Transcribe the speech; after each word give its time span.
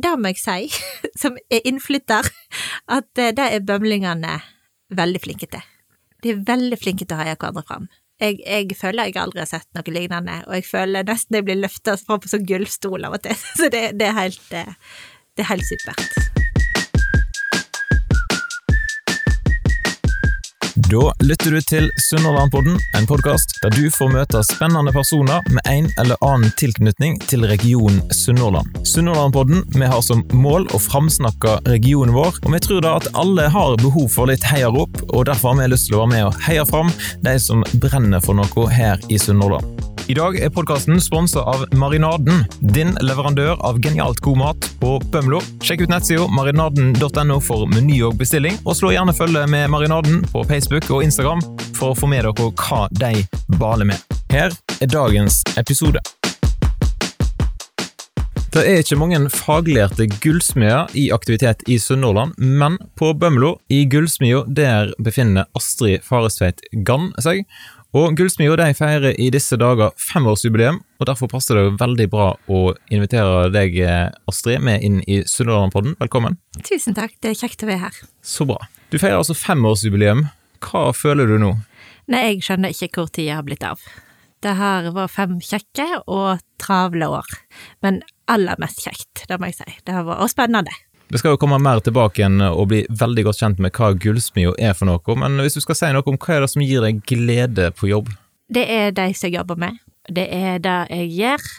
det 0.00 0.12
må 0.18 0.32
jeg 0.32 0.40
si, 0.40 0.82
som 1.22 1.36
er 1.52 1.66
innflytter, 1.68 2.28
at 2.88 3.20
eh, 3.20 3.34
det 3.36 3.48
er 3.48 3.66
bømlingene 3.66 4.38
veldig 4.92 5.22
flinke 5.24 5.48
til. 5.52 5.64
De 6.22 6.32
er 6.32 6.44
veldig 6.46 6.78
flinke 6.78 7.06
til 7.06 7.18
å 7.18 7.22
heie 7.22 7.36
hverandre 7.36 7.66
fram. 7.66 7.88
Jeg, 8.22 8.38
jeg 8.46 8.76
føler 8.78 9.08
jeg 9.08 9.18
aldri 9.18 9.42
har 9.42 9.50
sett 9.50 9.66
noe 9.74 9.94
lignende, 9.94 10.42
og 10.46 10.54
jeg 10.54 10.68
føler 10.68 11.08
nesten 11.08 11.40
jeg 11.40 11.48
blir 11.48 11.58
løfta 11.58 11.96
fram 11.98 12.22
på 12.22 12.30
sånn 12.30 12.46
gulvstol 12.46 13.08
av 13.08 13.18
og 13.18 13.24
til, 13.26 13.48
så 13.58 13.72
det, 13.72 13.88
det, 13.98 14.12
er 14.12 14.20
helt, 14.20 14.46
eh, 14.54 14.78
det 15.36 15.44
er 15.46 15.52
helt 15.54 15.68
supert. 15.68 16.31
Da 20.92 21.12
lytter 21.24 21.50
du 21.50 21.60
til 21.64 21.86
Sunnhordlandpodden, 22.04 22.74
en 22.98 23.06
podkast 23.08 23.54
der 23.62 23.72
du 23.72 23.86
får 23.94 24.10
møte 24.12 24.42
spennende 24.44 24.92
personer 24.92 25.40
med 25.48 25.64
en 25.70 25.86
eller 26.02 26.18
annen 26.20 26.52
tilknytning 26.60 27.14
til 27.30 27.46
regionen 27.48 28.02
Sunnhordland. 28.12 28.68
Sunnhordlandpodden 28.84 29.62
vi 29.72 29.88
har 29.88 30.02
som 30.04 30.20
mål 30.36 30.66
å 30.76 30.80
framsnakke 30.82 31.54
regionen 31.70 32.12
vår, 32.12 32.42
og 32.44 32.52
vi 32.52 32.60
tror 32.66 32.84
da 32.84 32.98
at 33.00 33.08
alle 33.16 33.48
har 33.54 33.78
behov 33.80 34.10
for 34.12 34.28
litt 34.28 34.44
heiarop, 34.44 35.00
og 35.08 35.30
derfor 35.30 35.54
har 35.54 35.62
vi 35.62 35.70
lyst 35.72 35.88
til 35.88 35.96
å 35.96 36.02
være 36.02 36.12
med 36.12 36.26
og 36.28 36.44
heie 36.44 36.66
fram 36.68 36.92
de 37.24 37.38
som 37.40 37.64
brenner 37.80 38.20
for 38.20 38.36
noe 38.36 38.68
her 38.76 39.00
i 39.08 39.22
Sunnhordland. 39.22 39.91
I 40.10 40.14
dag 40.18 40.34
er 40.34 40.50
podkasten 40.50 40.98
sponsa 41.00 41.44
av 41.46 41.60
Marinaden, 41.78 42.42
din 42.74 42.90
leverandør 43.06 43.54
av 43.62 43.76
genialt 43.84 44.18
god 44.24 44.38
mat 44.40 44.66
på 44.80 44.96
Bømlo. 45.14 45.38
Sjekk 45.62 45.84
ut 45.84 45.92
nettsida 45.92 46.24
marinaden.no 46.26 47.36
for 47.44 47.68
meny 47.70 48.00
og 48.08 48.16
bestilling, 48.18 48.58
og 48.66 48.74
slå 48.78 48.90
gjerne 48.96 49.14
følge 49.14 49.44
med 49.50 49.70
Marinaden 49.70 50.24
på 50.32 50.42
Facebook 50.48 50.90
og 50.90 51.04
Instagram 51.06 51.44
for 51.78 51.92
å 51.92 51.98
få 51.98 52.10
med 52.10 52.26
dere 52.26 52.50
hva 52.50 52.88
de 52.98 53.22
baler 53.62 53.92
med. 53.92 54.18
Her 54.32 54.50
er 54.80 54.90
dagens 54.90 55.44
episode. 55.60 56.02
Det 58.52 58.64
er 58.68 58.82
ikke 58.82 58.98
mange 59.00 59.20
faglærte 59.32 60.04
gullsmeder 60.20 60.90
i 60.98 61.06
aktivitet 61.14 61.62
i 61.72 61.78
Sunnhordland, 61.80 62.34
men 62.36 62.74
på 63.00 63.14
Bømlo, 63.16 63.54
i 63.72 63.86
gullsmia, 63.88 64.42
der 64.44 64.90
befinner 65.00 65.46
Astrid 65.56 66.02
Farestveit 66.04 66.60
Gann 66.84 67.14
seg. 67.22 67.46
Og 67.92 68.14
Gullsmia 68.16 68.54
feirer 68.72 69.12
i 69.20 69.26
disse 69.28 69.52
dager 69.60 69.90
femårsjubileum, 70.00 70.78
og 70.96 71.08
derfor 71.10 71.28
passer 71.28 71.58
det 71.58 71.74
veldig 71.76 72.06
bra 72.08 72.30
å 72.48 72.60
invitere 72.88 73.50
deg, 73.52 73.76
Astrid, 74.24 74.62
med 74.64 74.80
inn 74.80 75.02
i 75.04 75.18
Sunnhordlandpodden. 75.28 75.98
Velkommen. 76.00 76.38
Tusen 76.64 76.96
takk, 76.96 77.18
det 77.20 77.34
er 77.34 77.36
kjekt 77.42 77.66
å 77.66 77.68
være 77.68 77.82
her. 77.82 77.98
Så 78.24 78.46
bra. 78.48 78.56
Du 78.88 78.96
feirer 78.96 79.18
altså 79.18 79.36
femårsjubileum. 79.36 80.24
Hva 80.64 80.86
føler 80.96 81.28
du 81.28 81.36
nå? 81.42 81.52
Nei, 82.08 82.22
jeg 82.30 82.46
skjønner 82.46 82.72
ikke 82.72 83.02
hvor 83.02 83.12
tida 83.12 83.36
har 83.36 83.44
blitt 83.44 83.66
av. 83.68 83.84
Det 84.42 84.56
har 84.56 84.88
vært 84.96 85.12
fem 85.12 85.36
kjekke 85.44 85.90
og 86.08 86.40
travle 86.62 87.12
år, 87.12 87.28
men 87.84 88.00
aller 88.32 88.56
mest 88.62 88.80
kjekt, 88.86 89.26
det 89.28 89.36
må 89.36 89.52
jeg 89.52 89.60
si. 89.60 89.76
Det 89.84 89.92
har 89.98 90.08
vært 90.08 90.32
spennende. 90.32 90.72
Det 91.12 91.20
skal 91.20 91.34
jo 91.34 91.38
komme 91.42 91.58
mer 91.60 91.82
tilbake 91.84 92.22
igjen 92.22 92.40
og 92.46 92.70
bli 92.70 92.86
veldig 92.88 93.26
godt 93.26 93.42
kjent 93.42 93.58
med 93.60 93.74
hva 93.76 93.90
gullsmia 94.00 94.54
er 94.56 94.72
for 94.72 94.88
noe, 94.88 95.16
men 95.20 95.42
hvis 95.44 95.58
du 95.58 95.60
skal 95.60 95.76
si 95.76 95.90
noe 95.92 96.06
om 96.08 96.16
hva 96.16 96.38
er 96.38 96.46
det 96.46 96.48
som 96.54 96.64
gir 96.64 96.80
deg 96.80 97.02
glede 97.04 97.66
på 97.76 97.90
jobb? 97.90 98.08
Det 98.52 98.62
er 98.64 98.94
de 98.96 99.10
som 99.12 99.28
jeg 99.28 99.36
jobber 99.36 99.60
med, 99.60 99.76
det 100.08 100.24
er 100.32 100.62
det 100.64 100.78
jeg 100.88 101.10
gjør, 101.18 101.50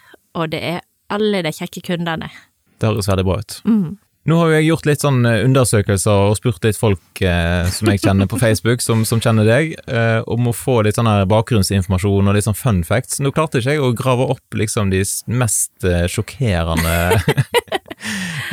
og 0.42 0.50
det 0.56 0.64
er 0.72 0.82
alle 1.14 1.44
de 1.46 1.52
kjekke 1.54 1.84
kundene. 1.86 2.32
Det 2.82 2.90
høres 2.90 3.12
veldig 3.12 3.28
bra 3.28 3.38
ut. 3.44 3.60
Mm. 3.70 3.92
Nå 4.24 4.38
har 4.40 4.50
jo 4.50 4.56
jeg 4.56 4.68
gjort 4.70 4.86
litt 4.88 5.04
sånn 5.04 5.26
undersøkelser 5.28 6.30
og 6.32 6.38
spurt 6.40 6.64
litt 6.64 6.80
folk 6.80 7.22
eh, 7.22 7.70
som 7.76 7.90
jeg 7.92 8.00
kjenner 8.06 8.30
på 8.32 8.40
Facebook, 8.40 8.82
som, 8.82 9.02
som 9.06 9.20
kjenner 9.22 9.46
deg, 9.46 9.74
eh, 9.86 10.22
om 10.32 10.48
å 10.48 10.56
få 10.56 10.78
litt 10.88 10.96
sånn 10.96 11.12
her 11.12 11.28
bakgrunnsinformasjon 11.30 12.32
og 12.32 12.38
litt 12.38 12.48
sånn 12.48 12.58
fun 12.58 12.82
facts. 12.88 13.20
Nå 13.20 13.34
klarte 13.36 13.60
ikke 13.60 13.76
jeg 13.76 13.84
å 13.84 13.92
grave 14.00 14.30
opp 14.34 14.58
liksom 14.58 14.94
de 14.96 15.04
mest 15.28 15.86
eh, 15.86 16.08
sjokkerende 16.08 17.20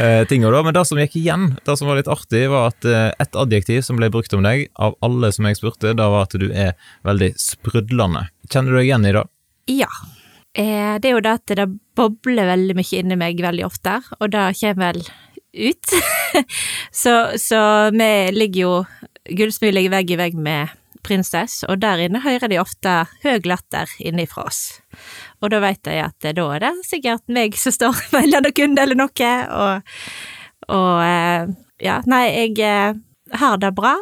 eh, 0.00 0.22
da. 0.26 0.62
Men 0.64 0.74
det 0.76 0.84
som 0.88 1.00
gikk 1.00 1.16
igjen, 1.20 1.46
det 1.66 1.76
som 1.78 1.90
var 1.90 2.00
litt 2.00 2.10
artig, 2.10 2.46
var 2.52 2.70
at 2.72 2.86
eh, 2.88 3.10
et 3.22 3.36
adjektiv 3.38 3.82
som 3.86 4.00
ble 4.00 4.10
brukt 4.12 4.32
om 4.36 4.44
deg, 4.46 4.68
av 4.74 4.96
alle 5.04 5.32
som 5.36 5.48
jeg 5.48 5.60
spurte, 5.60 5.94
da 5.98 6.08
var 6.12 6.28
at 6.28 6.38
du 6.40 6.48
er 6.50 6.72
veldig 7.06 7.34
sprudlende. 7.40 8.26
Kjenner 8.50 8.72
du 8.72 8.80
deg 8.80 8.88
igjen 8.88 9.08
i 9.10 9.14
det? 9.16 9.26
Ja. 9.70 9.90
Eh, 10.58 10.96
det 10.98 11.10
er 11.10 11.14
jo 11.14 11.24
det 11.24 11.36
at 11.38 11.54
det 11.60 11.68
bobler 11.98 12.50
veldig 12.50 12.78
mye 12.78 13.02
inni 13.02 13.18
meg 13.20 13.42
veldig 13.44 13.66
ofte, 13.68 14.00
og 14.18 14.32
det 14.34 14.48
kommer 14.60 14.90
vel 14.90 15.04
ut. 15.70 15.94
så, 17.02 17.14
så 17.38 17.62
vi 17.94 18.12
ligger 18.34 18.60
jo 18.60 18.74
Gullsmyr 19.30 19.74
ligger 19.74 19.92
vegg 19.98 20.10
i 20.10 20.18
vegg 20.18 20.38
med 20.38 20.76
Prinsess, 21.06 21.62
og 21.68 21.80
der 21.82 22.02
inne 22.06 22.22
hører 22.24 22.50
de 22.50 22.58
ofte 22.60 22.94
høy 23.22 23.40
latter 23.48 23.90
innifra 24.02 24.46
oss. 24.50 24.80
Og 25.40 25.52
da 25.52 25.60
veit 25.64 25.88
jeg 25.88 26.04
at 26.04 26.30
da 26.36 26.46
er 26.54 26.64
det 26.66 26.72
sikkert 26.88 27.24
meg 27.32 27.56
som 27.56 27.72
står 27.72 27.96
mellom 28.16 28.44
noen 28.44 28.56
kunder 28.56 28.84
eller 28.84 29.00
noe, 29.00 29.32
og, 29.56 29.96
og 30.68 31.54
ja, 31.80 32.00
nei, 32.10 32.24
jeg 32.58 33.00
har 33.40 33.60
det 33.62 33.72
bra, 33.76 33.94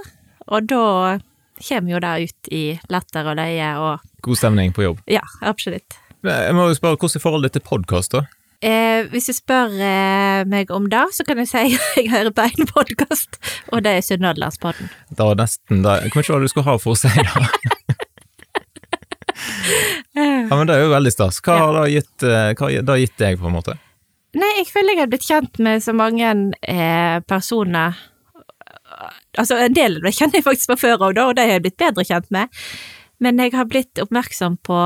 og 0.49 0.67
da 0.67 1.19
kommer 1.59 1.95
jo 1.95 2.01
det 2.03 2.13
ut 2.27 2.51
i 2.55 2.65
latter 2.91 3.31
og 3.31 3.39
leie 3.39 3.71
og 3.83 4.05
God 4.23 4.39
stemning 4.39 4.75
på 4.75 4.83
jobb? 4.83 4.99
Ja, 5.11 5.23
absolutt. 5.47 5.99
Jeg 6.27 6.55
må 6.57 6.67
jo 6.67 6.75
spørre, 6.75 6.99
hvordan 6.99 7.21
er 7.21 7.23
forholdet 7.23 7.55
til 7.55 7.63
podkast, 7.63 8.17
da? 8.17 8.25
Eh, 8.59 9.07
hvis 9.13 9.29
du 9.31 9.35
spør 9.37 9.71
eh, 9.71 10.43
meg 10.51 10.73
om 10.75 10.89
det, 10.91 11.05
så 11.15 11.23
kan 11.27 11.39
jeg 11.39 11.51
si 11.53 11.61
at 11.79 12.01
jeg 12.01 12.11
hører 12.11 12.35
på 12.35 12.49
en 12.49 12.71
podkast, 12.73 13.39
og 13.71 13.85
det 13.87 13.93
er 13.95 14.03
Sunnhordlandspodden. 14.03 14.91
Det 15.15 15.29
var 15.31 15.39
nesten 15.39 15.85
det. 15.87 15.95
Jeg 16.03 16.13
kan 16.13 16.25
ikke 16.25 16.35
hva 16.35 16.43
du 16.43 16.51
skulle 16.51 16.71
ha 16.71 16.79
for 16.83 16.97
å 16.97 16.99
si 16.99 17.13
det. 17.15 17.95
ja, 20.49 20.57
men 20.57 20.69
det 20.69 20.77
er 20.77 20.87
jo 20.87 20.93
veldig 20.95 21.13
stas. 21.15 21.41
Hva 21.45 21.59
har 21.61 21.77
det 21.79 21.85
gitt, 21.93 22.25
hva 22.25 22.69
har 22.69 22.89
det 22.91 22.99
gitt 23.03 23.21
deg, 23.21 23.39
på 23.41 23.51
en 23.51 23.57
måte? 23.59 23.77
Nei, 24.39 24.51
jeg 24.59 24.69
føler 24.69 24.95
jeg 24.95 25.03
har 25.03 25.11
blitt 25.13 25.27
kjent 25.29 25.61
med 25.65 25.83
så 25.85 25.95
mange 25.97 26.33
eh, 26.69 27.19
personer 27.29 27.97
Altså, 29.39 29.55
en 29.61 29.75
del 29.77 29.99
det 30.03 30.15
kjenner 30.17 30.41
jeg 30.41 30.45
faktisk 30.47 30.71
fra 30.73 30.77
før 30.81 30.95
av, 30.97 31.19
og 31.29 31.35
det 31.37 31.45
har 31.45 31.59
jeg 31.59 31.65
blitt 31.67 31.77
bedre 31.79 32.05
kjent 32.09 32.31
med. 32.35 32.51
Men 33.23 33.39
jeg 33.39 33.53
har 33.55 33.69
blitt 33.69 34.01
oppmerksom 34.03 34.57
på 34.67 34.79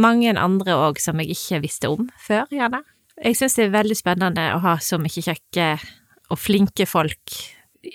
mange 0.00 0.32
andre 0.38 0.76
òg 0.88 1.00
som 1.02 1.20
jeg 1.20 1.34
ikke 1.34 1.60
visste 1.64 1.90
om 1.92 2.08
før, 2.22 2.46
gjerne. 2.54 2.80
Jeg 3.20 3.36
syns 3.38 3.58
det 3.58 3.66
er 3.66 3.74
veldig 3.74 3.98
spennende 3.98 4.46
å 4.54 4.62
ha 4.64 4.76
så 4.82 4.98
mye 5.02 5.22
kjekke 5.26 5.68
og 6.32 6.40
flinke 6.40 6.86
folk 6.88 7.36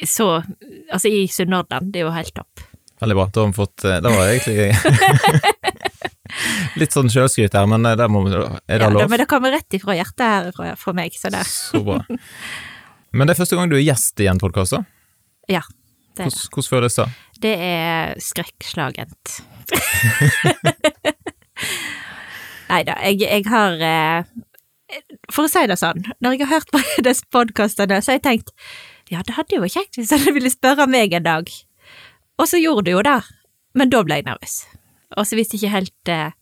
så 0.05 0.43
Altså, 0.91 1.09
i 1.09 1.25
Sunnhordland. 1.27 1.89
Det 1.93 2.03
er 2.03 2.05
jo 2.05 2.13
helt 2.13 2.35
topp. 2.35 2.61
Veldig 3.01 3.15
bra. 3.17 3.25
Da 3.33 3.41
har 3.41 3.49
vi 3.49 3.57
fått 3.57 3.85
Det 3.87 4.11
var 4.11 4.27
egentlig 4.27 5.73
Litt 6.81 6.95
sånn 6.95 7.11
sjølskryt 7.11 7.55
her, 7.55 7.67
men 7.69 7.85
det 7.85 8.07
må, 8.11 8.25
er 8.29 8.59
det 8.65 8.79
ja, 8.83 8.89
lov? 8.91 9.05
men 9.07 9.21
det 9.21 9.29
kommer 9.29 9.53
rett 9.55 9.77
ifra 9.77 9.95
hjertet 9.97 10.25
her 10.25 10.51
fra, 10.55 10.73
fra 10.79 10.93
meg, 10.97 11.15
så 11.17 11.31
det 11.33 11.45
Så 11.47 11.83
bra. 11.85 12.01
Men 13.15 13.25
det 13.25 13.33
er 13.33 13.41
første 13.41 13.57
gang 13.57 13.71
du 13.71 13.77
er 13.77 13.85
gjest 13.85 14.21
i 14.21 14.29
en 14.29 14.41
podkast, 14.41 14.75
da? 14.77 14.83
Ja. 15.49 15.63
Det 16.17 16.25
er, 16.25 16.29
hvordan, 16.29 16.51
hvordan 16.53 16.69
føles 16.69 16.99
det? 16.99 17.07
det 17.43 17.55
er 17.63 18.19
skrekkslagent. 18.23 19.39
Nei 22.69 22.83
da, 22.85 22.95
jeg, 23.01 23.21
jeg, 23.23 23.45
har 23.49 23.81
eh, 23.85 24.23
For 25.31 25.45
å 25.45 25.51
si 25.51 25.63
det 25.69 25.77
sånn, 25.79 26.03
når 26.21 26.35
jeg 26.35 26.45
har 26.45 26.59
hørt 26.59 26.73
på 26.73 26.81
disse 27.07 27.25
podkastene, 27.33 28.01
så 28.01 28.13
har 28.13 28.19
jeg 28.19 28.27
tenkt 28.27 28.53
ja, 29.09 29.23
det 29.25 29.33
hadde 29.39 29.55
jo 29.55 29.63
vært 29.63 29.73
kjekt 29.73 29.97
hvis 29.97 30.11
han 30.13 30.35
ville 30.35 30.51
spørre 30.53 30.85
meg 30.85 31.15
en 31.17 31.25
dag. 31.25 31.47
Og 32.37 32.45
så 32.45 32.59
gjorde 32.61 32.85
du 32.85 32.91
jo 32.93 33.01
det, 33.05 33.17
men 33.73 33.89
da 33.89 34.03
ble 34.05 34.19
jeg 34.19 34.27
nervøs. 34.27 34.59
Og 35.17 35.25
så 35.25 35.39
visste 35.39 35.57
jeg 35.57 35.63
ikke 35.63 35.77
helt 35.79 36.11
eh, 36.13 36.35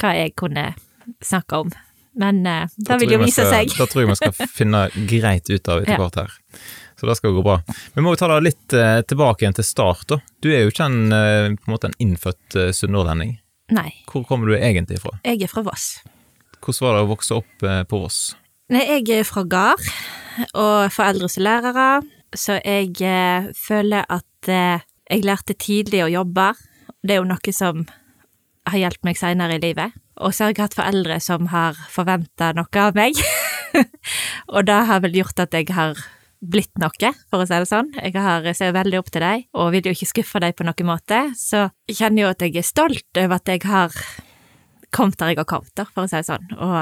hva 0.00 0.14
jeg 0.16 0.34
kunne 0.38 0.72
snakke 1.24 1.64
om. 1.64 1.74
Men 2.14 2.46
uh, 2.46 2.70
det 2.76 2.98
vil 3.02 3.16
jo 3.16 3.20
vise 3.24 3.42
skal, 3.42 3.50
seg. 3.50 3.74
Da 3.78 3.86
tror 3.90 4.04
jeg 4.04 4.10
vi 4.12 4.18
skal 4.20 4.34
finne 4.60 4.86
greit 5.10 5.50
ut 5.50 5.70
av 5.70 5.82
etter 5.82 6.00
hvert 6.00 6.20
her. 6.22 6.34
Så 7.00 7.08
det 7.08 7.16
skal 7.18 7.34
gå 7.34 7.42
bra. 7.42 7.58
Vi 7.94 8.04
må 8.04 8.14
jo 8.14 8.20
ta 8.20 8.28
det 8.30 8.42
litt 8.46 8.76
uh, 8.76 9.00
tilbake 9.06 9.44
igjen 9.44 9.56
til 9.58 9.66
start. 9.66 10.06
da. 10.12 10.20
Du 10.42 10.50
er 10.52 10.64
jo 10.64 10.72
ikke 10.72 10.86
en, 10.86 11.00
uh, 11.10 11.50
på 11.50 11.66
en, 11.66 11.72
måte 11.74 11.90
en 11.90 11.98
innfødt 12.02 12.58
uh, 12.58 12.70
sunnhordlending. 12.76 13.38
Nei, 13.74 13.90
Hvor 14.10 14.26
kommer 14.28 14.50
du 14.50 14.58
egentlig 14.58 15.00
fra? 15.00 15.14
jeg 15.24 15.42
er 15.42 15.50
fra 15.50 15.64
Voss. 15.64 16.02
Hvordan 16.60 16.84
var 16.84 16.94
det 16.94 17.04
å 17.04 17.08
vokse 17.08 17.36
opp 17.38 17.64
på 17.88 17.98
Voss? 18.00 18.18
Nei, 18.72 18.82
jeg 18.84 19.08
er 19.20 19.26
fra 19.28 19.42
gard, 19.48 19.80
og 20.52 20.92
foreldre 20.92 21.30
som 21.32 21.44
lærere, 21.44 21.86
så 22.36 22.58
jeg 22.60 22.92
føler 23.56 24.04
at 24.12 24.48
jeg 24.48 25.24
lærte 25.24 25.56
tidlig 25.56 26.02
å 26.04 26.10
jobbe. 26.12 26.50
Det 27.00 27.16
er 27.16 27.22
jo 27.22 27.28
noe 27.28 27.56
som 27.56 27.86
har 28.70 28.80
hjulpet 28.80 29.06
meg 29.06 29.20
seinere 29.20 29.58
i 29.58 29.62
livet. 29.62 29.94
Og 30.22 30.34
så 30.34 30.46
har 30.46 30.54
jeg 30.54 30.62
hatt 30.62 30.76
foreldre 30.78 31.18
som 31.22 31.48
har 31.52 31.78
forventa 31.90 32.52
noe 32.56 32.82
av 32.82 32.96
meg. 32.96 33.18
og 34.54 34.66
det 34.68 34.82
har 34.90 35.02
vel 35.04 35.18
gjort 35.20 35.42
at 35.42 35.56
jeg 35.56 35.72
har 35.74 35.98
blitt 36.44 36.72
noe, 36.80 37.10
for 37.30 37.42
å 37.42 37.48
si 37.48 37.56
det 37.56 37.70
sånn. 37.70 37.90
Jeg, 37.96 38.14
har, 38.20 38.46
ser 38.56 38.76
veldig 38.76 39.00
opp 39.00 39.10
til 39.12 39.24
dem, 39.24 39.44
og 39.56 39.72
vil 39.74 39.88
jo 39.88 39.94
ikke 39.96 40.10
skuffe 40.10 40.42
dem 40.44 40.54
på 40.56 40.66
noen 40.66 40.88
måte. 40.90 41.20
Så 41.40 41.66
jeg 41.88 41.98
kjenner 42.00 42.26
jo 42.26 42.30
at 42.34 42.44
jeg 42.44 42.56
er 42.60 42.68
stolt 42.68 43.20
over 43.20 43.38
at 43.38 43.50
jeg 43.50 43.64
har 43.68 43.96
kommet 44.94 45.18
der 45.18 45.32
jeg 45.32 45.40
har 45.42 45.50
kommet, 45.50 45.84
for 45.94 46.04
å 46.04 46.10
si 46.10 46.20
det 46.20 46.28
sånn. 46.28 46.52
Og 46.54 46.76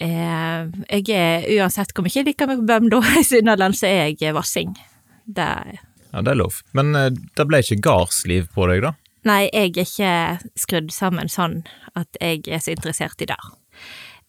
eh, 0.00 0.70
jeg 1.00 1.10
er, 1.12 1.46
uansett 1.58 1.92
hvor 1.94 2.06
mye 2.06 2.16
jeg 2.16 2.30
liker 2.30 2.48
meg 2.48 2.62
på 2.62 2.68
Bømlo 2.70 3.02
i 3.20 3.26
Sunnhordland, 3.26 3.76
så 3.76 3.90
er 3.90 4.14
jeg 4.14 4.36
vassing. 4.36 4.74
Det 5.26 5.52
Ja, 6.10 6.24
det 6.26 6.32
er 6.32 6.40
lov. 6.40 6.62
Men 6.74 6.94
eh, 6.98 7.12
det 7.12 7.46
ble 7.46 7.62
ikke 7.62 7.82
gardsliv 7.84 8.48
på 8.54 8.70
deg, 8.70 8.86
da? 8.88 8.94
Nei, 9.28 9.50
jeg 9.52 9.74
er 9.74 9.84
ikke 9.84 10.12
skrudd 10.56 10.92
sammen 10.94 11.28
sånn 11.28 11.60
at 11.98 12.16
jeg 12.20 12.46
er 12.48 12.62
så 12.64 12.72
interessert 12.72 13.20
i 13.20 13.28
det. 13.28 13.38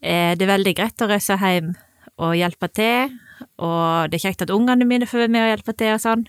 Eh, 0.01 0.33
det 0.35 0.45
er 0.45 0.55
veldig 0.57 0.75
greit 0.75 1.03
å 1.03 1.07
reise 1.11 1.37
hjem 1.39 1.73
og 2.21 2.35
hjelpe 2.35 2.67
til, 2.75 3.13
og 3.63 4.11
det 4.11 4.19
er 4.19 4.25
kjekt 4.27 4.43
at 4.45 4.53
ungene 4.53 4.85
mine 4.87 5.07
får 5.07 5.25
være 5.25 5.33
med 5.33 5.45
og 5.45 5.51
hjelpe 5.53 5.75
til 5.79 5.95
og 5.95 6.03
sånn. 6.03 6.25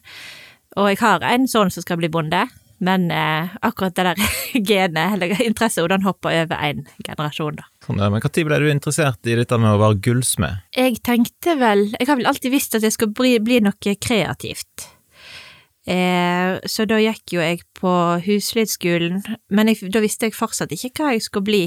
Og 0.78 0.92
jeg 0.92 1.02
har 1.02 1.24
en 1.26 1.48
sønn 1.50 1.72
som 1.74 1.84
skal 1.84 1.98
bli 2.00 2.10
bonde, 2.12 2.46
men 2.82 3.10
eh, 3.14 3.50
akkurat 3.66 3.98
det 3.98 4.06
der 4.12 4.22
genet, 4.70 5.16
eller 5.16 5.42
interessen, 5.42 5.90
den 5.90 6.06
hopper 6.06 6.34
over 6.44 6.62
én 6.62 6.86
generasjon, 7.02 7.58
da. 7.58 7.66
Sånn, 7.84 7.98
ja, 7.98 8.08
men 8.14 8.22
Når 8.22 8.46
ble 8.46 8.62
du 8.62 8.70
interessert 8.70 9.26
i 9.26 9.36
dette 9.38 9.58
med 9.58 9.74
å 9.74 9.82
være 9.82 10.00
gullsmed? 10.06 10.62
Jeg 10.78 11.02
tenkte 11.02 11.58
vel 11.58 11.88
Jeg 11.96 12.06
har 12.08 12.18
vel 12.20 12.30
alltid 12.30 12.54
visst 12.54 12.78
at 12.78 12.86
jeg 12.86 12.94
skulle 12.94 13.14
bli, 13.18 13.36
bli 13.42 13.58
noe 13.66 13.96
kreativt. 13.98 14.88
Eh, 15.82 16.62
så 16.62 16.86
da 16.86 17.00
gikk 17.02 17.34
jo 17.34 17.42
jeg 17.42 17.64
på 17.82 17.92
husflidsskolen, 18.26 19.20
men 19.50 19.70
jeg, 19.72 19.90
da 19.92 20.02
visste 20.04 20.28
jeg 20.28 20.38
fortsatt 20.38 20.72
ikke 20.74 20.94
hva 21.00 21.12
jeg 21.16 21.26
skulle 21.26 21.48
bli. 21.48 21.64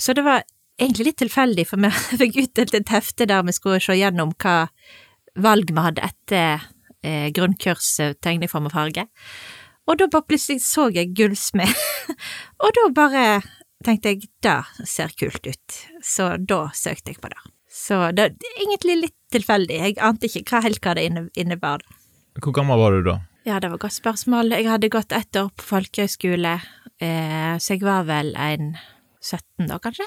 Så 0.00 0.16
det 0.16 0.24
var 0.24 0.44
egentlig 0.80 1.10
litt 1.10 1.20
tilfeldig, 1.22 1.66
for 1.68 1.82
vi 1.82 1.92
fikk 2.24 2.38
utdelt 2.46 2.76
et 2.78 2.92
hefte 2.94 3.28
der 3.28 3.44
vi 3.46 3.56
skulle 3.56 3.80
se 3.82 3.96
gjennom 3.98 4.34
hva 4.42 4.66
valg 5.42 5.72
vi 5.72 5.84
hadde 5.86 6.04
etter 6.08 6.66
eh, 7.04 7.28
grunnkurset 7.34 8.20
tegneform 8.24 8.68
og 8.70 8.76
farge. 8.76 9.06
Og 9.90 9.98
da 9.98 10.06
bare 10.10 10.28
plutselig 10.30 10.62
så 10.64 10.88
jeg 10.94 11.14
gullsmed, 11.18 11.72
og 12.64 12.76
da 12.78 12.86
bare 12.94 13.24
tenkte 13.82 14.12
jeg 14.12 14.28
det 14.44 14.60
ser 14.86 15.10
kult 15.18 15.48
ut, 15.48 15.80
så 16.06 16.36
da 16.38 16.68
søkte 16.76 17.14
jeg 17.14 17.22
på 17.22 17.32
det. 17.32 17.40
Så 17.72 17.98
det 18.14 18.28
er 18.28 18.60
egentlig 18.62 18.98
litt 19.00 19.18
tilfeldig, 19.32 19.80
jeg 19.80 19.98
ante 20.04 20.28
ikke 20.28 20.44
hva 20.52 20.62
helt 20.68 20.82
hva 20.84 20.94
det 20.98 21.08
innebar. 21.40 21.82
Hvor 22.38 22.54
gammel 22.54 22.78
var 22.80 22.94
du 22.94 23.04
da? 23.08 23.16
Ja, 23.44 23.58
det 23.60 23.68
var 23.72 23.80
et 23.80 23.82
godt 23.82 23.98
spørsmål. 23.98 24.54
Jeg 24.54 24.68
hadde 24.70 24.90
gått 24.92 25.12
ett 25.12 25.36
år 25.36 25.48
på 25.56 25.64
folkehøyskole, 25.66 26.54
eh, 27.02 27.54
så 27.58 27.74
jeg 27.74 27.82
var 27.82 28.04
vel 28.06 28.36
en 28.38 28.76
17 29.18 29.66
da, 29.66 29.80
kanskje? 29.82 30.06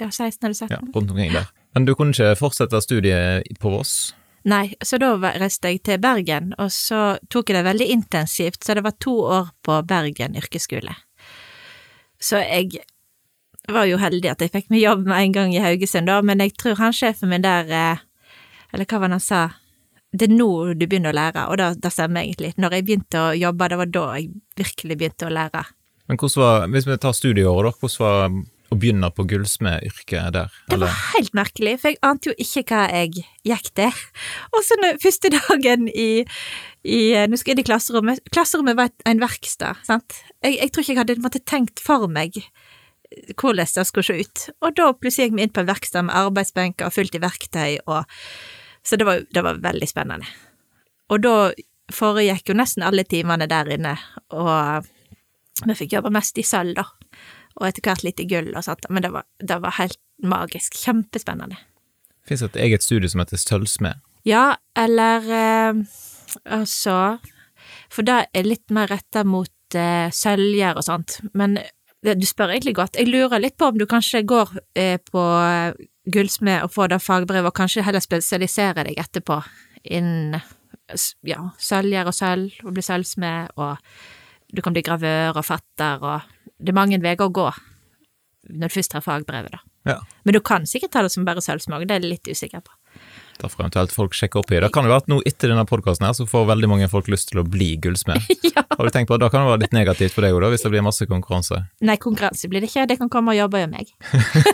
Ja, 0.00 0.10
16 0.10 0.46
eller 0.46 0.54
17. 0.54 0.70
Ja, 0.70 0.80
rundt 0.94 1.10
omkring 1.10 1.32
der. 1.32 1.46
Men 1.74 1.86
du 1.86 1.94
kunne 1.94 2.10
ikke 2.10 2.34
fortsette 2.40 2.80
studiet 2.82 3.46
på 3.62 3.70
Voss? 3.70 4.14
Nei, 4.50 4.72
så 4.82 4.98
da 4.98 5.12
reiste 5.20 5.70
jeg 5.70 5.82
til 5.86 6.00
Bergen, 6.00 6.54
og 6.58 6.72
så 6.72 7.18
tok 7.30 7.50
jeg 7.50 7.60
det 7.60 7.66
veldig 7.68 7.88
intensivt, 7.92 8.64
så 8.64 8.74
det 8.74 8.82
var 8.86 8.96
to 8.98 9.14
år 9.20 9.52
på 9.62 9.82
Bergen 9.86 10.34
yrkesskole. 10.40 10.96
Så 12.20 12.40
jeg 12.42 12.80
var 13.68 13.86
jo 13.86 14.00
heldig 14.00 14.32
at 14.32 14.42
jeg 14.42 14.50
fikk 14.50 14.72
meg 14.72 14.82
jobb 14.82 15.04
med 15.06 15.20
en 15.20 15.36
gang 15.36 15.54
i 15.54 15.62
Haugesund, 15.62 16.08
da, 16.10 16.18
men 16.24 16.40
jeg 16.42 16.56
tror 16.58 16.80
han 16.80 16.96
sjefen 16.96 17.30
min 17.30 17.44
der, 17.44 17.68
eh, 17.70 18.02
eller 18.72 18.88
hva 18.88 18.98
var 18.98 19.12
det 19.12 19.20
han 19.20 19.28
sa, 19.28 19.42
det 20.10 20.26
er 20.26 20.32
nå 20.34 20.50
du 20.74 20.86
begynner 20.86 21.12
å 21.12 21.18
lære, 21.18 21.48
og 21.50 21.60
det 21.60 21.92
stemmer 21.94 22.24
egentlig. 22.24 22.54
Når 22.58 22.76
jeg 22.76 22.86
begynte 22.86 23.20
å 23.22 23.34
jobbe, 23.38 23.68
det 23.70 23.78
var 23.78 23.92
da 23.94 24.06
jeg 24.18 24.32
virkelig 24.58 24.96
begynte 24.98 25.28
å 25.28 25.34
lære. 25.34 25.66
Men 26.10 26.18
hvordan 26.18 26.42
var, 26.42 26.64
hvis 26.72 26.88
vi 26.88 26.96
tar 26.98 27.14
studieåret, 27.14 27.70
da, 27.70 27.78
hvordan 27.78 28.00
var 28.02 28.40
å 28.70 28.78
begynne 28.78 29.10
på 29.14 29.26
gullsmedyrket 29.30 30.34
der? 30.34 30.56
Det 30.70 30.80
var 30.82 30.98
helt 31.14 31.36
merkelig, 31.38 31.76
for 31.82 31.92
jeg 31.92 32.00
ante 32.06 32.30
jo 32.30 32.34
ikke 32.42 32.64
hva 32.72 32.82
jeg 32.90 33.24
gikk 33.46 33.70
til. 33.78 34.02
Og 34.54 34.66
så 34.66 34.78
første 35.02 35.32
dagen 35.36 35.86
i, 35.90 36.10
i 36.82 37.00
Nå 37.30 37.38
skal 37.38 37.52
jeg 37.52 37.60
inn 37.60 37.64
i 37.64 37.68
klasserommet. 37.70 38.22
Klasserommet 38.34 38.78
var 38.78 38.90
en 39.06 39.22
verksted, 39.22 39.82
sant. 39.86 40.20
Jeg, 40.42 40.58
jeg, 40.58 40.72
tror 40.72 40.86
ikke 40.86 40.94
jeg 40.96 41.02
hadde 41.04 41.18
måtte, 41.22 41.44
tenkt 41.46 41.82
for 41.82 42.10
meg 42.10 42.42
hvordan 43.10 43.66
det 43.66 43.86
skulle 43.88 44.06
se 44.06 44.22
ut. 44.22 44.46
Og 44.62 44.74
da 44.78 44.92
plutselig 44.94 45.28
gikk 45.28 45.38
vi 45.38 45.46
inn 45.46 45.54
på 45.54 45.62
en 45.64 45.70
verksted 45.70 46.06
med 46.06 46.14
arbeidsbenker 46.14 46.94
fullt 46.94 47.18
i 47.18 47.22
verktøy 47.22 47.78
og 47.90 48.02
så 48.86 48.96
det 48.96 49.06
var, 49.08 49.24
det 49.30 49.42
var 49.44 49.60
veldig 49.62 49.88
spennende. 49.88 50.28
Og 51.10 51.22
da 51.24 51.34
foregikk 51.92 52.52
jo 52.52 52.56
nesten 52.58 52.84
alle 52.86 53.04
timene 53.08 53.48
der 53.50 53.70
inne, 53.74 53.96
og 54.30 54.86
vi 55.66 55.76
fikk 55.76 55.96
jobbe 55.98 56.12
mest 56.14 56.38
i 56.40 56.46
sølv, 56.46 56.78
da. 56.78 56.86
Og 57.58 57.66
etter 57.66 57.84
hvert 57.84 58.04
litt 58.06 58.22
i 58.22 58.28
gull 58.30 58.52
og 58.54 58.64
sånt, 58.64 58.86
men 58.88 59.04
det 59.04 59.10
var, 59.12 59.26
det 59.42 59.58
var 59.60 59.76
helt 59.80 59.98
magisk. 60.22 60.78
Kjempespennende. 60.78 61.58
Fins 62.28 62.44
det 62.44 62.52
et 62.52 62.62
eget 62.68 62.86
studie 62.86 63.10
som 63.10 63.22
heter 63.22 63.40
sølvsmed? 63.40 64.00
Ja, 64.28 64.54
eller 64.76 65.24
eh, 65.32 65.80
altså 66.44 66.96
For 67.90 68.04
det 68.06 68.18
er 68.36 68.46
litt 68.46 68.70
mer 68.72 68.90
retta 68.92 69.24
mot 69.26 69.76
eh, 69.76 70.12
sølvgjær 70.14 70.78
og 70.78 70.86
sånt, 70.86 71.18
men 71.34 71.58
det, 72.04 72.16
du 72.20 72.26
spør 72.28 72.52
egentlig 72.54 72.76
godt. 72.78 72.96
Jeg 72.96 73.10
lurer 73.10 73.42
litt 73.42 73.58
på 73.60 73.70
om 73.72 73.80
du 73.80 73.86
kanskje 73.88 74.22
går 74.28 74.52
eh, 74.78 74.96
på 75.10 75.24
gullsmed 76.12 76.64
og 76.66 76.72
få 76.74 76.88
det 76.90 77.00
fagbrevet, 77.02 77.50
og 77.50 77.56
kanskje 77.56 77.84
heller 77.86 78.02
spesialisere 78.04 78.86
deg 78.88 79.00
etterpå 79.00 79.40
innen 79.90 80.40
ja, 81.26 81.42
sølger 81.58 82.08
og 82.10 82.16
sølv, 82.16 82.60
og 82.64 82.74
bli 82.76 82.84
sølvsmed, 82.84 83.54
og 83.56 83.78
du 84.50 84.62
kan 84.64 84.74
bli 84.74 84.84
gravør 84.86 85.38
og 85.38 85.46
fatter, 85.46 86.02
og 86.02 86.54
det 86.58 86.72
er 86.72 86.80
mange 86.80 87.00
veier 87.02 87.22
å 87.24 87.32
gå 87.32 87.48
når 88.50 88.70
du 88.70 88.74
først 88.74 88.96
har 88.96 89.04
fagbrevet, 89.04 89.52
da. 89.52 89.60
Ja. 89.88 89.96
Men 90.24 90.36
du 90.36 90.40
kan 90.44 90.66
sikkert 90.68 90.92
ta 90.92 91.02
det 91.04 91.12
som 91.14 91.24
bare 91.28 91.42
sølvsmed, 91.44 91.86
det 91.88 91.96
er 91.96 92.02
jeg 92.02 92.12
litt 92.16 92.30
usikker 92.30 92.64
på. 92.64 92.72
Da 93.40 93.48
får 93.48 93.62
eventuelt 93.62 93.94
folk 93.96 94.16
sjekke 94.16 94.40
opp 94.42 94.50
i. 94.52 94.58
Det 94.60 94.68
kan 94.74 94.84
jo 94.84 94.92
være 94.92 95.04
at 95.04 95.08
nå 95.08 95.20
etter 95.28 95.52
denne 95.52 95.64
podkasten 95.68 96.04
her, 96.04 96.12
så 96.16 96.26
får 96.28 96.48
veldig 96.50 96.68
mange 96.68 96.88
folk 96.92 97.08
lyst 97.08 97.30
til 97.30 97.40
å 97.40 97.46
bli 97.46 97.70
gullsmed. 97.80 98.26
ja. 98.50 98.64
Har 98.68 98.84
du 98.84 98.92
tenkt 98.92 99.08
på 99.08 99.16
at 99.16 99.24
Da 99.24 99.30
kan 99.32 99.46
det 99.46 99.54
være 99.54 99.62
litt 99.64 99.76
negativt 99.76 100.16
for 100.16 100.26
deg 100.26 100.36
òg, 100.36 100.50
hvis 100.52 100.66
det 100.66 100.72
blir 100.74 100.84
masse 100.84 101.08
konkurranse? 101.08 101.62
Nei, 101.86 101.96
konkurranse 102.00 102.50
blir 102.52 102.64
det 102.64 102.68
ikke, 102.72 102.88
det 102.90 102.98
kan 103.00 103.12
komme 103.12 103.32
og 103.32 103.40
jobbe 103.40 103.64
med 103.64 103.78
meg. 103.78 103.94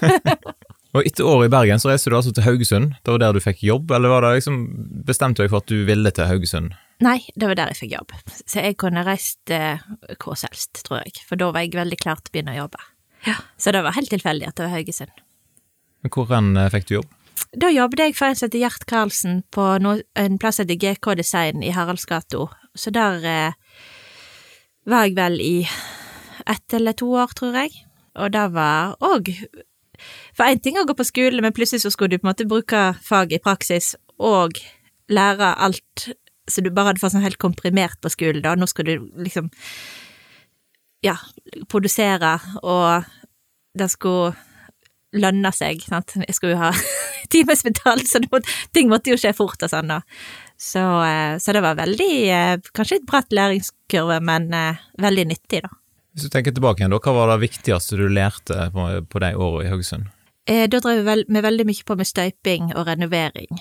Og 0.96 1.04
etter 1.04 1.28
året 1.28 1.50
i 1.50 1.52
Bergen 1.52 1.80
så 1.82 1.90
reiste 1.90 2.08
du 2.08 2.16
altså 2.16 2.32
til 2.32 2.46
Haugesund. 2.46 2.94
Det 3.04 3.12
var 3.12 3.20
der 3.20 3.36
du 3.36 3.42
fikk 3.44 3.60
jobb, 3.66 3.90
eller 3.92 4.08
var 4.14 4.24
det 4.24 4.38
liksom 4.38 4.60
bestemte 5.04 5.42
du 5.42 5.44
deg 5.44 5.52
for 5.52 5.60
at 5.60 5.68
du 5.68 5.82
ville 5.88 6.12
til 6.16 6.28
Haugesund? 6.30 6.72
Nei, 7.04 7.18
det 7.36 7.50
var 7.50 7.58
der 7.58 7.74
jeg 7.74 7.80
fikk 7.82 7.92
jobb. 7.98 8.14
Så 8.48 8.64
jeg 8.64 8.78
kunne 8.80 9.04
reist 9.04 9.52
eh, 9.52 9.82
hvor 10.16 10.38
som 10.40 10.48
helst, 10.48 10.80
tror 10.86 11.02
jeg. 11.02 11.18
For 11.28 11.36
da 11.36 11.50
var 11.52 11.66
jeg 11.66 11.76
veldig 11.76 11.98
klar 12.00 12.22
til 12.22 12.32
å 12.32 12.36
begynne 12.38 12.54
å 12.54 12.62
jobbe. 12.62 12.80
Ja. 13.26 13.36
Så 13.60 13.74
det 13.76 13.84
var 13.84 13.96
helt 13.98 14.12
tilfeldig 14.14 14.48
at 14.48 14.56
det 14.56 14.64
var 14.64 14.74
Haugesund. 14.78 15.22
Men 16.00 16.14
hvor 16.16 16.32
eh, 16.32 16.72
fikk 16.72 16.88
du 16.88 16.96
jobb? 16.96 17.12
Da 17.56 17.68
jobbet 17.72 18.00
jeg 18.00 18.16
for 18.16 18.30
en 18.30 18.38
som 18.38 18.48
heter 18.48 18.64
Gjert 18.64 18.88
Karlsen 18.88 19.38
på 19.52 19.68
no, 19.84 19.98
en 20.16 20.40
plass 20.40 20.56
som 20.56 20.64
heter 20.64 20.80
GK 20.80 21.12
Design 21.20 21.60
i 21.60 21.74
Haraldsgata. 21.76 22.48
Så 22.76 22.92
der 22.96 23.28
eh, 23.28 23.84
var 24.88 25.04
jeg 25.04 25.16
vel 25.20 25.40
i 25.44 25.56
ett 26.46 26.76
eller 26.80 26.96
to 26.96 27.12
år, 27.20 27.36
tror 27.36 27.60
jeg. 27.60 27.76
Og 28.16 28.32
det 28.32 28.48
var 28.56 28.96
òg 29.04 29.34
for 30.36 30.46
én 30.46 30.60
ting 30.62 30.76
er 30.76 30.84
å 30.84 30.88
gå 30.88 30.96
på 30.98 31.08
skole, 31.08 31.40
men 31.42 31.54
plutselig 31.56 31.84
så 31.84 31.92
skulle 31.94 32.14
du 32.14 32.20
på 32.20 32.28
en 32.28 32.32
måte 32.34 32.48
bruke 32.48 32.82
faget 33.04 33.40
i 33.40 33.44
praksis 33.44 33.94
og 34.16 34.60
lære 35.12 35.54
alt 35.62 36.08
så 36.46 36.62
du 36.62 36.70
bare 36.70 36.92
hadde 36.92 37.02
fått 37.02 37.16
sånn 37.16 37.26
helt 37.26 37.40
komprimert 37.42 37.98
på 38.02 38.10
skolen, 38.12 38.42
da. 38.44 38.54
Nå 38.54 38.68
skal 38.70 38.86
du 38.88 38.94
liksom 39.18 39.50
ja, 41.04 41.16
produsere, 41.70 42.36
og 42.62 43.06
det 43.76 43.88
skulle 43.92 44.34
lønne 45.16 45.52
seg, 45.54 45.82
sant. 45.86 46.16
Jeg 46.22 46.36
skulle 46.36 46.54
jo 46.54 46.62
ha 46.62 46.72
timesbetalt, 47.32 48.06
så 48.08 48.22
måtte, 48.30 48.52
ting 48.76 48.90
måtte 48.92 49.12
jo 49.12 49.20
skje 49.20 49.34
fort 49.36 49.62
og 49.66 49.72
sånn, 49.72 49.90
da. 49.96 50.00
Så, 50.56 50.82
eh, 51.04 51.34
så, 51.42 51.52
det 51.52 51.60
var 51.60 51.76
veldig 51.76 52.12
eh, 52.32 52.54
Kanskje 52.72 53.02
et 53.02 53.08
bratt 53.08 53.34
læringskurve, 53.34 54.22
men 54.24 54.48
eh, 54.56 54.84
veldig 55.02 55.26
nyttig, 55.34 55.64
da. 55.66 55.72
Hvis 56.16 56.30
du 56.30 56.32
tenker 56.32 56.54
tilbake 56.54 56.80
igjen, 56.80 56.94
da, 56.94 57.00
hva 57.02 57.12
var 57.12 57.34
det 57.34 57.42
viktigste 57.42 57.98
du 57.98 58.06
lærte 58.08 58.70
på, 58.72 58.86
på 59.10 59.20
de 59.20 59.34
årene 59.34 59.66
i 59.66 59.72
Haugesund? 59.72 60.12
Eh, 60.46 60.68
da 60.70 60.80
drev 60.80 61.00
vi 61.00 61.06
vel, 61.06 61.26
veldig 61.26 61.66
mye 61.66 61.86
på 61.86 61.96
med 61.98 62.06
støyping 62.06 62.70
og 62.76 62.86
renovering 62.86 63.60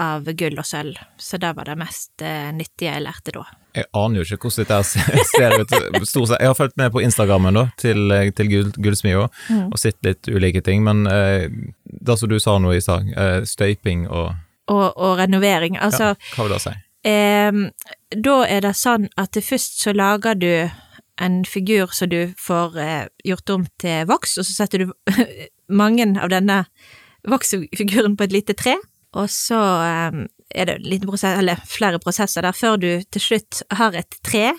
av 0.00 0.26
gull 0.34 0.56
og 0.58 0.66
sølv, 0.66 0.96
så 1.20 1.38
det 1.38 1.52
var 1.54 1.68
det 1.68 1.76
mest 1.78 2.22
eh, 2.24 2.48
nyttige 2.54 2.90
jeg 2.90 3.02
lærte 3.04 3.34
da. 3.36 3.44
Jeg 3.74 3.86
aner 3.94 4.20
jo 4.20 4.24
ikke 4.26 4.48
hvordan 4.48 4.66
dette 4.66 5.26
ser 5.30 5.54
ut. 5.60 5.74
Jeg 6.34 6.48
har 6.48 6.56
fulgt 6.58 6.76
med 6.80 6.90
på 6.94 7.02
Instagrammen 7.04 7.54
da, 7.54 7.68
til, 7.78 8.10
til 8.34 8.50
Gullsmia 8.74 9.28
mm. 9.28 9.68
og 9.68 9.78
sett 9.78 10.00
litt 10.06 10.26
ulike 10.26 10.64
ting, 10.66 10.82
men 10.86 11.06
eh, 11.10 11.46
det 11.84 12.18
som 12.18 12.30
du 12.30 12.40
sa 12.42 12.56
nå 12.58 12.74
i 12.74 12.82
stad, 12.82 13.12
eh, 13.14 13.42
støyping 13.46 14.08
og 14.10 14.32
og, 14.64 14.96
og 14.96 15.18
renovering, 15.18 15.76
altså 15.76 16.14
ja, 16.14 16.20
Hva 16.32 16.46
vil 16.46 16.54
det 16.54 16.62
si? 16.62 16.70
Eh, 17.04 17.58
da 18.24 18.36
er 18.48 18.64
det 18.64 18.72
sånn 18.80 19.10
at 19.20 19.36
først 19.44 19.82
så 19.84 19.92
lager 19.92 20.38
du 20.40 20.52
en 21.20 21.42
figur 21.44 21.92
som 21.92 22.08
du 22.10 22.32
får 22.40 22.78
eh, 22.80 23.02
gjort 23.28 23.52
om 23.52 23.66
til 23.78 24.08
voks, 24.08 24.38
og 24.40 24.48
så 24.48 24.56
setter 24.56 24.86
du 24.86 24.94
mange 25.68 26.06
av 26.20 26.30
denne 26.32 26.64
voksfiguren 27.28 28.16
på 28.16 28.26
et 28.26 28.34
lite 28.34 28.56
tre, 28.58 28.76
og 29.14 29.30
så 29.30 29.60
eh, 29.84 30.20
er 30.54 30.70
det 30.70 31.00
prosess, 31.06 31.66
flere 31.70 32.00
prosesser 32.02 32.44
der, 32.44 32.56
før 32.56 32.78
du 32.80 32.88
til 33.10 33.22
slutt 33.22 33.62
har 33.78 33.96
et 33.96 34.18
tre 34.26 34.52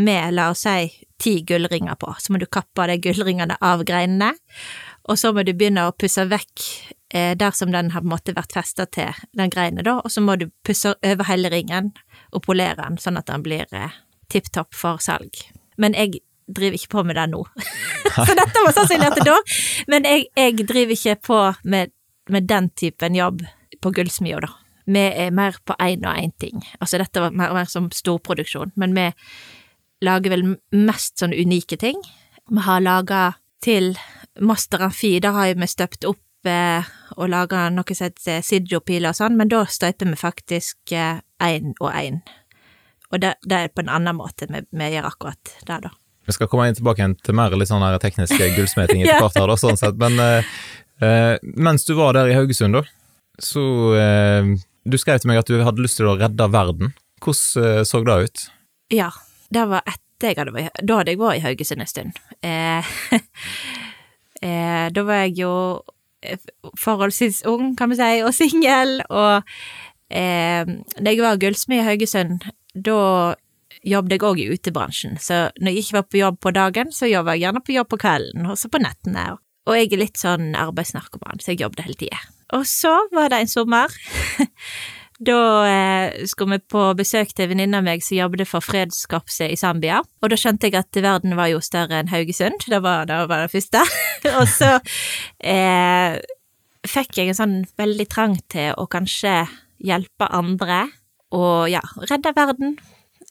med, 0.00 0.34
la 0.34 0.48
oss 0.50 0.64
si, 0.66 0.88
ti 1.22 1.36
gullringer 1.46 1.98
på. 2.00 2.10
Så 2.18 2.34
må 2.34 2.40
du 2.42 2.48
kappe 2.50 2.82
av 2.82 2.90
de 2.90 2.98
gullringene 3.02 3.58
av 3.62 3.84
greinene, 3.86 4.32
og 5.06 5.18
så 5.20 5.30
må 5.34 5.44
du 5.46 5.52
begynne 5.54 5.86
å 5.86 5.94
pusse 5.94 6.24
vekk 6.30 6.64
eh, 7.14 7.34
der 7.38 7.54
som 7.54 7.74
den 7.74 7.92
har 7.94 8.02
på 8.02 8.08
en 8.08 8.14
måte 8.14 8.36
vært 8.36 8.56
festa 8.56 8.86
til 8.86 9.12
den 9.36 9.52
greinen, 9.52 9.84
da, 9.86 10.00
og 10.00 10.10
så 10.10 10.24
må 10.24 10.38
du 10.40 10.48
pusse 10.66 10.96
over 10.96 11.28
hele 11.30 11.52
ringen 11.52 11.92
og 12.32 12.46
polere 12.46 12.80
den, 12.80 12.98
sånn 12.98 13.20
at 13.20 13.28
den 13.30 13.44
blir 13.44 13.68
eh, 13.76 14.00
tipp 14.32 14.50
topp 14.54 14.74
for 14.74 15.02
salg 15.04 15.44
men 15.80 15.94
jeg 15.98 16.20
driver 16.46 16.78
ikke 16.78 16.92
på 16.96 17.04
med 17.08 17.18
det 17.18 17.26
nå. 17.32 17.42
så 18.14 18.36
dette 18.36 18.64
var 18.64 18.76
sannsynlig 18.76 19.10
at 19.10 19.20
det 19.20 19.28
da, 19.28 19.36
men 19.92 20.08
jeg, 20.08 20.26
jeg 20.36 20.66
driver 20.68 20.96
ikke 20.96 21.16
på 21.30 21.40
med, 21.64 21.94
med, 22.30 22.48
den 22.50 22.70
typen 22.76 23.16
jobb 23.18 23.44
på 23.82 23.94
gullsmia, 23.94 24.42
da. 24.44 24.52
Vi 24.84 25.00
er 25.00 25.32
mer 25.32 25.56
på 25.64 25.76
én 25.80 26.04
og 26.04 26.18
én 26.20 26.34
ting. 26.40 26.60
Altså, 26.76 26.98
dette 27.00 27.22
var 27.22 27.32
mer, 27.32 27.54
mer 27.56 27.70
som 27.70 27.88
storproduksjon, 27.88 28.74
men 28.76 28.92
vi 28.96 29.08
lager 30.04 30.34
vel 30.34 30.44
mest 30.76 31.22
sånne 31.22 31.38
unike 31.40 31.78
ting. 31.80 32.02
Vi 32.52 32.66
har 32.66 32.84
laga 32.84 33.30
til 33.64 33.94
Master 34.44 34.84
Amfi, 34.84 35.16
da 35.24 35.32
har 35.32 35.54
vi 35.56 35.68
støpt 35.70 36.04
opp 36.04 36.20
støype 36.44 36.84
og 37.16 37.28
laga 37.30 37.70
noe 37.70 37.94
som 37.94 38.08
heter 38.08 38.42
Sidjo-piler 38.42 39.12
og 39.12 39.16
sånn, 39.16 39.36
men 39.36 39.48
da 39.48 39.64
støyper 39.64 40.10
vi 40.10 40.16
faktisk 40.16 40.92
én 40.92 41.74
og 41.80 41.90
én. 41.92 42.22
Og 43.12 43.20
det, 43.20 43.36
det, 43.44 43.56
er 43.56 43.68
på 43.68 43.82
en 43.82 43.88
annen 43.92 44.16
måte 44.16 44.46
vi, 44.50 44.60
vi 44.70 44.90
gjør 44.94 45.08
akkurat 45.08 45.56
det, 45.66 45.80
da. 45.86 45.90
Vi 46.26 46.34
skal 46.36 46.48
komme 46.48 46.68
inn 46.68 46.76
tilbake 46.76 47.02
igjen 47.02 47.16
til 47.20 47.36
mer 47.36 47.54
litt 47.56 47.70
sånn 47.70 47.84
her 47.84 47.98
tekniske 48.02 48.50
gullsmeting 48.56 49.02
etter 49.04 49.20
hvert 49.22 49.38
her, 49.40 49.50
da, 49.50 49.56
sånn 49.60 49.80
sett. 49.80 49.98
Men 50.00 50.20
eh, 50.24 51.36
mens 51.42 51.84
du 51.88 51.94
var 51.98 52.16
der 52.16 52.32
i 52.32 52.36
Haugesund, 52.38 52.78
da, 52.78 52.84
så 53.42 53.64
eh, 53.98 54.54
Du 54.84 54.98
skrev 55.00 55.20
til 55.20 55.30
meg 55.30 55.40
at 55.40 55.48
du 55.48 55.56
hadde 55.64 55.82
lyst 55.82 55.96
til 56.00 56.10
å 56.10 56.18
redde 56.20 56.48
verden. 56.52 56.92
Hvordan 57.24 57.80
eh, 57.80 57.84
så 57.88 58.02
det 58.04 58.18
ut? 58.26 58.46
Ja, 58.92 59.10
det 59.54 59.64
var 59.70 59.86
etter 59.88 60.32
jeg 60.32 60.38
hadde 60.38 60.54
vært 60.54 60.82
Da 60.84 61.00
hadde 61.00 61.14
jeg 61.14 61.20
vært 61.20 61.40
i 61.40 61.44
Haugesund 61.44 61.84
en 61.84 61.90
stund. 61.90 62.20
Eh, 62.44 62.92
eh, 64.48 64.86
da 64.94 65.06
var 65.08 65.24
jeg 65.24 65.38
jo 65.42 65.54
forholdsvis 66.80 67.42
ung, 67.50 67.74
kan 67.76 67.90
vi 67.92 67.98
si, 67.98 68.10
og 68.24 68.32
singel, 68.32 68.98
og 69.12 69.44
eh, 70.08 70.64
da 70.96 71.12
jeg 71.12 71.20
var 71.20 71.40
gullsmed 71.40 71.82
i 71.82 71.84
Haugesund, 71.84 72.46
da 72.74 73.34
jobbet 73.84 74.16
jeg 74.16 74.24
òg 74.26 74.40
i 74.40 74.48
utebransjen, 74.52 75.18
så 75.20 75.48
når 75.60 75.74
jeg 75.74 75.84
ikke 75.84 75.98
var 75.98 76.06
på 76.08 76.20
jobb 76.20 76.40
på 76.42 76.52
dagen, 76.56 76.92
så 76.94 77.10
jobba 77.10 77.36
jeg 77.36 77.46
gjerne 77.46 77.64
på 77.64 77.76
jobb 77.76 77.90
på 77.92 78.00
kvelden, 78.04 78.50
også 78.50 78.70
på 78.72 78.80
nettene. 78.82 79.26
Og 79.64 79.78
jeg 79.78 79.92
er 79.92 80.02
litt 80.02 80.20
sånn 80.20 80.52
arbeidsnarkoman, 80.60 81.40
så 81.40 81.52
jeg 81.52 81.64
jobbet 81.64 81.86
hele 81.86 81.98
tida. 82.00 82.20
Og 82.56 82.66
så 82.68 82.92
var 83.14 83.32
det 83.32 83.44
en 83.44 83.50
sommer. 83.50 83.94
da 85.24 85.40
eh, 85.68 86.24
skulle 86.26 86.58
vi 86.58 86.72
på 86.74 86.84
besøk 86.98 87.32
til 87.32 87.46
en 87.46 87.52
venninne 87.54 87.80
av 87.80 87.86
meg 87.86 88.02
som 88.04 88.18
jobbet 88.18 88.48
for 88.50 88.64
fredskorpset 88.64 89.54
i 89.54 89.58
Zambia. 89.58 90.02
Og 90.20 90.32
da 90.32 90.38
skjønte 90.38 90.68
jeg 90.68 90.78
at 90.80 91.00
verden 91.04 91.36
var 91.38 91.52
jo 91.52 91.62
større 91.64 92.00
enn 92.02 92.12
Haugesund. 92.12 92.66
Det 92.68 92.80
var 92.84 93.08
det, 93.08 93.20
var 93.30 93.44
det 93.44 93.52
første. 93.54 93.84
og 94.38 94.44
så 94.50 94.74
eh, 95.40 96.18
fikk 96.88 97.20
jeg 97.20 97.32
en 97.32 97.40
sånn 97.40 97.56
veldig 97.80 98.08
trang 98.12 98.36
til 98.52 98.74
å 98.76 98.88
kanskje 98.90 99.44
hjelpe 99.84 100.28
andre 100.32 100.84
og 101.34 101.70
ja, 101.72 101.82
redde 102.06 102.30
verden 102.36 102.76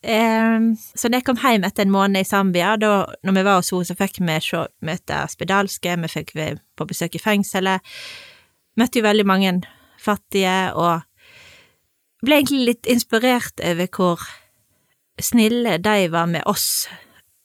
så 0.03 1.07
da 1.07 1.19
jeg 1.19 1.23
kom 1.23 1.39
hjem 1.39 1.63
etter 1.63 1.85
en 1.85 1.93
måned 1.93 2.19
i 2.19 2.27
Zambia, 2.27 2.73
da 2.75 3.05
når 3.23 3.37
vi 3.37 3.43
var 3.47 3.61
hos 3.61 3.71
henne, 3.71 3.87
så 3.87 3.95
fikk 3.95 4.19
vi 4.19 4.35
se, 4.43 4.65
møte 4.83 5.21
spedalske, 5.31 5.95
vi 6.01 6.11
fikk 6.11 6.33
være 6.35 6.59
på 6.75 6.87
besøk 6.89 7.15
i 7.15 7.23
fengselet. 7.23 7.95
Møtte 8.75 8.99
jo 8.99 9.05
veldig 9.05 9.25
mange 9.29 9.53
fattige, 10.03 10.73
og 10.75 11.05
ble 12.25 12.41
egentlig 12.41 12.67
litt 12.67 12.91
inspirert 12.91 13.63
over 13.63 13.87
hvor 13.95 14.27
snille 15.21 15.77
de 15.83 16.11
var 16.11 16.27
med 16.27 16.43
oss. 16.49 16.89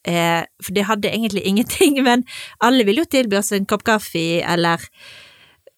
Eh, 0.09 0.43
for 0.63 0.75
de 0.75 0.87
hadde 0.89 1.11
egentlig 1.13 1.45
ingenting, 1.47 2.03
men 2.09 2.27
alle 2.65 2.87
ville 2.89 3.05
jo 3.05 3.13
tilby 3.13 3.39
oss 3.39 3.53
en 3.53 3.69
kopp 3.69 3.85
kaffe, 3.87 4.43
eller 4.43 4.83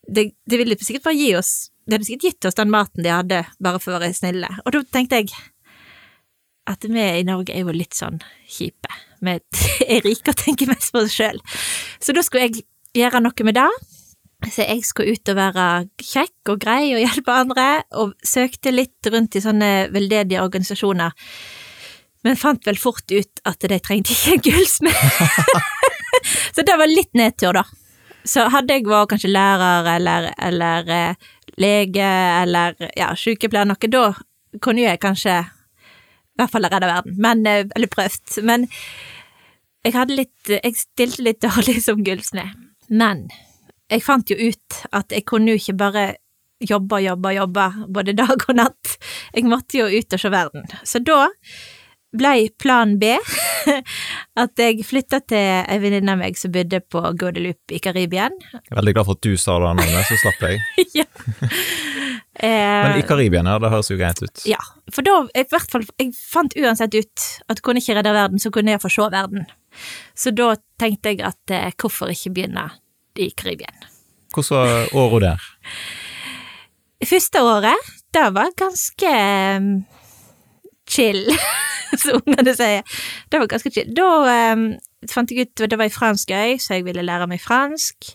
de, 0.09 0.31
de 0.49 0.59
ville 0.61 0.77
sikkert 0.81 1.05
bare 1.07 1.15
gi 1.15 1.29
oss 1.39 1.69
De 1.87 1.95
hadde 1.95 2.07
sikkert 2.09 2.25
gitt 2.25 2.47
oss 2.49 2.57
den 2.59 2.71
maten 2.73 3.05
de 3.05 3.13
hadde, 3.13 3.45
bare 3.63 3.81
for 3.83 3.97
å 3.97 4.01
være 4.03 4.17
snille. 4.17 4.49
Og 4.65 4.75
da 4.75 4.83
tenkte 4.95 5.21
jeg 5.21 5.35
at 6.69 6.85
vi 6.85 7.05
i 7.21 7.25
Norge 7.27 7.55
er 7.55 7.65
jo 7.65 7.75
litt 7.75 7.97
sånn 7.97 8.21
kjipe. 8.49 8.91
Vi 9.21 9.37
er 9.97 10.05
rike 10.05 10.35
og 10.35 10.43
tenker 10.43 10.71
mest 10.71 10.93
på 10.93 11.05
oss 11.05 11.17
sjøl. 11.17 11.41
Så 12.03 12.17
da 12.17 12.25
skulle 12.27 12.49
jeg 12.49 12.67
gjøre 12.97 13.23
noe 13.25 13.47
med 13.47 13.59
det. 13.59 13.71
Så 14.49 14.65
jeg 14.65 14.85
skulle 14.89 15.17
ut 15.17 15.29
og 15.29 15.37
være 15.37 15.65
kjekk 16.01 16.53
og 16.53 16.63
grei 16.63 16.95
og 16.95 17.03
hjelpe 17.03 17.35
andre, 17.43 17.67
og 18.01 18.15
søkte 18.25 18.73
litt 18.73 19.11
rundt 19.13 19.37
i 19.37 19.43
sånne 19.45 19.91
veldedige 19.93 20.41
organisasjoner. 20.41 21.13
Men 22.25 22.39
fant 22.41 22.65
vel 22.69 22.79
fort 22.81 23.13
ut 23.13 23.43
at 23.49 23.69
de 23.69 23.79
trengte 23.81 24.17
ikke 24.17 24.39
en 24.39 24.43
gullsmed. 24.49 24.97
så 26.57 26.65
det 26.65 26.77
var 26.81 26.89
litt 26.89 27.13
nedtur, 27.17 27.61
da. 27.61 27.67
Så 28.25 28.47
hadde 28.53 28.77
jeg 28.77 28.89
vært 28.89 29.13
kanskje 29.13 29.33
lærer 29.33 29.87
eller, 29.95 30.29
eller 30.49 30.91
eh, 30.93 31.31
lege 31.61 32.11
eller 32.43 32.77
ja, 32.97 33.13
sykepleier 33.17 33.69
noe, 33.69 33.93
da 33.93 34.11
kunne 34.61 34.85
jeg 34.85 35.01
kanskje 35.01 35.39
i 36.41 36.45
hvert 36.45 36.55
fall 36.55 36.69
redda 36.69 36.89
verden, 36.89 37.17
men, 37.21 37.45
eh, 37.47 37.67
eller 37.77 37.93
prøvd. 37.93 38.41
Men 38.49 38.67
jeg 39.85 39.95
hadde 39.97 40.17
litt 40.19 40.51
Jeg 40.51 40.77
stilte 40.77 41.25
litt 41.25 41.45
dårlig 41.47 41.79
som 41.85 42.03
gullsmed. 42.05 42.57
Men 42.91 43.29
jeg 43.91 44.05
fant 44.05 44.31
jo 44.31 44.37
ut 44.39 44.83
at 44.95 45.13
jeg 45.13 45.27
kunne 45.29 45.53
jo 45.53 45.61
ikke 45.61 45.79
bare 45.79 46.05
jobbe, 46.61 47.01
jobbe, 47.01 47.33
jobbe 47.35 47.67
både 47.89 48.15
dag 48.19 48.45
og 48.49 48.57
natt. 48.59 48.97
Jeg 49.35 49.49
måtte 49.49 49.81
jo 49.81 49.89
ut 49.89 50.17
og 50.17 50.21
se 50.21 50.33
verden. 50.33 50.67
Så 50.85 51.01
da 51.05 51.31
ble 52.17 52.49
plan 52.59 52.97
B 52.99 53.13
at 54.43 54.63
jeg 54.63 54.85
flytta 54.87 55.21
til 55.31 55.61
ei 55.63 55.79
venninne 55.83 56.15
av 56.15 56.23
meg 56.23 56.39
som 56.39 56.53
bodde 56.55 56.81
på 56.83 57.03
Guadeloupe 57.21 57.77
i 57.77 57.81
Karibien. 57.83 58.35
Veldig 58.73 58.95
glad 58.97 59.07
for 59.09 59.19
at 59.19 59.27
du 59.27 59.37
sa 59.39 59.59
det 59.63 59.73
navnet, 59.79 60.09
så 60.09 60.19
slapp 60.23 60.43
jeg. 60.49 60.61
ja. 61.03 61.07
Men 62.41 62.99
i 62.99 63.07
Karibien, 63.07 63.47
ja, 63.47 63.59
det 63.63 63.71
høres 63.73 63.91
jo 63.93 63.99
greit 64.01 64.23
ut. 64.25 64.45
Ja, 64.49 64.61
for 64.95 65.07
da, 65.07 65.21
i 65.37 65.45
hvert 65.51 65.73
fall, 65.73 65.87
jeg 66.01 66.15
fant 66.17 66.57
uansett 66.59 66.97
ut 66.97 67.27
at 67.53 67.63
kunne 67.67 67.83
ikke 67.83 67.99
redde 67.99 68.15
verden, 68.17 68.43
så 68.43 68.53
kunne 68.55 68.75
jeg 68.75 68.83
få 68.83 68.93
se 68.93 69.09
verden. 69.13 69.47
Så 70.19 70.33
da 70.35 70.55
tenkte 70.81 71.13
jeg 71.13 71.23
at 71.27 71.55
eh, 71.55 71.71
hvorfor 71.79 72.11
ikke 72.11 72.33
begynne 72.35 72.71
i 73.21 73.31
Karibien. 73.37 73.87
Hvordan 74.35 74.57
var 74.57 74.95
året 74.97 75.27
der? 75.27 75.49
Første 77.11 77.43
året, 77.43 77.91
det 78.15 78.27
var 78.37 78.51
ganske 78.59 79.13
um, 79.57 79.71
chill, 80.91 81.27
som 82.03 82.21
ungene 82.21 82.55
sier. 82.57 83.03
Det 83.31 83.43
var 83.43 83.51
ganske 83.51 83.73
chill. 83.75 83.91
Da 83.97 84.09
um, 84.55 84.71
fant 85.11 85.31
jeg 85.33 85.49
ut 85.49 85.67
det 85.67 85.79
var 85.79 85.89
ei 85.89 85.95
fransk 85.95 86.33
øy, 86.35 86.57
så 86.61 86.79
jeg 86.79 86.89
ville 86.89 87.07
lære 87.07 87.29
meg 87.31 87.43
fransk. 87.43 88.15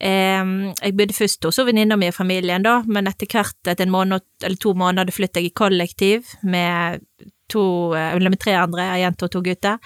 Um, 0.00 0.70
jeg 0.80 0.96
bodde 0.96 1.16
først 1.16 1.44
hos 1.44 1.60
venninna 1.60 1.98
mi 2.00 2.08
og 2.08 2.16
familien, 2.16 2.64
da, 2.64 2.78
men 2.88 3.10
etter 3.10 3.28
hvert, 3.28 3.58
etter 3.68 3.84
en 3.84 3.92
måned 3.92 4.24
eller 4.40 4.60
to 4.60 4.72
måneder, 4.72 5.12
flyttet 5.12 5.42
jeg 5.42 5.50
i 5.50 5.56
kollektiv 5.60 6.30
med 6.42 7.04
to, 7.50 7.64
eller 7.92 8.32
med 8.32 8.40
tre 8.40 8.54
andre, 8.56 8.94
ei 8.94 9.02
jente 9.02 9.26
og 9.26 9.34
to 9.34 9.42
gutter. 9.44 9.76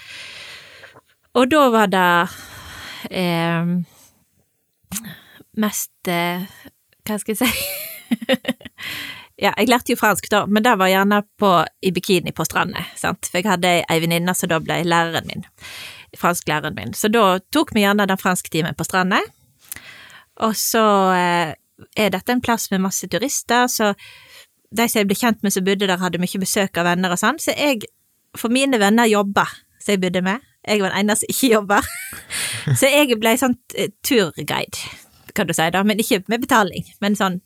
Og 1.35 1.50
da 1.50 1.64
var 1.75 1.90
det 1.90 2.06
um, 3.11 3.75
mest 5.59 6.11
uh, 6.11 6.44
Hva 7.04 7.18
skal 7.18 7.35
jeg 7.35 7.40
si 7.42 8.28
Ja, 9.40 9.50
jeg 9.58 9.66
lærte 9.66 9.90
jo 9.90 9.98
fransk 9.98 10.28
da, 10.30 10.44
men 10.46 10.62
det 10.62 10.76
var 10.78 10.90
gjerne 10.92 11.24
på, 11.42 11.48
i 11.82 11.90
bikini 11.94 12.30
på 12.34 12.44
stranda, 12.46 12.84
sant, 12.94 13.26
for 13.26 13.40
jeg 13.40 13.48
hadde 13.50 13.72
ei 13.90 14.02
venninne 14.02 14.34
som 14.36 14.50
da 14.52 14.60
ble 14.62 14.76
læreren 14.86 15.26
min, 15.26 15.42
fransklæreren 16.18 16.76
min, 16.78 16.92
så 16.94 17.10
da 17.10 17.40
tok 17.54 17.72
vi 17.74 17.82
gjerne 17.82 18.06
den 18.06 18.20
fransktimen 18.20 18.76
på 18.78 18.86
stranda. 18.86 19.18
Og 20.46 20.54
så 20.58 20.84
eh, 21.14 21.50
er 21.98 22.12
dette 22.14 22.30
en 22.30 22.42
plass 22.44 22.68
med 22.70 22.84
masse 22.84 23.08
turister, 23.10 23.66
så 23.66 23.92
de 24.74 24.86
som 24.86 25.00
jeg 25.00 25.08
ble 25.10 25.18
kjent 25.18 25.42
med 25.42 25.54
som 25.54 25.66
bodde 25.66 25.88
der, 25.90 25.98
hadde 25.98 26.20
mye 26.22 26.42
besøk 26.42 26.78
av 26.78 26.86
venner 26.92 27.14
og 27.14 27.18
sånn, 27.18 27.40
så 27.42 27.56
jeg, 27.58 27.88
for 28.38 28.54
mine 28.54 28.78
venner 28.78 29.10
jobba, 29.10 29.48
som 29.82 29.96
jeg 29.96 30.02
bodde 30.04 30.22
med, 30.26 30.46
jeg 30.62 30.80
var 30.80 30.94
den 30.94 31.02
eneste 31.02 31.26
som 31.26 31.34
ikke 31.34 31.50
jobba, 31.56 31.80
så 32.78 32.92
jeg 32.92 33.18
ble 33.18 33.34
sånn 33.42 33.58
eh, 33.74 33.90
turguide, 34.06 34.94
kan 35.34 35.50
du 35.50 35.56
si 35.58 35.66
da, 35.74 35.82
men 35.82 35.98
ikke 35.98 36.22
med 36.30 36.46
betaling, 36.46 36.86
men 37.02 37.18
sånn 37.18 37.40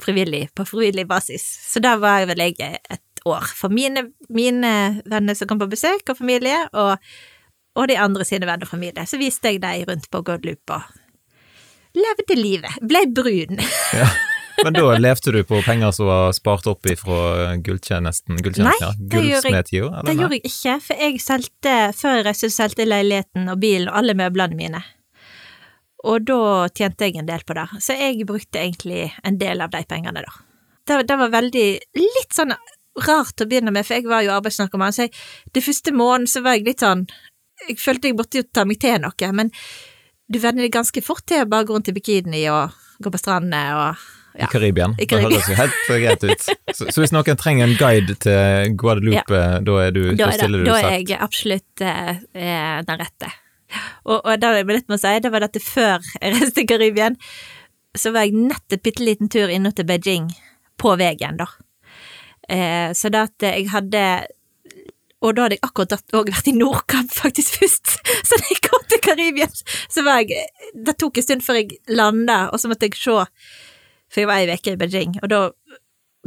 frivillig, 0.00 0.48
på 0.54 0.64
frivillig 0.68 1.06
basis. 1.08 1.44
Så 1.72 1.82
da 1.82 1.96
var 2.00 2.22
jeg 2.22 2.32
vel 2.32 2.44
jeg 2.46 2.80
et 2.90 3.24
år 3.28 3.46
for 3.56 3.72
mine, 3.72 4.08
mine 4.32 4.72
venner 5.06 5.38
som 5.38 5.50
kom 5.50 5.60
på 5.62 5.70
besøk, 5.70 6.04
og 6.08 6.18
familie, 6.18 6.58
og, 6.72 6.96
og 7.78 7.88
de 7.88 7.98
andre 8.00 8.26
sine 8.28 8.48
venner 8.48 8.66
og 8.66 8.72
familie. 8.74 9.06
Så 9.06 9.20
viste 9.20 9.52
jeg 9.52 9.62
dem 9.62 9.86
rundt 9.88 10.10
på 10.10 10.24
Guadeloupe 10.26 10.80
og 10.80 11.98
levde 11.98 12.38
livet. 12.38 12.78
Ble 12.88 13.06
brun. 13.14 13.60
ja. 14.00 14.10
Men 14.62 14.76
da 14.76 14.96
levde 15.00 15.32
du 15.32 15.40
på 15.48 15.62
penger 15.64 15.94
som 15.96 16.06
var 16.06 16.32
spart 16.36 16.66
opp 16.70 16.86
fra 17.00 17.20
gulltjenesten? 17.64 18.36
Nei, 18.36 18.74
ja. 18.80 18.90
det, 18.98 19.22
gjorde 19.26 19.52
jeg, 19.54 19.68
det 20.06 20.16
gjorde 20.18 20.36
jeg 20.36 20.44
ikke, 20.50 20.74
for 20.84 21.04
jeg 21.06 21.22
solgte, 21.24 21.76
før 21.98 22.18
jeg 22.18 22.26
reiste, 22.28 22.50
solgte 22.52 22.86
leiligheten 22.86 23.48
og 23.48 23.62
bilen 23.62 23.88
og 23.90 24.02
alle 24.02 24.16
møblene 24.18 24.58
mine. 24.58 24.82
Og 26.08 26.24
da 26.26 26.68
tjente 26.74 27.06
jeg 27.06 27.20
en 27.20 27.28
del 27.28 27.44
på 27.46 27.54
det, 27.54 27.68
så 27.82 27.94
jeg 27.94 28.26
brukte 28.26 28.58
egentlig 28.58 29.12
en 29.22 29.38
del 29.38 29.62
av 29.62 29.70
de 29.70 29.82
pengene, 29.88 30.24
da. 30.24 30.32
Det, 30.82 30.96
det 31.06 31.18
var 31.20 31.30
veldig 31.30 31.66
litt 31.94 32.34
sånn 32.34 32.54
rart 33.06 33.40
å 33.40 33.46
begynne 33.48 33.72
med, 33.72 33.86
for 33.86 33.96
jeg 33.96 34.08
var 34.10 34.24
jo 34.26 34.32
arbeidsnarkoman, 34.34 34.94
så 34.94 35.06
jeg, 35.06 35.12
det 35.54 35.62
første 35.64 35.94
måneden 35.94 36.28
så 36.28 36.42
var 36.44 36.58
jeg 36.58 36.66
litt 36.66 36.82
sånn 36.82 37.06
Jeg 37.68 37.78
følte 37.78 38.10
jeg 38.10 38.16
måtte 38.18 38.40
jo 38.40 38.48
ta 38.50 38.64
meg 38.66 38.80
til 38.82 38.98
noe, 39.04 39.28
men 39.38 39.52
du 40.32 40.40
venner 40.42 40.64
deg 40.64 40.74
ganske 40.74 41.02
fort 41.04 41.22
til 41.30 41.44
å 41.44 41.48
bare 41.48 41.68
gå 41.68 41.76
rundt 41.76 41.92
i 41.92 41.94
bikini 41.94 42.42
og 42.50 42.74
gå 43.02 43.12
på 43.12 43.20
strandene 43.20 43.62
og 43.78 44.02
ja. 44.32 44.46
I 44.46 44.48
Karibien. 44.48 44.94
Det 44.96 45.18
høres 45.20 45.48
jo 45.50 45.56
helt 45.58 45.74
greit 45.86 46.22
ut. 46.24 46.44
Så, 46.72 46.86
så, 46.88 47.02
hvis 47.02 47.12
noen 47.12 47.36
trenger 47.36 47.66
en 47.66 47.74
guide 47.76 48.14
til 48.24 48.76
Guadeloupe, 48.80 49.36
ja. 49.36 49.58
da, 49.60 49.74
er 49.84 49.92
du, 49.92 50.00
da, 50.14 50.30
da 50.30 50.30
stiller 50.38 50.62
du 50.62 50.70
Da 50.70 50.78
er 50.80 50.94
jeg 51.02 51.18
absolutt 51.20 51.84
eh, 51.84 52.22
eh, 52.32 52.78
den 52.88 53.02
rette. 53.02 53.28
Og, 54.04 54.18
og 54.20 54.40
det 54.40 54.52
jeg 54.58 54.68
litt 54.68 54.88
med 54.90 54.98
å 54.98 55.02
si, 55.02 55.16
det 55.22 55.32
var 55.32 55.46
at 55.46 55.58
før 55.64 55.98
jeg 56.20 56.34
reiste 56.34 56.54
til 56.60 56.68
Karibien, 56.70 57.18
så 57.98 58.12
var 58.14 58.26
jeg 58.26 58.38
nett 58.48 58.74
et 58.74 58.84
bitte 58.84 59.04
liten 59.04 59.30
tur 59.32 59.52
innom 59.52 59.74
til 59.76 59.88
Beijing 59.88 60.30
på 60.80 60.94
veien, 61.00 61.38
da. 61.40 61.48
Eh, 62.48 62.92
så 62.96 63.10
det 63.12 63.26
at 63.28 63.44
jeg 63.46 63.68
hadde 63.70 64.00
Og 65.22 65.36
da 65.36 65.44
hadde 65.44 65.54
jeg 65.54 65.62
akkurat 65.62 66.14
òg 66.18 66.32
vært 66.34 66.48
i 66.50 66.54
Nordkapp 66.56 67.12
faktisk 67.14 67.54
først, 67.60 67.92
så 68.26 68.38
da 68.40 68.48
jeg 68.50 68.64
kom 68.66 68.82
til 68.90 69.02
Karibia, 69.04 69.46
så 69.86 70.02
var 70.02 70.24
jeg 70.24 70.48
Det 70.74 70.96
tok 70.98 71.20
en 71.20 71.26
stund 71.28 71.44
før 71.46 71.60
jeg 71.60 71.78
landa, 71.86 72.48
og 72.50 72.58
så 72.58 72.72
måtte 72.72 72.88
jeg 72.90 72.98
se, 72.98 73.14
for 74.10 74.24
jeg 74.24 74.28
var 74.28 74.42
ei 74.42 74.50
uke 74.50 74.74
i 74.74 74.80
Beijing, 74.80 75.14
og 75.22 75.30
da 75.30 75.44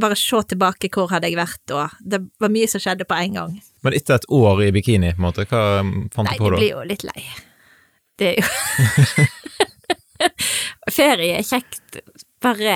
bare 0.02 0.16
se 0.20 0.40
tilbake 0.52 0.90
hvor 0.94 1.08
hadde 1.12 1.28
jeg 1.30 1.38
vært, 1.40 1.62
da. 1.72 1.84
det 2.00 2.20
var 2.42 2.50
mye 2.52 2.68
som 2.70 2.80
skjedde 2.84 3.06
på 3.08 3.16
en 3.18 3.34
gang. 3.40 3.52
Men 3.86 3.94
etter 3.98 4.14
et 4.20 4.30
år 4.34 4.56
i 4.66 4.72
bikini, 4.76 5.10
på 5.16 5.20
en 5.22 5.28
måte, 5.28 5.42
hva 5.50 5.62
fant 6.14 6.28
Nei, 6.28 6.36
du 6.36 6.40
på 6.44 6.48
da? 6.52 6.56
Nei, 6.56 6.56
du 6.56 6.58
blir 6.60 6.74
jo 6.74 6.80
litt 6.90 7.04
lei. 7.08 7.22
Det 8.16 8.26
er 8.32 8.36
jo 8.40 8.46
Ferie 10.96 11.34
er 11.40 11.46
kjekt 11.46 11.86
bare 12.44 12.74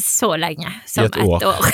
så 0.00 0.28
lenge 0.38 0.70
som 0.88 1.04
I 1.04 1.06
et 1.08 1.16
et 1.18 1.24
år. 1.26 1.40
år. 1.50 1.60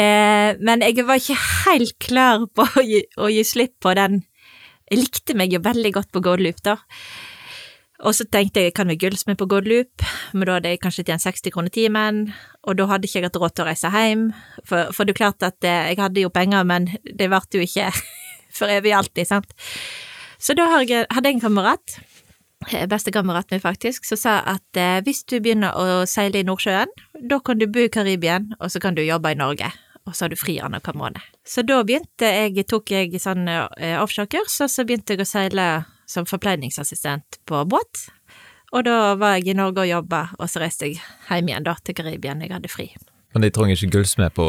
eh, 0.00 0.50
men 0.58 0.82
jeg 0.84 1.04
var 1.06 1.16
ikke 1.20 1.38
helt 1.38 1.96
klar 2.02 2.38
på 2.52 2.62
å 2.66 2.80
gi, 2.84 3.00
å 3.16 3.28
gi 3.32 3.44
slipp 3.46 3.74
på 3.82 3.94
den 3.98 4.14
Jeg 4.90 4.98
likte 4.98 5.34
meg 5.38 5.52
jo 5.54 5.60
veldig 5.64 5.92
godt 5.94 6.10
på 6.12 6.20
Goldloop, 6.24 6.60
da. 6.66 6.76
Og 8.02 8.16
så 8.18 8.26
tenkte 8.26 8.64
jeg 8.64 8.74
kan 8.74 8.90
vi 8.90 8.96
gullsmed 8.98 9.38
på 9.38 9.46
Godloop, 9.50 10.04
men 10.34 10.46
da 10.48 10.56
hadde 10.56 10.72
jeg 10.72 10.80
kanskje 10.82 11.04
tjent 11.06 11.22
60 11.22 11.54
kroner 11.54 11.72
timen, 11.74 12.22
og 12.66 12.78
da 12.78 12.88
hadde 12.90 13.06
ikke 13.06 13.20
jeg 13.20 13.28
hatt 13.28 13.38
råd 13.38 13.54
til 13.54 13.64
å 13.64 13.66
reise 13.68 13.90
hjem, 13.94 14.24
for, 14.66 14.90
for 14.94 15.06
det 15.06 15.14
er 15.14 15.20
klart 15.20 15.46
at 15.46 15.66
eh, 15.66 15.92
jeg 15.92 16.00
hadde 16.02 16.24
jo 16.24 16.32
penger, 16.34 16.66
men 16.66 16.88
det 17.06 17.30
varte 17.30 17.60
jo 17.60 17.66
ikke 17.66 17.92
for 18.56 18.72
evig 18.72 18.96
alltid, 18.98 19.28
sant. 19.30 19.54
Så 20.42 20.58
da 20.58 20.66
hadde 20.72 21.04
jeg 21.04 21.30
en 21.30 21.44
kamerat, 21.44 22.00
eh, 22.72 22.88
bestekameraten 22.90 23.54
min 23.54 23.62
faktisk, 23.62 24.08
som 24.08 24.18
sa 24.18 24.34
at 24.50 24.82
eh, 24.82 24.98
hvis 25.06 25.22
du 25.30 25.38
begynner 25.38 25.78
å 25.78 26.02
seile 26.10 26.42
i 26.42 26.48
Nordsjøen, 26.48 26.90
da 27.22 27.38
kan 27.38 27.62
du 27.62 27.68
bo 27.70 27.86
i 27.86 27.92
Karibien, 27.92 28.50
og 28.58 28.74
så 28.74 28.82
kan 28.82 28.98
du 28.98 29.06
jobbe 29.06 29.30
i 29.30 29.38
Norge, 29.38 29.70
og 30.02 30.18
så 30.18 30.26
har 30.26 30.34
du 30.34 30.40
fri 30.42 30.58
annenhver 30.58 30.98
måned. 30.98 31.22
Så 31.46 31.62
da 31.62 31.78
begynte 31.86 32.26
jeg, 32.26 32.66
tok 32.66 32.90
jeg 32.90 33.22
sånn 33.22 33.46
offshorekurs, 33.46 34.58
og 34.66 34.74
så 34.74 34.82
begynte 34.82 35.14
jeg 35.14 35.22
å 35.22 35.32
seile 35.38 35.66
som 36.12 36.28
forpleiningsassistent 36.28 37.40
på 37.48 37.64
båt. 37.68 38.06
Og 38.72 38.84
da 38.88 39.14
var 39.20 39.36
jeg 39.36 39.52
i 39.52 39.56
Norge 39.58 39.84
og 39.84 39.90
jobba, 39.90 40.26
og 40.38 40.48
så 40.48 40.62
reiste 40.62 40.88
jeg 40.88 41.00
hjem 41.28 41.50
igjen 41.50 41.66
da 41.66 41.74
til 41.84 41.96
Karibien, 41.98 42.40
jeg 42.44 42.52
hadde 42.54 42.70
fri. 42.72 42.88
Men 43.32 43.44
de 43.44 43.50
trenger 43.52 43.76
ikke 43.76 43.98
gullsmed 43.98 44.32
på 44.36 44.46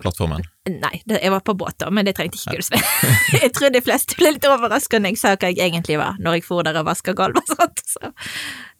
plattformen? 0.00 0.42
Nei, 0.70 1.02
jeg 1.06 1.30
var 1.32 1.42
på 1.44 1.54
båt 1.58 1.76
da, 1.82 1.90
men 1.92 2.08
jeg 2.08 2.16
trengte 2.18 2.38
ikke 2.40 2.56
gullsmed. 2.56 2.88
jeg 3.42 3.52
tror 3.56 3.72
de 3.74 3.82
fleste 3.84 4.16
ble 4.18 4.34
litt 4.36 4.46
overraska 4.48 5.00
når 5.00 5.14
jeg 5.14 5.20
sa 5.22 5.34
hva 5.36 5.50
jeg 5.52 5.60
egentlig 5.66 5.98
var, 6.00 6.18
når 6.22 6.38
jeg 6.38 6.46
for 6.46 6.66
der 6.66 6.78
og 6.80 6.88
vaska 6.88 7.14
gulv 7.18 7.40
og 7.42 7.54
sånt. 7.54 7.82
Så 7.90 8.12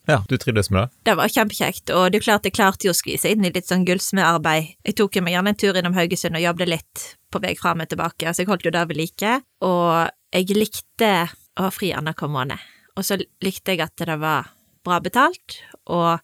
Ja, 0.08 0.22
du 0.26 0.34
trivdes 0.40 0.70
med 0.72 0.80
det? 0.88 1.10
det 1.10 1.16
var 1.20 1.30
kjempekjekt, 1.30 1.92
og 1.94 2.08
det 2.14 2.22
klarte, 2.24 2.48
jeg 2.48 2.56
klarte 2.56 2.88
jo 2.88 2.94
å 2.94 2.98
skvise 2.98 3.30
inn 3.30 3.44
i 3.46 3.52
litt 3.52 3.68
sånn 3.68 3.84
gullsmedarbeid. 3.86 4.72
Jeg 4.88 4.96
tok 4.98 5.20
meg 5.22 5.36
gjerne 5.36 5.52
en 5.52 5.60
tur 5.60 5.76
innom 5.78 5.94
Haugesund 5.94 6.38
og 6.40 6.42
jobbet 6.42 6.72
litt 6.72 7.04
på 7.30 7.42
vei 7.44 7.52
fram 7.58 7.84
og 7.84 7.92
tilbake, 7.92 8.32
så 8.32 8.42
jeg 8.42 8.50
holdt 8.50 8.66
jo 8.66 8.72
der 8.74 8.88
ved 8.90 8.98
like, 8.98 9.36
og 9.62 10.08
jeg 10.34 10.56
likte 10.56 11.12
å 11.60 11.66
ha 11.68 11.74
fri 11.74 11.92
annenhver 11.96 12.32
måned. 12.32 12.58
Og 12.98 13.06
så 13.06 13.18
likte 13.44 13.76
jeg 13.76 13.84
at 13.84 13.96
det 14.00 14.18
var 14.20 14.50
bra 14.84 14.98
betalt, 15.04 15.60
og 15.92 16.18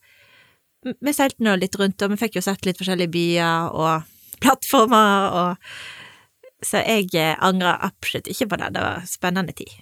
vi 1.03 1.13
seilte 1.15 1.45
nå 1.45 1.57
litt 1.59 1.77
rundt, 1.79 2.03
og 2.03 2.13
vi 2.15 2.21
fikk 2.21 2.39
jo 2.39 2.45
sett 2.47 2.67
litt 2.67 2.79
forskjellige 2.81 3.13
byer 3.13 3.73
og 3.77 4.07
plattformer, 4.43 5.37
og 5.37 6.65
så 6.65 6.81
jeg 6.83 7.13
eh, 7.15 7.35
angrer 7.45 7.79
absolutt 7.85 8.31
ikke 8.33 8.49
på 8.53 8.61
det, 8.61 8.73
det 8.77 8.85
var 8.85 9.09
spennende 9.09 9.55
tid. 9.57 9.73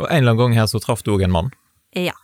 Og 0.00 0.06
en 0.08 0.22
eller 0.22 0.32
annen 0.32 0.40
gang 0.40 0.60
her 0.62 0.70
så 0.70 0.80
traff 0.82 1.04
du 1.04 1.12
òg 1.14 1.26
en 1.26 1.34
mann. 1.34 1.50
Ja. 1.96 2.14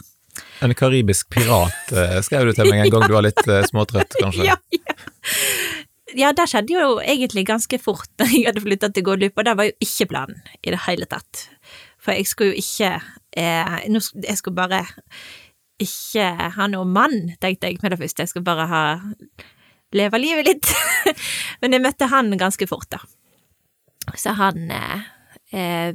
En 0.65 0.75
karibisk 0.75 1.29
pirat, 1.35 1.93
eh, 1.93 2.19
skrev 2.25 2.49
du 2.49 2.57
til 2.57 2.71
meg 2.71 2.87
en 2.87 2.95
gang 2.95 3.05
du 3.07 3.15
var 3.15 3.27
litt 3.27 3.43
eh, 3.47 3.65
småtrøtt, 3.69 4.17
kanskje? 4.23 4.49
Ja, 4.49 4.57
ja. 4.73 4.97
ja, 6.17 6.33
det 6.35 6.49
skjedde 6.51 6.75
jo 6.75 6.97
egentlig 7.05 7.45
ganske 7.51 7.81
fort 7.83 8.09
når 8.21 8.33
jeg 8.33 8.49
hadde 8.49 8.65
flytta 8.65 8.91
til 8.95 9.07
Gårdlyp, 9.07 9.37
og 9.37 9.49
det 9.49 9.57
var 9.61 9.69
jo 9.69 9.77
ikke 9.85 10.09
planen 10.15 10.41
i 10.63 10.73
det 10.75 10.83
hele 10.89 11.09
tatt. 11.11 11.47
For 12.09 12.17
jeg 12.17 12.31
skulle 12.31 12.55
jo 12.55 12.63
ikke 12.63 12.95
eh, 13.37 13.77
Jeg 14.25 14.41
skulle 14.41 14.57
bare 14.57 14.87
ikke 15.79 16.25
ha 16.57 16.65
noen 16.67 16.91
mann, 16.91 17.19
tenkte 17.39 17.69
jeg 17.69 17.79
med 17.85 17.93
det 17.93 18.01
første. 18.01 18.25
Jeg 18.25 18.31
skulle 18.33 18.49
bare 18.49 18.65
ha 18.67 18.81
leve 19.95 20.19
livet 20.19 20.49
litt. 20.49 20.71
Men 21.63 21.77
jeg 21.77 21.85
møtte 21.85 22.09
han 22.11 22.33
ganske 22.41 22.67
fort, 22.67 22.89
da. 22.91 22.99
Så 24.19 24.33
han 24.41 24.73
eh, 24.75 25.05
eh, 25.53 25.93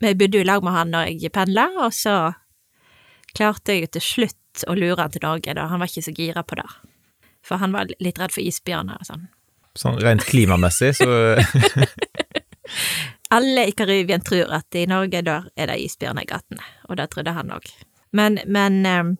Vi 0.00 0.14
bodde 0.14 0.38
jo 0.38 0.46
i 0.46 0.48
lag 0.48 0.64
med 0.64 0.72
han 0.72 0.94
når 0.94 1.10
jeg 1.10 1.34
pendla, 1.34 1.66
og 1.82 1.92
så 1.92 2.14
klarte 3.34 3.74
jeg 3.74 3.84
jo 3.84 3.92
til 3.98 4.06
slutt 4.06 4.64
å 4.70 4.78
lure 4.78 5.02
han 5.02 5.12
til 5.12 5.26
Norge, 5.26 5.56
da. 5.58 5.66
Han 5.68 5.82
var 5.82 5.92
ikke 5.92 6.06
så 6.06 6.16
gira 6.16 6.46
på 6.46 6.56
det. 6.62 6.68
For 7.44 7.60
han 7.60 7.76
var 7.76 7.92
litt 8.00 8.22
redd 8.22 8.32
for 8.32 8.46
isbjørner 8.46 9.02
og 9.02 9.10
sånn. 9.10 9.28
Sånn 9.76 10.00
rent 10.00 10.24
klimamessig, 10.30 10.94
så 10.96 11.10
Alle 13.30 13.68
i 13.68 13.74
Karibien 13.76 14.22
tror 14.26 14.50
at 14.56 14.74
i 14.74 14.88
Norge 14.90 15.22
der 15.22 15.46
er 15.56 15.70
det 15.70 15.78
isbjørner 15.84 16.26
i 16.26 16.30
gatene, 16.30 16.64
og 16.88 16.98
det 16.98 17.10
trodde 17.12 17.34
han 17.36 17.52
òg. 17.54 17.68
Men, 18.16 18.40
men 18.50 18.80
eh, 18.88 19.12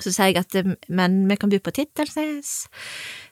så 0.00 0.12
sier 0.12 0.32
jeg 0.32 0.42
at 0.42 0.56
eh, 0.60 0.74
men 0.92 1.22
vi 1.30 1.38
kan 1.40 1.52
bo 1.52 1.60
på 1.64 1.72
Tittelsnes, 1.78 2.52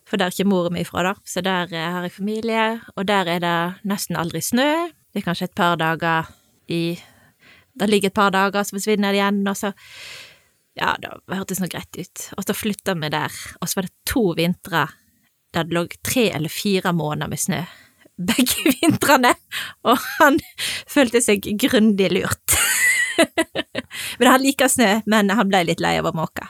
for 0.09 0.17
der 0.17 0.31
er 0.31 0.35
ikke 0.35 0.49
mora 0.49 0.73
mi 0.73 0.87
fra, 0.89 1.05
da, 1.11 1.15
så 1.29 1.45
der 1.45 1.73
eh, 1.75 1.91
har 1.97 2.09
jeg 2.09 2.17
familie, 2.17 2.65
og 2.97 3.07
der 3.11 3.29
er 3.29 3.45
det 3.45 3.59
nesten 3.89 4.17
aldri 4.21 4.41
snø. 4.45 4.71
Det 5.11 5.21
er 5.21 5.27
kanskje 5.27 5.51
et 5.51 5.59
par 5.59 5.77
dager 5.81 6.33
i 6.71 6.99
Det 7.81 7.87
ligger 7.89 8.11
et 8.11 8.15
par 8.15 8.33
dager, 8.35 8.65
så 8.65 8.77
forsvinner 8.77 9.13
det 9.13 9.21
igjen, 9.21 9.47
og 9.49 9.57
så 9.57 9.73
Ja, 10.79 10.95
det 11.03 11.11
hørtes 11.35 11.59
nå 11.61 11.67
greit 11.67 11.97
ut. 11.99 12.23
Og 12.39 12.45
så 12.47 12.55
flytta 12.55 12.95
vi 12.95 13.09
der, 13.13 13.35
og 13.61 13.69
så 13.69 13.81
var 13.81 13.89
det 13.89 14.07
to 14.07 14.23
vintre 14.39 14.87
der 15.53 15.67
det 15.67 15.75
lå 15.75 15.83
tre 16.07 16.31
eller 16.31 16.49
fire 16.49 16.93
måneder 16.93 17.29
med 17.29 17.41
snø. 17.43 17.63
Begge 18.21 18.71
vintrene, 18.77 19.35
og 19.89 20.01
han 20.21 20.39
følte 20.91 21.23
seg 21.25 21.47
grundig 21.61 22.11
lurt. 22.13 22.57
men 24.21 24.29
han 24.29 24.43
liker 24.45 24.69
snø, 24.69 24.91
men 25.11 25.33
han 25.33 25.49
ble 25.49 25.65
litt 25.71 25.81
lei 25.81 25.97
av 26.01 26.11
å 26.11 26.17
måke. 26.17 26.47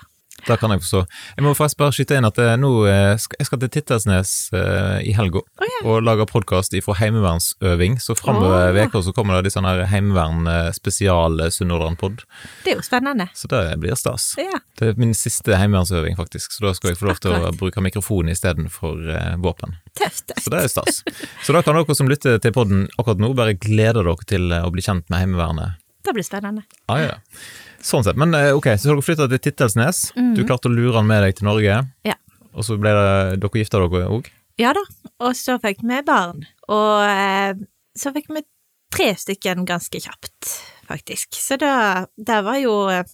Det 0.46 0.56
kan 0.60 0.72
jeg 0.72 0.82
forstå. 0.82 1.00
Jeg 1.36 1.44
må 1.44 1.52
faktisk 1.56 1.80
bare 1.80 1.94
skyte 1.94 2.16
inn 2.18 2.28
at 2.28 2.38
eh, 2.42 2.54
nå 2.60 2.70
eh, 2.88 3.14
jeg 3.16 3.48
skal 3.48 3.60
til 3.62 3.72
Tittersnes 3.74 4.32
eh, 4.56 4.98
i 5.10 5.14
helga 5.16 5.42
oh, 5.42 5.66
yeah. 5.66 5.88
og 5.88 6.04
lage 6.06 6.26
podkast 6.30 6.74
ifra 6.76 6.96
heimevernsøving, 7.00 7.98
så 8.02 8.16
framover 8.18 8.70
Å. 8.70 8.74
veka 8.76 9.02
så 9.04 9.14
kommer 9.16 9.38
det 9.38 9.48
litt 9.48 9.56
sånn 9.56 9.68
her 9.68 9.84
heimevern 9.90 10.48
spesial 10.76 11.40
eh, 11.44 11.52
Sunnhordland-pod, 11.54 12.24
Det 12.64 12.74
er 12.74 12.80
jo 12.80 12.86
spennende. 12.86 13.28
så 13.36 13.50
det 13.52 13.62
blir 13.82 13.98
stas. 13.98 14.32
Yeah. 14.40 14.62
Det 14.80 14.92
er 14.92 15.00
min 15.00 15.14
siste 15.16 15.58
heimevernsøving, 15.60 16.18
faktisk, 16.20 16.56
så 16.56 16.68
da 16.68 16.74
skal 16.76 16.92
jeg 16.92 17.00
få 17.00 17.10
lov 17.10 17.22
til 17.22 17.36
å 17.36 17.52
bruke 17.56 17.84
mikrofon 17.84 18.32
istedenfor 18.32 19.02
våpen. 19.42 19.76
Tøft. 19.98 20.32
Så 20.40 20.52
det 20.52 20.64
er 20.64 20.72
stas. 20.72 21.02
Så 21.44 21.54
da 21.56 21.64
kan 21.66 21.76
dere 21.76 21.96
som 21.96 22.08
lytter 22.10 22.40
til 22.42 22.54
podden 22.56 22.86
akkurat 22.96 23.20
nå, 23.20 23.32
bare 23.36 23.58
glede 23.58 24.00
dere 24.00 24.28
til 24.30 24.52
å 24.54 24.68
bli 24.72 24.84
kjent 24.84 25.08
med 25.10 25.24
Heimevernet. 25.24 25.80
Det 26.06 26.14
blir 26.16 26.24
spennende. 26.24 26.64
Ah, 26.88 27.02
ja. 27.02 27.18
Sånn 27.84 28.04
sett. 28.04 28.18
Men 28.20 28.34
eh, 28.36 28.50
ok, 28.56 28.72
så 28.76 28.90
dere 28.90 29.04
flytta 29.04 29.28
til 29.30 29.42
Tittelsnes. 29.46 30.10
Du 30.36 30.42
klarte 30.44 30.68
å 30.68 30.74
lure 30.74 30.98
han 30.98 31.08
med 31.08 31.24
deg 31.24 31.38
til 31.38 31.48
Norge. 31.48 31.80
Ja. 32.06 32.16
Og 32.52 32.66
så 32.66 32.76
ble 32.80 32.92
det 32.96 33.40
dere 33.40 33.62
gifta 33.62 33.80
dere 33.80 34.08
òg? 34.10 34.30
Ja 34.60 34.74
da, 34.76 34.82
og 35.24 35.36
så 35.38 35.56
fikk 35.62 35.84
vi 35.86 36.00
barn. 36.04 36.44
Og 36.68 37.04
eh, 37.08 37.54
så 37.96 38.12
fikk 38.12 38.28
vi 38.34 38.44
tre 38.92 39.12
stykken 39.16 39.64
ganske 39.68 40.02
kjapt, 40.02 40.50
faktisk. 40.88 41.38
Så 41.38 41.56
da, 41.60 42.06
det 42.16 42.40
var 42.46 42.58
jo 42.60 42.74
eh, 42.92 43.04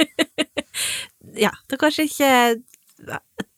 Ja, 1.44 1.52
det 1.68 1.76
er 1.76 1.80
kanskje 1.82 2.06
ikke 2.08 2.30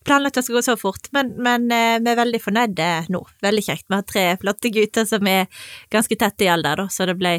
planlagt 0.03 0.37
at 0.37 0.43
det 0.43 0.47
skal 0.49 0.59
gå 0.59 0.65
så 0.67 0.75
fort, 0.81 1.09
men, 1.15 1.33
men 1.43 1.71
eh, 1.73 2.01
vi 2.03 2.11
er 2.11 2.19
veldig 2.19 2.41
fornøyde 2.43 2.89
nå. 3.15 3.23
Veldig 3.45 3.65
kjekt. 3.65 3.87
Vi 3.89 3.97
har 3.97 4.07
tre 4.09 4.25
flotte 4.43 4.73
gutter 4.75 5.07
som 5.09 5.29
er 5.31 5.47
ganske 5.93 6.19
tette 6.19 6.47
i 6.47 6.51
alder, 6.53 6.83
da, 6.83 6.89
så 6.91 7.07
det 7.09 7.17
ble 7.21 7.39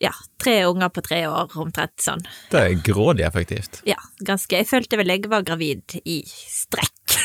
ja, 0.00 0.12
tre 0.40 0.64
unger 0.64 0.88
på 0.88 1.02
tre 1.04 1.20
år, 1.28 1.52
omtrent 1.60 2.00
sånn. 2.00 2.22
Det 2.52 2.60
er 2.60 2.78
grådig 2.84 3.26
effektivt. 3.26 3.82
Ja, 3.88 3.98
ganske. 4.24 4.56
Jeg 4.56 4.68
følte 4.70 4.96
vel 5.00 5.12
jeg 5.12 5.28
var 5.28 5.44
gravid 5.44 5.98
i 6.04 6.22
strekk. 6.26 7.18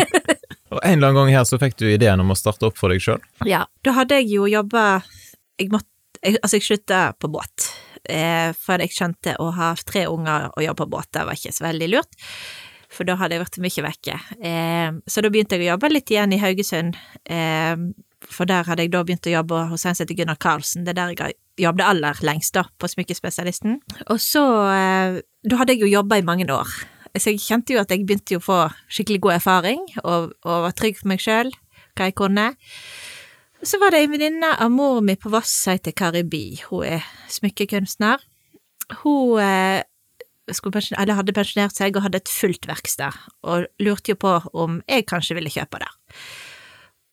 Og 0.70 0.78
en 0.86 1.00
eller 1.00 1.10
annen 1.10 1.18
gang 1.18 1.32
her 1.34 1.46
så 1.48 1.58
fikk 1.58 1.74
du 1.82 1.88
ideen 1.90 2.22
om 2.22 2.30
å 2.30 2.38
starte 2.38 2.68
opp 2.68 2.78
for 2.78 2.94
deg 2.94 3.02
sjøl. 3.02 3.18
Ja, 3.48 3.64
da 3.82 3.94
hadde 3.96 4.20
jeg 4.20 4.30
jo 4.30 4.46
jobba 4.50 5.02
Jeg 5.58 5.72
måtte 5.72 5.88
jeg, 6.22 6.38
Altså, 6.38 6.58
jeg 6.58 6.66
slutta 6.68 7.00
på 7.18 7.30
båt, 7.32 7.70
eh, 8.04 8.50
for 8.54 8.82
jeg 8.82 8.92
skjønte 8.92 9.38
å 9.40 9.48
ha 9.56 9.72
tre 9.88 10.04
unger 10.10 10.50
og 10.52 10.62
jobbe 10.62 10.84
på 10.84 10.92
båt, 10.92 11.08
det 11.16 11.24
var 11.26 11.38
ikke 11.38 11.54
så 11.56 11.64
veldig 11.64 11.88
lurt. 11.94 12.18
For 12.90 13.08
da 13.08 13.16
hadde 13.16 13.38
jeg 13.38 13.42
vært 13.44 13.58
mye 13.64 13.84
vekke. 13.86 14.18
Eh, 14.50 14.90
så 15.08 15.24
da 15.24 15.30
begynte 15.32 15.56
jeg 15.56 15.64
å 15.64 15.72
jobbe 15.72 15.90
litt 15.94 16.12
igjen 16.12 16.34
i 16.36 16.40
Haugesund. 16.42 16.98
Eh, 17.24 17.74
for 18.28 18.48
der 18.48 18.66
hadde 18.68 18.84
jeg 18.84 18.92
da 18.92 19.02
begynt 19.06 19.28
å 19.28 19.32
jobbe 19.32 19.62
hos 19.70 19.86
en 19.86 19.96
som 19.96 20.04
heter 20.04 20.18
Gunnar 20.18 20.38
Karlsen. 20.40 20.84
Det 20.84 20.92
er 20.92 20.98
der 20.98 21.14
jeg 21.14 21.38
jobbet 21.60 21.86
aller 21.86 22.20
lengst, 22.26 22.54
da, 22.56 22.66
på 22.78 22.88
Smykkespesialisten. 22.90 23.80
Og 24.08 24.20
så 24.22 24.44
eh, 24.72 25.20
Da 25.46 25.56
hadde 25.56 25.76
jeg 25.76 25.86
jo 25.86 25.94
jobba 25.94 26.18
i 26.20 26.26
mange 26.26 26.44
år. 26.52 26.68
Så 27.16 27.32
jeg 27.32 27.40
kjente 27.42 27.74
jo 27.74 27.80
at 27.80 27.90
jeg 27.90 28.04
begynte 28.06 28.36
å 28.38 28.44
få 28.44 28.58
skikkelig 28.92 29.22
god 29.24 29.36
erfaring, 29.38 29.86
og, 30.04 30.34
og 30.44 30.66
var 30.66 30.76
trygg 30.76 31.00
for 31.00 31.10
meg 31.10 31.22
sjøl, 31.24 31.50
hva 31.96 32.10
jeg 32.10 32.16
kunne. 32.20 32.50
Så 33.66 33.80
var 33.80 33.92
det 33.92 34.02
ei 34.04 34.10
venninne 34.12 34.52
av 34.56 34.70
mor 34.72 35.00
mi 35.04 35.16
på 35.20 35.32
Voss 35.32 35.52
som 35.64 35.74
heter 35.74 35.96
Kari. 35.96 36.22
Hun 36.68 36.84
er 36.86 37.08
smykkekunstner. 37.28 38.22
Hun 39.02 39.40
eh, 39.42 39.82
hadde 40.50 41.34
pensjonert 41.36 41.76
seg 41.76 41.96
og 41.96 42.06
hadde 42.06 42.22
et 42.22 42.30
fullt 42.30 42.68
verksted, 42.68 43.18
og 43.42 43.66
lurte 43.82 44.14
jo 44.14 44.20
på 44.20 44.36
om 44.52 44.80
jeg 44.86 45.08
kanskje 45.10 45.36
ville 45.40 45.52
kjøpe 45.52 45.82
det. 45.82 45.90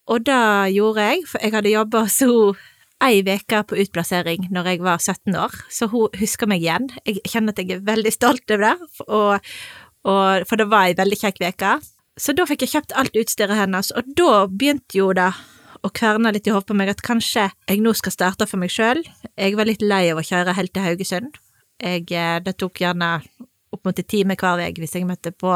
Og 0.08 0.24
det 0.28 0.42
gjorde 0.76 1.04
jeg, 1.04 1.24
for 1.28 1.44
jeg 1.44 1.56
hadde 1.56 1.74
jobba 1.74 2.06
så 2.12 2.32
ei 3.04 3.20
uke 3.22 3.60
på 3.70 3.78
utplassering 3.84 4.48
når 4.54 4.72
jeg 4.72 4.86
var 4.86 5.02
17 5.04 5.36
år, 5.38 5.58
så 5.70 5.90
hun 5.92 6.16
husker 6.18 6.50
meg 6.50 6.64
igjen. 6.64 6.88
Jeg 7.06 7.22
kjenner 7.28 7.54
at 7.54 7.62
jeg 7.62 7.76
er 7.76 7.84
veldig 7.86 8.14
stolt 8.16 8.56
over 8.56 8.64
det, 8.64 9.04
og, 9.08 9.52
og, 10.08 10.48
for 10.50 10.60
det 10.60 10.70
var 10.72 10.88
ei 10.88 10.98
veldig 10.98 11.20
kjekk 11.22 11.44
uke. 11.44 11.76
Så 12.18 12.34
da 12.34 12.48
fikk 12.50 12.66
jeg 12.66 12.74
kjøpt 12.74 12.96
alt 12.98 13.20
utstyret 13.20 13.60
hennes, 13.60 13.92
og 13.94 14.08
da 14.18 14.48
begynte 14.50 14.98
jo 14.98 15.12
det 15.14 15.30
å 15.86 15.92
kverne 15.94 16.32
litt 16.34 16.48
i 16.50 16.54
hodet 16.54 16.72
på 16.72 16.78
meg 16.78 16.90
at 16.90 17.04
kanskje 17.06 17.50
jeg 17.52 17.84
nå 17.84 17.94
skal 17.98 18.16
starte 18.16 18.48
for 18.50 18.58
meg 18.62 18.74
sjøl. 18.74 19.04
Jeg 19.38 19.58
var 19.60 19.70
litt 19.70 19.84
lei 19.86 20.08
av 20.10 20.18
å 20.18 20.26
kjøre 20.26 20.56
helt 20.58 20.74
til 20.74 20.88
Haugesund. 20.88 21.38
Jeg, 21.78 22.08
eh, 22.10 22.40
det 22.42 22.58
tok 22.58 22.82
gjerne 22.82 23.20
opp 23.76 23.86
mot 23.86 24.00
en 24.00 24.10
time 24.10 24.38
hver 24.40 24.58
vei 24.58 24.72
hvis 24.74 24.96
jeg 24.98 25.06
møtte 25.06 25.36
på 25.36 25.54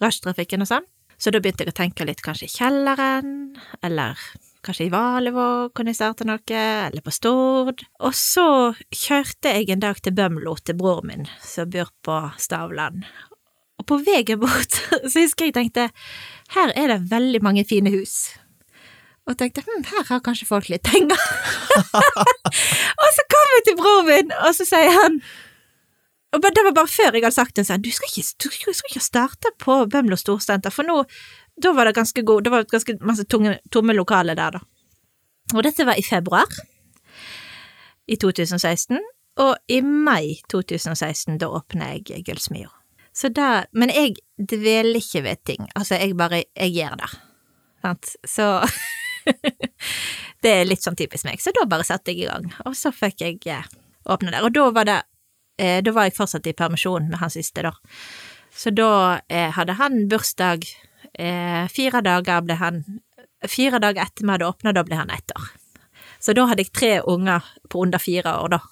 rushtrafikken 0.00 0.64
og 0.64 0.70
sånn. 0.70 0.88
Så 1.16 1.32
da 1.32 1.40
begynte 1.40 1.64
jeg 1.64 1.72
å 1.72 1.76
tenke 1.76 2.06
litt 2.08 2.22
kanskje 2.24 2.48
i 2.48 2.52
kjelleren, 2.52 3.30
eller 3.84 4.20
kanskje 4.66 4.88
i 4.88 4.92
Valevåg 4.92 5.72
kunne 5.76 5.92
jeg 5.92 6.00
starte 6.00 6.26
noe, 6.28 6.40
eller 6.50 7.04
på 7.04 7.14
Stord. 7.14 7.84
Og 8.04 8.16
så 8.16 8.48
kjørte 8.92 9.54
jeg 9.54 9.70
en 9.72 9.84
dag 9.84 10.00
til 10.02 10.16
Bømlo 10.16 10.56
til 10.60 10.78
bror 10.78 11.04
min, 11.06 11.28
som 11.44 11.70
bor 11.72 11.92
på 12.04 12.18
Stavland. 12.42 13.06
Og 13.76 13.86
på 13.88 14.00
veien 14.04 14.40
bort 14.40 14.80
så 15.10 15.20
husker 15.20 15.48
jeg 15.48 15.56
tenkte 15.56 15.90
her 16.56 16.74
er 16.76 16.92
det 16.92 17.06
veldig 17.12 17.42
mange 17.44 17.66
fine 17.68 17.92
hus. 17.94 18.36
Og 19.26 19.34
tenkte 19.38 19.64
hm, 19.66 19.82
her 19.90 20.06
har 20.10 20.22
kanskje 20.22 20.46
folk 20.48 20.68
litt 20.70 20.86
penger. 20.86 21.18
og 23.02 23.08
så 23.16 23.26
kom 23.32 23.54
jeg 23.56 23.66
til 23.66 23.78
bror 23.80 24.06
min, 24.06 24.32
og 24.46 24.54
så 24.54 24.68
sier 24.68 24.92
han 25.00 25.20
og 26.36 26.44
Det 26.44 26.64
var 26.66 26.74
bare 26.76 26.90
før 26.90 27.16
jeg 27.16 27.24
hadde 27.24 27.34
sagt 27.34 27.58
en 27.58 27.66
sånn 27.66 27.84
du 27.84 27.90
skal 27.94 28.10
ikke, 28.12 28.24
du 28.44 28.72
skal 28.76 28.90
ikke 28.92 29.04
starte 29.04 29.52
på 29.62 29.78
Bømlo 29.92 30.18
Storsenter, 30.20 30.74
for 30.74 30.86
nå 30.86 31.02
da 31.56 31.72
var 31.72 31.88
det 31.88 31.96
ganske 31.96 32.22
god, 32.22 32.44
det 32.44 32.52
var 32.52 32.66
ganske 32.68 32.98
masse 33.00 33.24
tunge, 33.24 33.56
tomme 33.72 33.94
lokaler 33.96 34.36
der, 34.36 34.58
da. 34.58 34.60
Og 35.54 35.62
dette 35.64 35.86
var 35.88 35.96
i 35.96 36.04
februar 36.04 36.50
i 38.06 38.18
2016, 38.20 39.00
og 39.40 39.54
i 39.72 39.80
mai 39.80 40.36
2016 40.52 41.38
da 41.40 41.48
åpner 41.56 41.96
jeg 41.96 42.26
Gullsmia. 42.26 42.68
Så 43.16 43.30
da, 43.32 43.64
men 43.72 43.88
jeg 43.94 44.18
dveler 44.36 45.00
ikke 45.00 45.24
ved 45.24 45.40
ting, 45.48 45.68
altså 45.74 45.96
jeg 45.96 46.16
bare, 46.18 46.44
jeg 46.52 46.74
gjør 46.76 46.98
det, 47.00 47.10
sant, 47.80 48.12
så 48.28 48.48
det 50.44 50.52
er 50.52 50.68
litt 50.68 50.84
sånn 50.84 50.98
typisk 50.98 51.24
meg, 51.24 51.40
så 51.40 51.54
da 51.56 51.64
bare 51.68 51.86
satte 51.88 52.12
jeg 52.12 52.26
i 52.26 52.28
gang, 52.28 52.50
og 52.68 52.76
så 52.76 52.92
fikk 52.92 53.24
jeg 53.24 53.40
eh, 53.48 53.64
åpne 54.12 54.34
der, 54.34 54.44
og 54.44 54.52
da 54.52 54.66
var 54.76 54.88
det, 54.88 54.98
eh, 55.58 55.82
da 55.84 55.94
var 55.94 56.08
jeg 56.08 56.16
fortsatt 56.16 56.46
i 56.46 56.56
permisjon 56.56 57.10
med 57.10 57.20
han 57.20 57.32
siste, 57.32 57.64
da, 57.66 57.72
så 58.56 58.72
da 58.72 58.90
eh, 59.28 59.50
hadde 59.52 59.76
han 59.80 60.06
bursdag, 60.08 60.64
eh, 61.12 61.64
fire 61.72 62.00
dager 62.04 62.44
ble 62.46 62.56
han, 62.60 62.82
fire 63.46 63.80
dager 63.82 64.06
etter 64.06 64.24
vi 64.24 64.32
hadde 64.32 64.48
åpna, 64.48 64.72
da 64.72 64.84
ble 64.86 65.00
han 65.00 65.12
ett 65.12 65.34
år. 65.36 65.50
Så 66.18 66.32
da 66.36 66.46
hadde 66.48 66.64
jeg 66.64 66.72
tre 66.72 66.92
unger 67.04 67.44
på 67.68 67.84
under 67.84 68.00
fire 68.00 68.32
år, 68.40 68.56
da, 68.56 68.62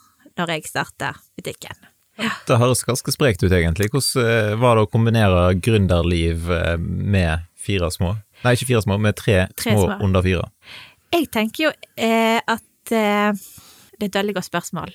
når 0.41 0.55
jeg 0.57 0.71
starta 0.71 1.13
butikken. 1.37 1.91
Det 2.47 2.57
høres 2.61 2.85
ganske 2.87 3.13
sprekt 3.13 3.43
ut, 3.43 3.53
egentlig. 3.53 3.91
Hvordan 3.93 4.29
eh, 4.31 4.55
var 4.63 4.79
det 4.79 4.87
å 4.87 4.91
kombinere 4.91 5.43
gründerliv 5.59 6.51
eh, 6.55 6.77
med 6.79 7.45
fire 7.59 7.91
små? 7.91 8.15
Nei, 8.45 8.55
ikke 8.55 8.71
fire 8.71 8.85
små, 8.85 8.99
med 9.03 9.19
tre, 9.19 9.45
tre 9.59 9.75
små, 9.75 9.89
små, 9.89 9.99
under 10.07 10.25
fire. 10.25 10.47
Jeg 11.15 11.29
tenker 11.35 11.67
jo 11.67 11.73
eh, 11.97 12.39
at 12.39 12.95
eh, 12.95 13.45
Det 13.95 14.09
er 14.09 14.11
et 14.11 14.17
veldig 14.19 14.35
godt 14.35 14.49
spørsmål. 14.51 14.95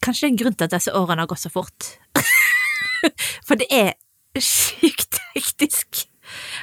Kanskje 0.00 0.26
det 0.26 0.30
er 0.30 0.32
en 0.32 0.40
grunn 0.44 0.56
til 0.56 0.68
at 0.68 0.76
disse 0.76 0.94
årene 0.96 1.24
har 1.24 1.30
gått 1.30 1.44
så 1.44 1.52
fort. 1.52 1.90
For 3.46 3.60
det 3.60 3.68
er 3.70 3.92
sykt 4.40 5.20
hektisk. 5.34 6.06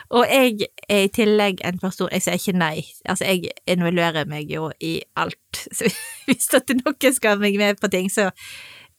Og 0.09 0.25
jeg 0.25 0.69
er 0.89 1.03
i 1.05 1.11
tillegg 1.13 1.61
en 1.67 1.77
person 1.81 2.09
Jeg 2.11 2.23
sier 2.25 2.39
ikke 2.39 2.57
nei. 2.57 2.85
Altså, 3.05 3.27
jeg 3.27 3.51
involverer 3.69 4.25
meg 4.29 4.49
jo 4.51 4.71
i 4.81 4.99
alt. 5.19 5.61
Så 5.77 5.91
hvis 6.25 6.49
er 6.55 6.79
noen 6.79 7.15
skal 7.15 7.37
ha 7.37 7.41
meg 7.41 7.57
med 7.59 7.79
på 7.81 7.89
ting, 7.91 8.09
så 8.09 8.29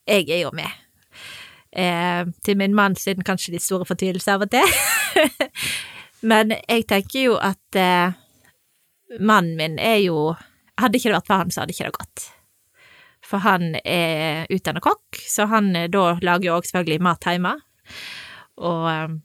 jeg 0.06 0.28
er 0.30 0.44
jo 0.44 0.50
med. 0.54 0.70
Eh, 1.70 2.26
til 2.44 2.56
min 2.58 2.74
mann 2.74 2.96
siden 2.98 3.22
kanskje 3.26 3.54
litt 3.54 3.62
store 3.62 3.86
fortvilelse 3.86 4.34
av 4.34 4.46
og 4.46 4.50
til. 4.50 4.66
Men 6.30 6.54
jeg 6.68 6.86
tenker 6.90 7.20
jo 7.28 7.36
at 7.38 7.78
eh, 7.78 8.16
mannen 9.18 9.56
min 9.56 9.78
er 9.78 10.00
jo 10.04 10.34
Hadde 10.80 10.96
ikke 10.96 11.10
det 11.10 11.18
vært 11.18 11.26
for 11.28 11.42
han, 11.42 11.50
så 11.52 11.60
hadde 11.60 11.74
ikke 11.74 11.90
det 11.90 11.98
gått. 11.98 12.22
For 13.30 13.42
han 13.44 13.76
er 13.84 14.50
utdannet 14.50 14.82
kokk, 14.84 15.20
så 15.30 15.46
han 15.50 15.70
eh, 15.78 15.90
da 15.92 16.16
lager 16.18 16.50
jo 16.50 16.56
òg 16.58 16.66
selvfølgelig 16.66 17.04
mat 17.06 17.28
hjemme. 17.30 17.54
Og 18.60 18.86
eh, 18.90 19.16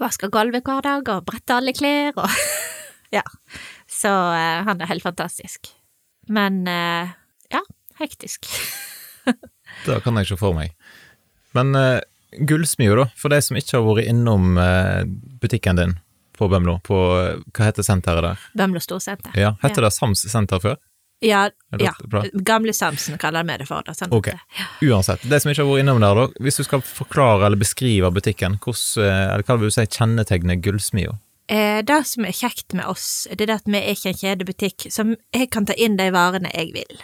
vasker 0.00 0.32
gulvet 0.32 0.66
hver 0.66 0.84
dag 0.84 1.12
og 1.12 1.26
bretter 1.28 1.60
alle 1.60 1.76
klær 1.76 2.16
og 2.16 2.32
Ja. 3.10 3.22
Så 3.88 4.08
eh, 4.08 4.60
han 4.64 4.80
er 4.80 4.90
helt 4.90 5.04
fantastisk. 5.04 5.70
Men 6.28 6.66
eh, 6.68 7.14
ja, 7.52 7.62
hektisk. 8.00 8.48
Det 9.86 10.00
kan 10.04 10.16
jeg 10.16 10.28
ikke 10.28 10.40
for 10.40 10.56
meg. 10.56 10.72
Men 11.56 11.76
uh, 11.76 12.00
gullsmia, 12.48 12.94
da, 12.98 13.06
for 13.16 13.32
de 13.32 13.38
som 13.44 13.56
ikke 13.56 13.76
har 13.76 13.84
vært 13.86 14.08
innom 14.10 14.56
uh, 14.58 15.04
butikken 15.40 15.78
din 15.78 15.94
på 16.36 16.48
Bømlo, 16.50 16.78
på 16.84 16.98
hva 16.98 17.66
heter 17.66 17.86
senteret 17.86 18.24
der? 18.24 18.42
Bømlo 18.58 18.80
Storsenter. 18.82 19.34
Ja, 19.38 19.54
Heter 19.62 19.84
ja. 19.84 19.88
det 19.88 19.96
Sams 19.96 20.24
senter 20.30 20.60
før? 20.62 20.76
Ja, 21.20 21.48
ja. 21.78 21.92
Gamle 22.32 22.72
Samsen 22.72 23.18
kaller 23.18 23.42
vi 23.44 23.56
det 23.58 23.66
for. 23.66 23.82
Det, 23.86 23.96
sånn 23.98 24.12
ok, 24.14 24.28
Uansett, 24.86 25.24
det 25.26 25.40
som 25.42 25.50
ikke 25.50 25.64
har 25.64 25.70
vært 25.72 25.82
innom 25.82 26.02
der, 26.04 26.20
da, 26.20 26.44
hvis 26.44 26.60
du 26.60 26.66
skal 26.66 26.84
forklare 26.86 27.48
eller 27.48 27.58
beskrive 27.58 28.10
butikken, 28.14 28.58
hvordan, 28.62 29.08
eh, 29.08 29.42
hva 29.42 29.56
vil 29.58 29.72
du 29.72 29.74
si 29.74 29.86
kjennetegner 29.98 30.60
gullsmia? 30.62 31.16
Eh, 31.48 31.80
det 31.82 32.02
som 32.06 32.26
er 32.28 32.36
kjekt 32.36 32.76
med 32.76 32.86
oss, 32.86 33.26
det 33.32 33.48
er 33.48 33.56
at 33.56 33.66
vi 33.66 33.80
er 33.80 33.96
ikke 33.96 34.12
en 34.12 34.20
kjedebutikk, 34.20 34.86
så 34.92 35.06
jeg 35.34 35.50
kan 35.54 35.66
ta 35.66 35.74
inn 35.80 35.96
de 35.98 36.10
varene 36.14 36.52
jeg 36.52 36.74
vil. 36.76 37.02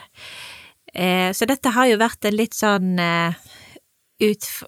Eh, 0.95 1.33
så 1.35 1.49
dette 1.51 1.73
har 1.75 1.89
jo 1.91 1.99
vært 1.99 2.29
en 2.29 2.37
litt 2.37 2.55
sånn 2.55 2.95
eh, 3.03 3.35
utf 4.23 4.63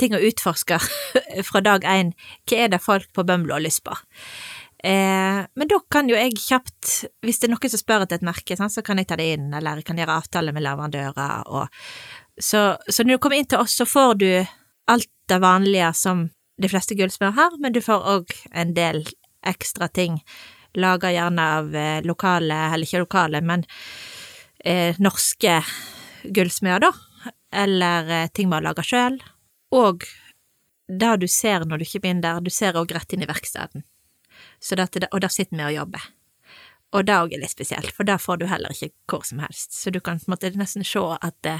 ting 0.00 0.16
å 0.16 0.22
utforske 0.26 0.80
fra 1.48 1.62
dag 1.62 1.84
én. 1.86 2.14
Hva 2.48 2.64
er 2.64 2.72
det 2.72 2.82
folk 2.82 3.12
på 3.14 3.22
Bømlo 3.26 3.54
har 3.54 3.62
lyst 3.62 3.84
på? 3.86 3.94
Eh, 4.84 5.40
men 5.54 5.70
da 5.70 5.78
kan 5.90 6.08
jo 6.10 6.18
jeg 6.18 6.36
kjapt, 6.36 6.90
hvis 7.24 7.40
det 7.40 7.48
er 7.48 7.54
noen 7.54 7.72
som 7.72 7.80
spør 7.80 8.04
etter 8.04 8.20
et 8.20 8.26
merke, 8.26 8.56
så 8.56 8.84
kan 8.84 9.00
jeg 9.00 9.08
ta 9.08 9.16
det 9.18 9.28
inn, 9.36 9.48
eller 9.54 9.80
jeg 9.80 9.88
kan 9.88 10.00
gjøre 10.00 10.18
avtale 10.20 10.52
med 10.52 10.66
leverandører, 10.66 11.48
og 11.48 11.68
så, 12.36 12.76
så 12.88 13.04
når 13.04 13.16
du 13.16 13.22
kommer 13.24 13.40
inn 13.40 13.48
til 13.48 13.62
oss, 13.62 13.78
så 13.78 13.86
får 13.88 14.18
du 14.20 14.28
alt 14.92 15.10
det 15.26 15.38
vanlige 15.42 15.92
som 15.96 16.26
de 16.60 16.68
fleste 16.68 16.96
gullsmeder 16.96 17.36
har, 17.36 17.56
men 17.60 17.72
du 17.72 17.80
får 17.84 18.04
òg 18.12 18.36
en 18.52 18.74
del 18.76 19.02
ekstra 19.46 19.88
ting. 19.88 20.20
Laga 20.76 21.10
gjerne 21.12 21.48
av 21.58 21.74
eh, 21.76 22.04
lokale, 22.04 22.60
eller 22.74 22.84
ikke 22.84 23.04
lokale, 23.04 23.40
men 23.40 23.64
eh, 24.60 24.96
norske 25.00 25.58
gullsmeder, 26.24 26.84
da, 26.84 27.32
eller 27.64 28.12
eh, 28.12 28.30
ting 28.36 28.52
man 28.52 28.64
lager 28.66 28.86
sjøl, 28.86 29.18
og 29.74 30.04
det 30.86 31.16
du 31.22 31.26
ser 31.30 31.64
når 31.66 31.80
du 31.80 31.88
ikke 31.88 32.04
inn 32.08 32.22
der, 32.22 32.40
du 32.44 32.52
ser 32.52 32.76
òg 32.78 32.92
rett 32.94 33.16
inn 33.16 33.24
i 33.24 33.30
verkstedet, 33.30 33.82
og 35.12 35.20
der 35.20 35.32
sitter 35.32 35.56
vi 35.56 35.64
og 35.64 35.74
jobber. 35.74 36.06
Og 36.94 37.04
det 37.06 37.16
òg 37.16 37.34
er 37.34 37.42
litt 37.42 37.52
spesielt, 37.52 37.90
for 37.92 38.06
der 38.08 38.20
får 38.22 38.40
du 38.40 38.46
heller 38.46 38.72
ikke 38.72 38.94
hvor 39.10 39.26
som 39.26 39.42
helst, 39.42 39.74
så 39.74 39.90
du 39.90 40.00
kan 40.00 40.20
på 40.20 40.30
en 40.30 40.36
måte 40.36 40.52
nesten 40.56 40.86
se 40.86 41.02
at 41.20 41.34
det, 41.44 41.58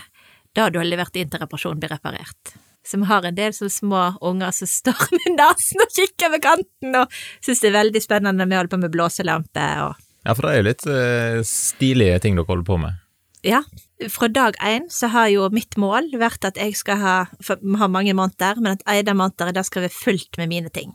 det 0.57 0.71
du 0.73 0.79
har 0.81 0.89
levert 0.89 1.17
inn 1.17 1.31
til 1.31 1.43
reparasjon, 1.43 1.81
blir 1.83 1.93
reparert. 1.93 2.57
Så 2.87 3.01
vi 3.03 3.09
har 3.11 3.25
en 3.27 3.35
del 3.35 3.51
sånne 3.53 3.75
små 3.75 4.03
unger 4.23 4.55
som 4.55 4.71
står 4.71 5.09
med 5.19 5.41
nesen 5.41 5.83
og 5.83 5.95
kikker 5.97 6.33
ved 6.37 6.45
kanten 6.45 7.01
og 7.03 7.17
syns 7.43 7.65
det 7.65 7.73
er 7.73 7.81
veldig 7.81 8.03
spennende 8.05 8.45
når 8.45 8.53
vi 8.53 8.61
holder 8.61 8.75
på 8.77 8.83
med 8.85 8.95
blåselampe 8.95 9.71
og 9.87 10.03
ja, 10.27 10.35
for 10.35 10.43
det 10.43 10.53
er 10.53 10.57
jo 10.59 10.67
litt 10.67 10.87
uh, 10.91 11.41
stilige 11.47 12.23
ting 12.25 12.35
dere 12.35 12.49
holder 12.49 12.67
på 12.67 12.79
med. 12.83 13.03
Ja. 13.47 13.61
Fra 14.11 14.27
dag 14.29 14.57
én 14.59 14.89
så 14.91 15.09
har 15.13 15.29
jo 15.31 15.47
mitt 15.55 15.77
mål 15.79 16.11
vært 16.19 16.45
at 16.45 16.59
jeg 16.61 16.75
skal 16.77 16.99
ha 17.01 17.13
For 17.41 17.63
vi 17.63 17.79
har 17.81 17.89
mange 17.89 18.13
måneder, 18.17 18.59
men 18.59 18.75
at 18.75 18.83
en 18.91 19.13
av 19.13 19.19
månedene 19.21 19.63
skal 19.65 19.87
være 19.87 19.95
fullt 19.95 20.41
med 20.41 20.51
mine 20.51 20.73
ting. 20.75 20.91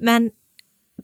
Men 0.00 0.30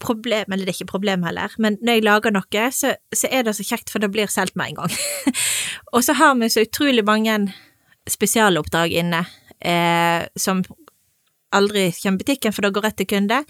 problem, 0.03 0.53
eller 0.53 0.65
det 0.65 0.73
er 0.73 0.79
ikke 0.79 0.93
problem 0.93 1.25
heller, 1.27 1.55
men 1.59 1.79
når 1.83 1.99
jeg 1.99 2.07
lager 2.07 2.35
noe, 2.35 2.65
så, 2.75 2.95
så 3.15 3.31
er 3.31 3.47
det 3.47 3.57
så 3.59 3.67
kjekt, 3.67 3.93
for 3.93 4.03
det 4.03 4.11
blir 4.15 4.31
solgt 4.33 4.57
med 4.59 4.73
en 4.73 4.83
gang. 4.83 4.97
og 5.95 6.05
så 6.07 6.17
har 6.19 6.37
vi 6.39 6.51
så 6.53 6.65
utrolig 6.67 7.05
mange 7.07 7.39
spesialoppdrag 8.09 8.95
inne, 9.03 9.25
eh, 9.61 10.27
som 10.39 10.63
aldri 11.55 11.89
kommer 12.01 12.19
i 12.19 12.25
butikken, 12.25 12.55
for 12.55 12.65
det 12.65 12.75
går 12.77 12.89
rett 12.89 12.99
til 13.01 13.11
kunde. 13.11 13.43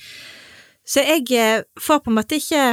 Så 0.89 1.05
jeg 1.05 1.27
eh, 1.37 1.65
får 1.81 2.03
på 2.05 2.13
en 2.13 2.19
måte 2.19 2.39
ikke 2.41 2.73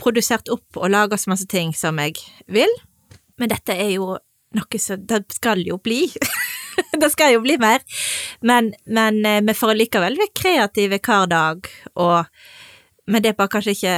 produsert 0.00 0.50
opp 0.52 0.76
og 0.76 0.92
laga 0.92 1.18
så 1.18 1.32
masse 1.32 1.48
ting 1.50 1.72
som 1.76 1.98
jeg 2.02 2.18
vil, 2.52 2.72
men 3.40 3.52
dette 3.52 3.74
er 3.76 3.94
jo 3.96 4.16
noe 4.54 4.78
som 4.78 5.06
Det 5.06 5.24
skal 5.34 5.62
jo 5.66 5.78
bli. 5.78 6.06
det 7.00 7.10
skal 7.12 7.34
jo 7.34 7.40
bli 7.44 7.56
mer. 7.58 7.80
Men, 8.42 8.72
men 8.86 9.24
eh, 9.26 9.40
vi 9.42 9.54
får 9.56 9.74
likevel 9.76 10.16
være 10.20 10.34
kreative 10.36 11.00
hver 11.00 11.26
dag, 11.26 11.66
og 11.96 12.26
Men 13.06 13.22
det 13.22 13.30
er 13.30 13.38
bare 13.38 13.48
kanskje 13.48 13.74
ikke 13.76 13.96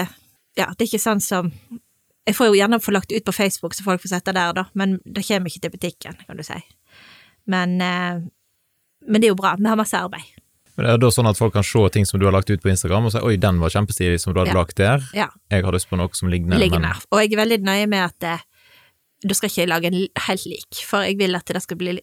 Ja, 0.59 0.67
det 0.75 0.83
er 0.85 0.89
ikke 0.91 1.01
sånn 1.01 1.21
som 1.21 1.53
Jeg 2.27 2.37
får 2.37 2.51
jo 2.51 2.59
gjerne 2.59 2.81
få 2.81 2.93
lagt 2.93 3.13
ut 3.13 3.25
på 3.25 3.33
Facebook, 3.33 3.75
så 3.75 3.85
folk 3.85 4.03
får 4.03 4.09
sette 4.17 4.33
der, 4.37 4.53
da, 4.53 4.67
men 4.75 4.99
det 5.05 5.25
kommer 5.25 5.49
ikke 5.49 5.61
til 5.65 5.71
butikken, 5.73 6.19
kan 6.27 6.37
du 6.37 6.43
si. 6.45 6.59
Men, 7.49 7.81
eh, 7.81 8.19
men 9.09 9.21
det 9.23 9.31
er 9.31 9.33
jo 9.33 9.39
bra. 9.39 9.55
Vi 9.57 9.65
har 9.65 9.79
masse 9.81 9.97
arbeid. 9.97 10.27
Men 10.77 10.85
det 10.85 10.91
er 10.93 11.01
da 11.01 11.09
sånn 11.11 11.27
at 11.27 11.39
folk 11.41 11.55
kan 11.57 11.65
se 11.65 11.81
ting 11.95 12.05
som 12.05 12.21
du 12.21 12.27
har 12.29 12.35
lagt 12.37 12.51
ut 12.53 12.61
på 12.61 12.69
Instagram, 12.69 13.09
og 13.09 13.13
si 13.15 13.19
'oi, 13.19 13.39
den 13.41 13.57
var 13.59 13.73
kjempestilig 13.73 14.21
som 14.21 14.35
du 14.35 14.41
hadde 14.41 14.53
Ja. 14.53 14.59
lagt 14.61 14.77
der'. 14.77 15.09
Ja. 15.15 15.29
Jeg 15.51 15.65
har 15.65 15.73
lyst 15.73 15.89
på 15.89 15.97
noe 15.97 16.09
som 16.13 16.29
ligner. 16.29 16.59
ligger 16.59 16.79
men- 16.81 17.01
Og 17.11 17.19
jeg 17.19 17.33
er 17.33 17.45
veldig 17.47 17.63
nøye 17.65 17.89
med 17.89 18.05
at 18.05 18.45
da 19.25 19.35
skal 19.35 19.51
ikke 19.51 19.67
lage 19.69 19.91
en 19.91 19.99
helt 20.29 20.47
lik, 20.47 20.83
for 20.87 21.07
jeg 21.07 21.19
vil 21.19 21.35
at 21.39 21.75
bli 21.79 21.99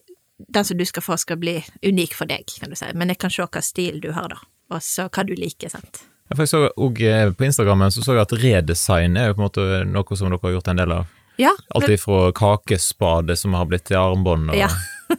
den 0.52 0.64
som 0.64 0.76
du 0.76 0.84
skal 0.84 1.02
få, 1.02 1.16
skal 1.16 1.38
bli 1.40 1.56
unik 1.86 2.14
for 2.14 2.28
deg, 2.28 2.44
kan 2.60 2.70
du 2.70 2.76
si. 2.76 2.88
Men 2.94 3.08
jeg 3.08 3.20
kan 3.22 3.32
se 3.32 3.46
hva 3.46 3.62
stil 3.64 4.00
du 4.04 4.10
har, 4.12 4.28
da, 4.34 4.42
og 4.74 4.84
så 4.84 5.08
hva 5.08 5.24
du 5.24 5.32
liker, 5.36 5.72
sant. 5.72 6.02
Ja, 6.26 6.34
for 6.34 6.42
jeg 6.42 6.50
så 6.50 6.60
og, 6.74 7.00
eh, 7.00 7.30
På 7.30 7.44
Instagrammen 7.46 7.92
så 7.94 8.02
så 8.02 8.16
jeg 8.16 8.26
at 8.26 8.32
redesign 8.32 9.16
er 9.16 9.28
jo 9.28 9.34
på 9.34 9.42
en 9.42 9.46
måte 9.46 9.66
noe 9.86 10.16
som 10.18 10.28
dere 10.28 10.42
har 10.42 10.56
gjort 10.56 10.68
en 10.72 10.80
del 10.80 10.92
av. 10.92 11.06
Ja, 11.38 11.52
Alt 11.76 11.88
ifra 11.92 12.32
kakespade 12.32 13.36
som 13.36 13.54
har 13.54 13.66
blitt 13.66 13.84
til 13.84 13.96
armbånd 14.00 14.50
og 14.50 14.56
Ja. 14.56 14.68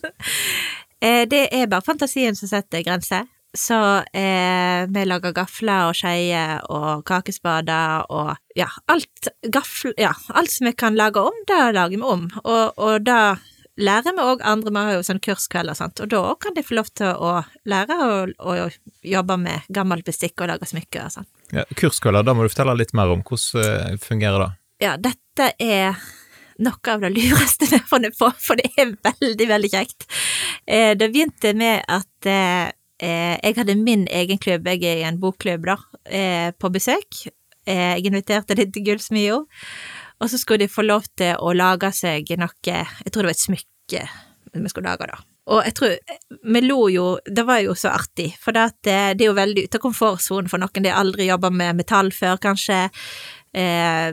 Eh, 0.98 1.28
det 1.30 1.54
er 1.54 1.68
bare 1.70 1.86
fantasien 1.86 2.34
som 2.36 2.50
setter 2.50 2.82
grenser. 2.82 3.28
Så 3.58 3.78
eh, 4.14 4.86
vi 4.92 5.04
lager 5.08 5.34
gafler 5.34 5.90
og 5.90 5.98
skeier 5.98 6.60
og 6.74 7.06
kakespader 7.08 8.10
og 8.14 8.34
ja, 8.58 8.68
alt 8.92 9.30
gaffel, 9.54 9.96
ja, 9.98 10.12
alt 10.36 10.52
som 10.52 10.68
vi 10.68 10.74
kan 10.78 10.98
lage 11.00 11.24
om, 11.24 11.38
det 11.48 11.62
lager 11.78 11.96
vi 11.96 12.02
om. 12.04 12.28
Og, 12.44 12.76
og 12.76 13.08
da 13.08 13.38
lærer 13.78 14.14
vi 14.18 14.26
òg 14.26 14.44
andre, 14.46 14.74
vi 14.74 14.84
har 14.90 14.98
jo 14.98 15.08
sånn 15.08 15.24
kurskveld 15.24 15.74
og 15.74 15.80
sånt, 15.80 16.04
og 16.04 16.12
da 16.12 16.22
kan 16.42 16.58
de 16.58 16.66
få 16.66 16.78
lov 16.78 16.92
til 16.98 17.14
å 17.14 17.34
lære 17.70 17.98
å, 18.04 18.56
jobbe 19.08 19.40
med 19.42 19.68
gammelt 19.74 20.06
bestikk 20.06 20.42
og 20.42 20.52
lage 20.52 20.70
smykker 20.70 21.06
og 21.06 21.18
sånn. 21.20 21.28
ja, 21.56 21.66
Kurskvelder, 21.78 22.26
da 22.26 22.36
må 22.36 22.46
du 22.46 22.52
fortelle 22.52 22.78
litt 22.80 22.96
mer 22.98 23.14
om. 23.14 23.26
Hvordan 23.26 23.94
det 23.96 24.06
fungerer 24.06 24.44
det? 24.44 24.54
Ja, 24.84 24.98
dette 25.02 25.52
er 25.62 25.98
noe 26.62 26.94
av 26.94 27.04
det 27.06 27.14
lureste 27.14 27.70
vi 27.70 27.78
har 27.78 27.86
funnet 27.90 28.18
på, 28.18 28.30
for 28.42 28.60
det 28.60 28.72
er 28.78 28.96
veldig, 29.06 29.48
veldig 29.54 29.72
kjekt. 29.74 30.08
Eh, 30.66 30.94
det 30.98 31.12
begynte 31.14 31.54
med 31.58 31.86
at 31.88 32.30
eh, 32.30 32.68
eh, 32.68 32.74
jeg 33.00 33.58
hadde 33.60 33.78
min 33.78 34.08
egen 34.10 34.40
klubb, 34.42 34.68
jeg 34.68 34.84
er 34.90 35.02
i 35.04 35.08
en 35.08 35.20
bokklubb, 35.22 35.68
da, 35.70 35.78
eh, 36.10 36.52
på 36.58 36.72
besøk. 36.74 37.28
Eh, 37.68 37.98
jeg 38.00 38.08
inviterte 38.08 38.56
dem 38.56 38.72
til 38.72 38.86
Gullsmia, 38.86 39.38
og 40.18 40.30
så 40.32 40.40
skulle 40.40 40.66
de 40.66 40.72
få 40.72 40.86
lov 40.86 41.06
til 41.20 41.36
å 41.36 41.54
lage 41.54 41.92
seg 41.94 42.30
noe, 42.40 42.56
jeg 42.64 43.12
tror 43.12 43.26
det 43.26 43.30
var 43.30 43.36
et 43.36 43.48
smykke 43.48 44.08
vi 44.58 44.70
skulle 44.72 44.90
lage, 44.90 45.10
da. 45.12 45.20
Og 45.48 45.62
jeg 45.64 45.76
tror, 45.78 45.94
vi 46.52 46.62
lo 46.64 46.80
jo, 46.92 47.06
det 47.24 47.44
var 47.48 47.62
jo 47.64 47.76
så 47.78 47.94
artig, 47.96 48.32
for 48.42 48.56
det, 48.56 48.66
det 48.84 48.96
er 48.96 49.28
jo 49.28 49.36
veldig 49.38 49.68
ute 49.68 49.80
av 49.80 49.84
komfortsonen 49.84 50.50
for 50.52 50.60
noen, 50.64 50.84
de 50.84 50.92
har 50.92 51.04
aldri 51.04 51.28
jobba 51.30 51.52
med 51.54 51.78
metall 51.78 52.12
før, 52.16 52.40
kanskje. 52.44 52.88
Eh, 53.56 54.10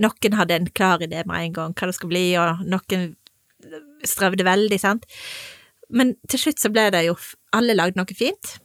noen 0.00 0.38
hadde 0.40 0.58
en 0.58 0.72
klar 0.74 1.04
idé 1.04 1.22
med 1.28 1.46
en 1.46 1.56
gang 1.60 1.76
hva 1.76 1.88
det 1.88 1.96
skulle 1.96 2.16
bli, 2.16 2.26
og 2.40 2.64
noen 2.68 3.12
strevde 4.04 4.44
veldig, 4.44 4.80
sant. 4.80 5.06
Men 5.94 6.14
til 6.30 6.42
slutt 6.42 6.62
så 6.62 6.70
ble 6.74 6.88
det 6.94 7.04
jo 7.06 7.16
Alle 7.54 7.76
lagd 7.76 7.98
noe 7.98 8.16
fint. 8.18 8.56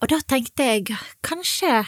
Og 0.00 0.08
da 0.10 0.20
tenkte 0.22 0.66
jeg 0.66 0.98
kanskje 1.26 1.84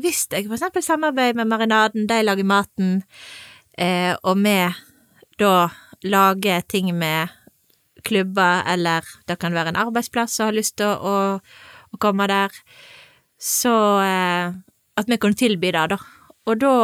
hvis 0.00 0.26
jeg 0.28 0.44
for 0.44 0.58
eksempel 0.58 0.82
samarbeider 0.84 1.38
med 1.38 1.48
Marinaden, 1.48 2.04
de 2.08 2.18
lager 2.20 2.44
maten, 2.44 2.98
eh, 3.80 4.12
og 4.28 4.36
vi 4.44 4.58
da 5.40 5.68
lager 6.04 6.60
ting 6.68 6.90
med 6.92 7.32
klubber, 8.04 8.60
eller 8.68 9.08
det 9.28 9.38
kan 9.40 9.56
være 9.56 9.72
en 9.72 9.80
arbeidsplass 9.86 10.36
som 10.36 10.50
har 10.50 10.58
lyst 10.58 10.76
til 10.76 10.92
å, 10.92 10.96
å, 11.00 11.16
å 11.92 12.00
komme 12.02 12.28
der, 12.28 12.52
så 13.40 13.72
eh, 14.04 14.52
at 15.00 15.08
vi 15.08 15.16
kunne 15.16 15.38
tilby 15.38 15.72
det, 15.72 15.86
da. 15.94 15.98
Og 16.46 16.60
da 16.60 16.74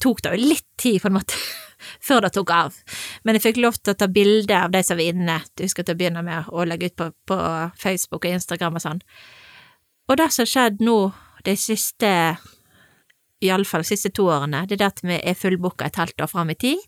tok 0.00 0.20
det 0.22 0.34
jo 0.34 0.50
litt 0.52 0.68
tid, 0.76 1.00
på 1.00 1.08
en 1.08 1.16
måte, 1.16 1.40
før 2.02 2.24
det 2.24 2.32
tok 2.36 2.52
av. 2.54 2.80
Men 3.24 3.38
jeg 3.38 3.46
fikk 3.48 3.62
lov 3.64 3.78
til 3.80 3.94
å 3.94 3.98
ta 4.00 4.08
bilde 4.10 4.58
av 4.58 4.74
de 4.74 4.82
som 4.86 5.00
var 5.00 5.12
inne, 5.12 5.38
du 5.54 5.64
husker 5.66 5.86
til 5.86 5.96
å 5.96 6.00
begynne 6.00 6.24
med 6.26 6.50
å 6.50 6.66
legge 6.68 6.90
ut 6.90 6.96
på, 7.00 7.10
på 7.28 7.38
Facebook 7.80 8.24
og 8.24 8.32
Instagram 8.32 8.80
og 8.80 8.84
sånn. 8.84 9.04
Og 10.08 10.18
det 10.20 10.30
som 10.32 10.44
har 10.44 10.52
skjedd 10.52 10.82
nå 10.84 10.98
de 11.44 11.54
siste, 11.60 12.10
iallfall 13.44 13.84
de 13.84 13.92
siste 13.92 14.12
to 14.16 14.28
årene, 14.32 14.64
det 14.68 14.80
er 14.80 14.90
at 14.90 15.04
vi 15.04 15.16
er 15.20 15.38
fullbooka 15.38 15.88
et 15.88 16.00
halvt 16.00 16.26
år 16.26 16.32
fram 16.32 16.52
i 16.52 16.58
tid, 16.60 16.80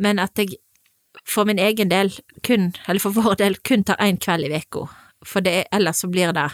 men 0.00 0.20
at 0.22 0.38
jeg 0.40 0.56
for 1.28 1.44
min 1.44 1.60
egen 1.60 1.90
del 1.90 2.12
kun, 2.46 2.72
eller 2.88 3.00
for 3.02 3.14
vår 3.14 3.36
del, 3.40 3.56
kun 3.64 3.84
tar 3.84 4.00
én 4.02 4.18
kveld 4.20 4.48
i 4.48 4.56
uka, 4.56 4.86
for 5.24 5.44
det, 5.44 5.66
ellers 5.72 6.02
så 6.02 6.10
blir 6.10 6.32
det 6.34 6.48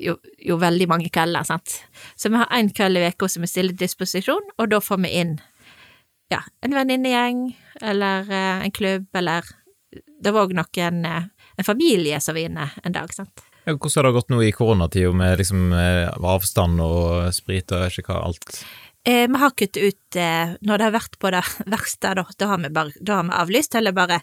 jo, 0.00 0.16
jo 0.38 0.58
veldig 0.60 0.88
mange 0.90 1.10
kvelder, 1.12 1.46
sant. 1.48 1.80
Så 2.16 2.30
vi 2.30 2.40
har 2.40 2.52
én 2.54 2.70
kveld 2.74 3.00
i 3.00 3.06
uka 3.08 3.28
som 3.32 3.44
vi 3.44 3.50
stiller 3.50 3.74
til 3.74 3.86
disposisjon, 3.86 4.52
og 4.58 4.70
da 4.72 4.80
får 4.82 5.02
vi 5.04 5.14
inn 5.22 5.36
ja, 6.32 6.42
en 6.64 6.74
venninnegjeng, 6.74 7.42
eller 7.80 8.30
eh, 8.30 8.64
en 8.66 8.74
klubb, 8.74 9.08
eller 9.16 9.46
det 10.22 10.32
var 10.32 10.46
òg 10.46 10.56
noen, 10.56 11.04
eh, 11.06 11.28
en 11.56 11.68
familie 11.68 12.20
som 12.20 12.36
var 12.36 12.48
inne 12.48 12.70
en 12.82 12.96
dag, 12.96 13.12
sant. 13.14 13.44
Hvordan 13.66 13.96
har 13.98 14.06
det 14.06 14.14
gått 14.14 14.28
nå 14.30 14.40
i 14.46 14.52
koronatida 14.54 15.12
med 15.16 15.40
liksom 15.40 15.72
eh, 15.74 16.10
avstand 16.22 16.82
og 16.82 17.32
sprit 17.34 17.72
og 17.74 17.88
ikke 17.90 18.12
hva 18.12 18.20
alt? 18.28 18.60
Eh, 19.06 19.24
vi 19.26 19.40
har 19.42 19.54
kuttet 19.54 19.82
ut 19.82 20.18
eh, 20.18 20.54
Når 20.66 20.78
det 20.78 20.86
har 20.86 20.94
vært 20.94 21.18
på 21.22 21.30
det 21.34 21.42
verste, 21.74 22.12
da, 22.18 22.26
da 22.38 22.52
har 22.52 22.62
vi 22.62 22.70
bare 22.74 22.94
da 23.00 23.18
har 23.18 23.26
vi 23.26 23.40
avlyst, 23.42 23.74
eller 23.74 23.96
bare 23.96 24.20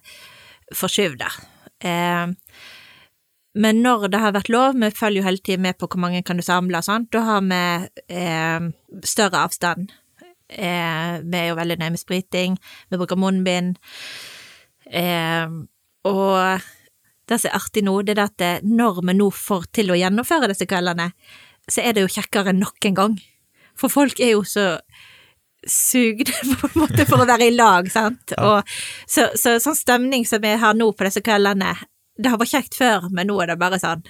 forskyvd 0.75 1.19
det. 1.19 1.33
Eh, 1.89 2.31
men 3.53 3.83
når 3.85 4.07
det 4.09 4.21
har 4.23 4.33
vært 4.33 4.49
lov, 4.49 4.79
vi 4.79 4.89
følger 4.95 5.21
jo 5.21 5.27
hele 5.27 5.43
tiden 5.43 5.67
med 5.67 5.77
på 5.77 5.91
hvor 5.91 6.01
mange 6.01 6.23
kan 6.25 6.39
du 6.39 6.45
samle 6.45 6.79
og 6.79 6.87
sånn, 6.87 7.05
da 7.13 7.21
har 7.27 7.43
vi 7.45 7.61
eh, 8.15 8.71
større 9.05 9.43
avstand. 9.43 9.91
Eh, 10.53 11.19
vi 11.23 11.39
er 11.39 11.49
jo 11.49 11.57
veldig 11.59 11.79
nøye 11.81 11.93
med 11.95 12.01
spriting, 12.01 12.57
vi 12.89 12.99
bruker 12.99 13.19
munnbind. 13.19 13.79
Eh, 14.87 15.47
og 16.09 16.69
det 17.29 17.39
som 17.39 17.49
er 17.49 17.57
artig 17.57 17.85
nå, 17.85 17.95
det 18.05 18.17
er 18.17 18.25
at 18.25 18.43
eh, 18.43 18.65
når 18.67 19.01
vi 19.07 19.15
nå 19.17 19.29
får 19.33 19.69
til 19.75 19.93
å 19.93 19.97
gjennomføre 19.99 20.51
disse 20.51 20.67
kveldene, 20.69 21.11
så 21.69 21.83
er 21.83 21.95
det 21.95 22.03
jo 22.03 22.11
kjekkere 22.11 22.51
enn 22.51 22.61
noen 22.63 22.97
gang. 22.97 23.17
For 23.79 23.91
folk 23.91 24.19
er 24.21 24.35
jo 24.35 24.43
så 24.47 24.67
sugne 25.63 26.27
på 26.59 26.69
en 26.69 26.81
måte 26.83 27.07
for 27.09 27.23
å 27.23 27.29
være 27.29 27.47
i 27.47 27.55
lag, 27.55 27.87
sant. 27.91 28.35
Ja. 28.35 28.59
Og 28.59 28.75
så, 29.09 29.29
så 29.39 29.57
sånn 29.63 29.79
stemning 29.79 30.27
som 30.27 30.43
vi 30.43 30.53
har 30.59 30.75
nå 30.77 30.91
på 30.91 31.07
disse 31.07 31.23
kveldene, 31.23 31.75
det 32.19 32.29
har 32.29 32.37
vært 32.41 32.53
kjekt 32.53 32.77
før, 32.77 33.07
men 33.09 33.31
nå 33.31 33.39
er 33.41 33.53
det 33.53 33.61
bare 33.61 33.79
sånn 33.81 34.03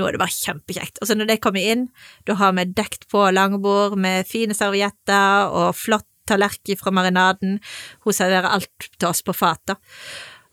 nå 0.00 0.08
er 0.08 0.16
det 0.16 0.22
bare 0.22 0.34
kjempekjekt. 0.34 1.00
Og 1.00 1.10
så 1.10 1.16
når 1.16 1.28
det 1.30 1.40
kommer 1.44 1.62
inn, 1.62 1.88
da 2.28 2.38
har 2.40 2.56
vi 2.56 2.66
dekt 2.72 3.06
på 3.12 3.26
langbord 3.34 3.98
med 4.00 4.28
fine 4.28 4.56
servietter 4.56 5.52
og 5.52 5.76
flott 5.78 6.08
tallerken 6.30 6.78
fra 6.78 6.92
marinaden. 6.94 7.58
Hun 8.04 8.16
serverer 8.16 8.50
alt 8.54 8.90
til 8.96 9.10
oss 9.10 9.22
på 9.26 9.34
fat. 9.36 9.74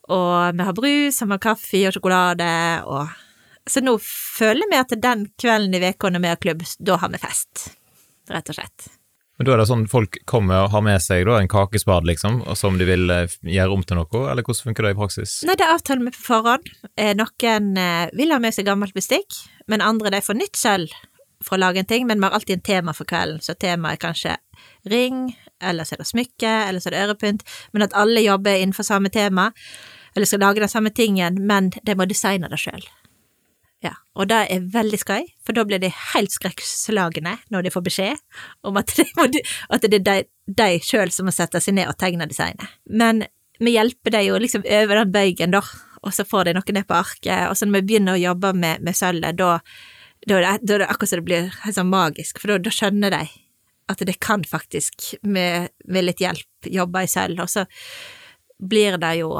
Og 0.07 0.57
vi 0.57 0.67
har 0.67 0.75
brus, 0.75 1.21
vi 1.21 1.33
har 1.33 1.43
kaffe 1.43 1.87
og 1.87 1.97
sjokolade, 1.97 2.51
og 2.85 3.07
Så 3.67 3.81
nå 3.83 3.97
føler 3.99 4.69
vi 4.71 4.77
at 4.79 4.93
den 4.95 5.25
kvelden 5.35 5.73
i 5.75 5.89
uka 5.89 6.07
når 6.07 6.21
vi 6.23 6.29
har 6.31 6.39
klubb, 6.39 6.61
da 6.79 6.95
har 7.01 7.11
vi 7.11 7.19
fest. 7.19 7.65
Rett 8.31 8.47
og 8.47 8.55
slett. 8.55 8.96
Men 9.37 9.45
da 9.45 9.53
er 9.53 9.61
det 9.61 9.67
sånn 9.69 9.85
folk 9.89 10.17
kommer 10.29 10.65
og 10.65 10.71
har 10.73 10.83
med 10.85 11.01
seg 11.03 11.27
da 11.27 11.37
en 11.37 11.49
kakespade, 11.51 12.09
liksom, 12.09 12.39
som 12.57 12.79
de 12.79 12.87
vil 12.89 13.11
eh, 13.13 13.35
gjøre 13.45 13.75
om 13.75 13.83
til 13.85 13.99
noe, 13.99 14.23
eller 14.31 14.45
hvordan 14.45 14.71
funker 14.71 14.87
det 14.87 14.95
i 14.95 14.97
praksis? 14.97 15.35
Nei, 15.45 15.57
det 15.59 15.67
avtaler 15.69 16.07
vi 16.07 16.15
på 16.15 16.23
forhånd. 16.25 16.71
Eh, 16.97 17.13
Noen 17.17 17.77
eh, 17.77 18.07
vil 18.17 18.33
ha 18.33 18.41
med 18.41 18.55
seg 18.55 18.65
gammelt 18.69 18.97
bestikk, 18.97 19.37
men 19.69 19.85
andre 19.85 20.15
de 20.15 20.23
får 20.25 20.39
nytt 20.41 20.57
selv 20.57 20.95
for 21.45 21.57
å 21.57 21.61
lage 21.61 21.83
en 21.83 21.89
ting, 21.89 22.07
men 22.09 22.17
vi 22.17 22.25
har 22.25 22.33
alltid 22.33 22.57
en 22.57 22.65
tema 22.65 22.95
for 22.97 23.09
kvelden, 23.09 23.43
så 23.45 23.53
temaet 23.53 23.99
er 23.99 24.03
kanskje 24.07 24.37
ring, 24.89 25.27
eller 25.61 25.85
så 25.85 25.93
er 25.93 26.01
det 26.01 26.09
smykke, 26.09 26.53
eller 26.69 26.81
så 26.81 26.89
er 26.89 26.95
det 26.95 27.03
ørepynt, 27.05 27.45
men 27.75 27.85
at 27.85 27.93
alle 27.97 28.25
jobber 28.25 28.57
innenfor 28.57 28.87
samme 28.87 29.13
tema, 29.13 29.51
eller 30.15 30.25
skal 30.25 30.41
lage 30.41 30.63
den 30.63 30.71
samme 30.71 30.89
tingen, 30.89 31.37
men 31.45 31.69
de 31.85 31.93
må 31.93 32.09
designe 32.09 32.49
det 32.49 32.57
sjøl. 32.57 32.81
Ja, 33.85 33.93
og 34.17 34.29
det 34.31 34.39
er 34.49 34.69
veldig 34.73 34.97
skøy, 34.97 35.27
for 35.45 35.53
da 35.53 35.63
blir 35.67 35.81
de 35.81 35.91
helt 35.93 36.33
skrekkslagne 36.33 37.35
når 37.53 37.67
de 37.67 37.73
får 37.73 37.83
beskjed 37.85 38.21
om 38.65 38.79
at, 38.81 38.93
de 38.97 39.43
at 39.69 39.85
det 39.85 39.99
er 39.99 40.05
de, 40.07 40.15
de 40.49 40.69
sjøl 40.81 41.13
som 41.13 41.29
må 41.29 41.33
sette 41.35 41.61
seg 41.61 41.77
ned 41.77 41.91
og 41.91 41.97
tegne 42.01 42.25
designet. 42.29 42.65
Men 42.89 43.27
vi 43.61 43.75
hjelper 43.75 44.17
dem 44.17 44.25
jo 44.27 44.39
liksom 44.41 44.65
over 44.65 45.01
den 45.01 45.13
bøygen, 45.13 45.53
da, 45.53 45.61
og 46.01 46.13
så 46.13 46.25
får 46.25 46.49
de 46.49 46.55
noe 46.57 46.73
ned 46.73 46.87
på 46.89 46.97
arket, 46.97 47.45
og 47.49 47.57
så 47.57 47.67
når 47.67 47.79
vi 47.79 47.87
begynner 47.91 48.17
å 48.17 48.23
jobbe 48.23 48.53
med, 48.57 48.81
med 48.85 48.97
sølvet, 48.97 49.37
da, 49.37 49.59
da, 50.25 50.41
da, 50.41 50.55
da 50.57 50.77
er 50.77 50.83
det 50.83 50.89
akkurat 50.89 51.13
som 51.13 51.21
det 51.21 51.29
blir 51.29 51.51
helt 51.61 51.77
sånn 51.77 51.93
magisk, 51.93 52.41
for 52.41 52.57
da 52.57 52.73
skjønner 52.73 53.13
de 53.13 53.23
at 53.87 54.03
det 54.03 54.17
kan 54.19 54.43
faktisk, 54.43 55.13
med, 55.23 55.69
med 55.85 56.09
litt 56.09 56.21
hjelp, 56.21 56.49
jobbe 56.67 57.05
i 57.05 57.09
sølv, 57.11 57.45
og 57.45 57.51
så 57.51 57.65
blir 58.57 58.97
det 58.97 59.13
jo 59.19 59.37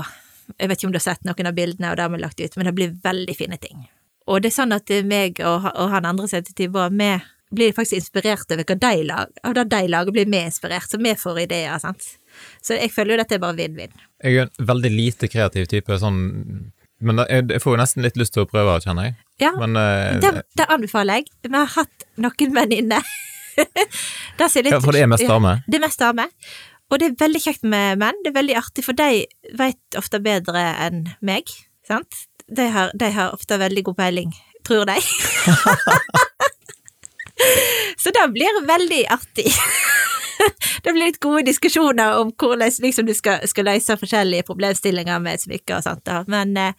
Jeg 0.62 0.70
vet 0.70 0.78
ikke 0.78 0.88
om 0.88 0.92
du 0.94 1.00
har 1.02 1.04
sett 1.04 1.26
noen 1.28 1.50
av 1.50 1.56
bildene 1.58 1.90
og 1.92 1.98
det 1.98 2.04
har 2.06 2.12
vi 2.14 2.20
lagt 2.22 2.40
ut, 2.40 2.54
men 2.56 2.70
det 2.70 2.72
blir 2.78 2.94
veldig 3.04 3.34
fine 3.36 3.58
ting. 3.60 3.82
Og 4.28 4.44
det 4.44 4.52
er 4.52 4.58
sånn 4.58 4.76
at 4.76 4.92
meg 5.08 5.40
og, 5.46 5.68
og 5.74 5.92
han 5.94 6.08
andre 6.10 6.28
heter 6.32 6.56
Tibor, 6.56 6.92
vi 6.92 7.12
blir 7.56 7.76
faktisk 7.76 8.02
inspirert 8.02 8.52
over 8.52 8.66
hva 8.68 8.76
de 8.82 9.04
lager, 9.08 9.30
og 9.48 9.54
da 9.56 9.64
de 9.72 9.84
lager, 9.88 10.12
blir 10.16 10.28
vi 10.28 10.42
inspirert, 10.44 10.90
så 10.92 11.00
vi 11.00 11.14
får 11.16 11.44
ideer, 11.46 11.78
sant. 11.80 12.04
Så 12.62 12.76
jeg 12.76 12.92
føler 12.94 13.16
jo 13.16 13.20
dette 13.22 13.38
er 13.38 13.44
bare 13.44 13.56
vinn-vinn. 13.58 13.94
Jeg 14.24 14.42
er 14.42 14.50
en 14.50 14.68
veldig 14.68 14.92
lite 14.92 15.30
kreativ 15.32 15.70
type, 15.72 15.96
sånn 16.02 16.20
Men 17.00 17.22
jeg 17.30 17.62
får 17.62 17.76
jo 17.76 17.80
nesten 17.80 18.02
litt 18.02 18.16
lyst 18.18 18.34
til 18.34 18.44
å 18.44 18.50
prøve, 18.50 18.80
kjenner 18.82 19.06
jeg. 19.12 19.16
Ja, 19.44 19.52
Men 19.62 19.78
uh, 19.78 20.18
det, 20.22 20.32
det 20.58 20.66
anbefaler 20.74 21.20
jeg. 21.22 21.28
Vi 21.46 21.54
har 21.54 21.70
hatt 21.76 22.08
noen 22.18 22.56
venninner. 22.56 23.06
Det 24.38 24.48
litt- 24.62 24.70
ja, 24.70 24.78
for 24.82 24.94
det 24.94 25.02
er 25.02 25.10
mest 25.10 25.24
Ja. 25.26 25.38
Det 25.66 25.78
er 25.80 25.82
mest 25.82 26.02
damer. 26.02 26.30
Og 26.92 27.00
det 27.02 27.08
er 27.08 27.16
veldig 27.20 27.40
kjekt 27.42 27.64
med 27.66 27.98
menn. 28.02 28.20
Det 28.24 28.30
er 28.30 28.36
veldig 28.38 28.58
artig, 28.60 28.84
for 28.86 28.94
de 28.98 29.26
vet 29.58 29.98
ofte 29.98 30.20
bedre 30.22 30.62
enn 30.86 31.08
meg, 31.26 31.50
sant. 31.88 32.28
De 32.48 32.70
har, 32.72 32.92
de 32.94 33.12
har 33.12 33.34
ofte 33.36 33.58
veldig 33.60 33.84
god 33.90 33.98
peiling, 33.98 34.32
tror 34.68 34.86
de. 34.88 34.96
Så 37.98 38.10
det 38.16 38.28
blir 38.34 38.68
veldig 38.68 39.04
artig. 39.10 39.52
det 40.84 40.94
blir 40.94 41.06
litt 41.06 41.20
gode 41.24 41.46
diskusjoner 41.48 42.20
om 42.22 42.32
hvordan 42.32 42.72
liksom, 42.84 43.06
du 43.08 43.14
skal, 43.18 43.48
skal, 43.50 43.66
løse 43.68 43.98
forskjellige 44.00 44.44
problemstillinger 44.48 45.20
med 45.24 45.42
smykker 45.42 45.76
og 45.80 45.84
sånt. 45.86 46.04
Da. 46.08 46.16
Men, 46.32 46.48
eh, 46.58 46.74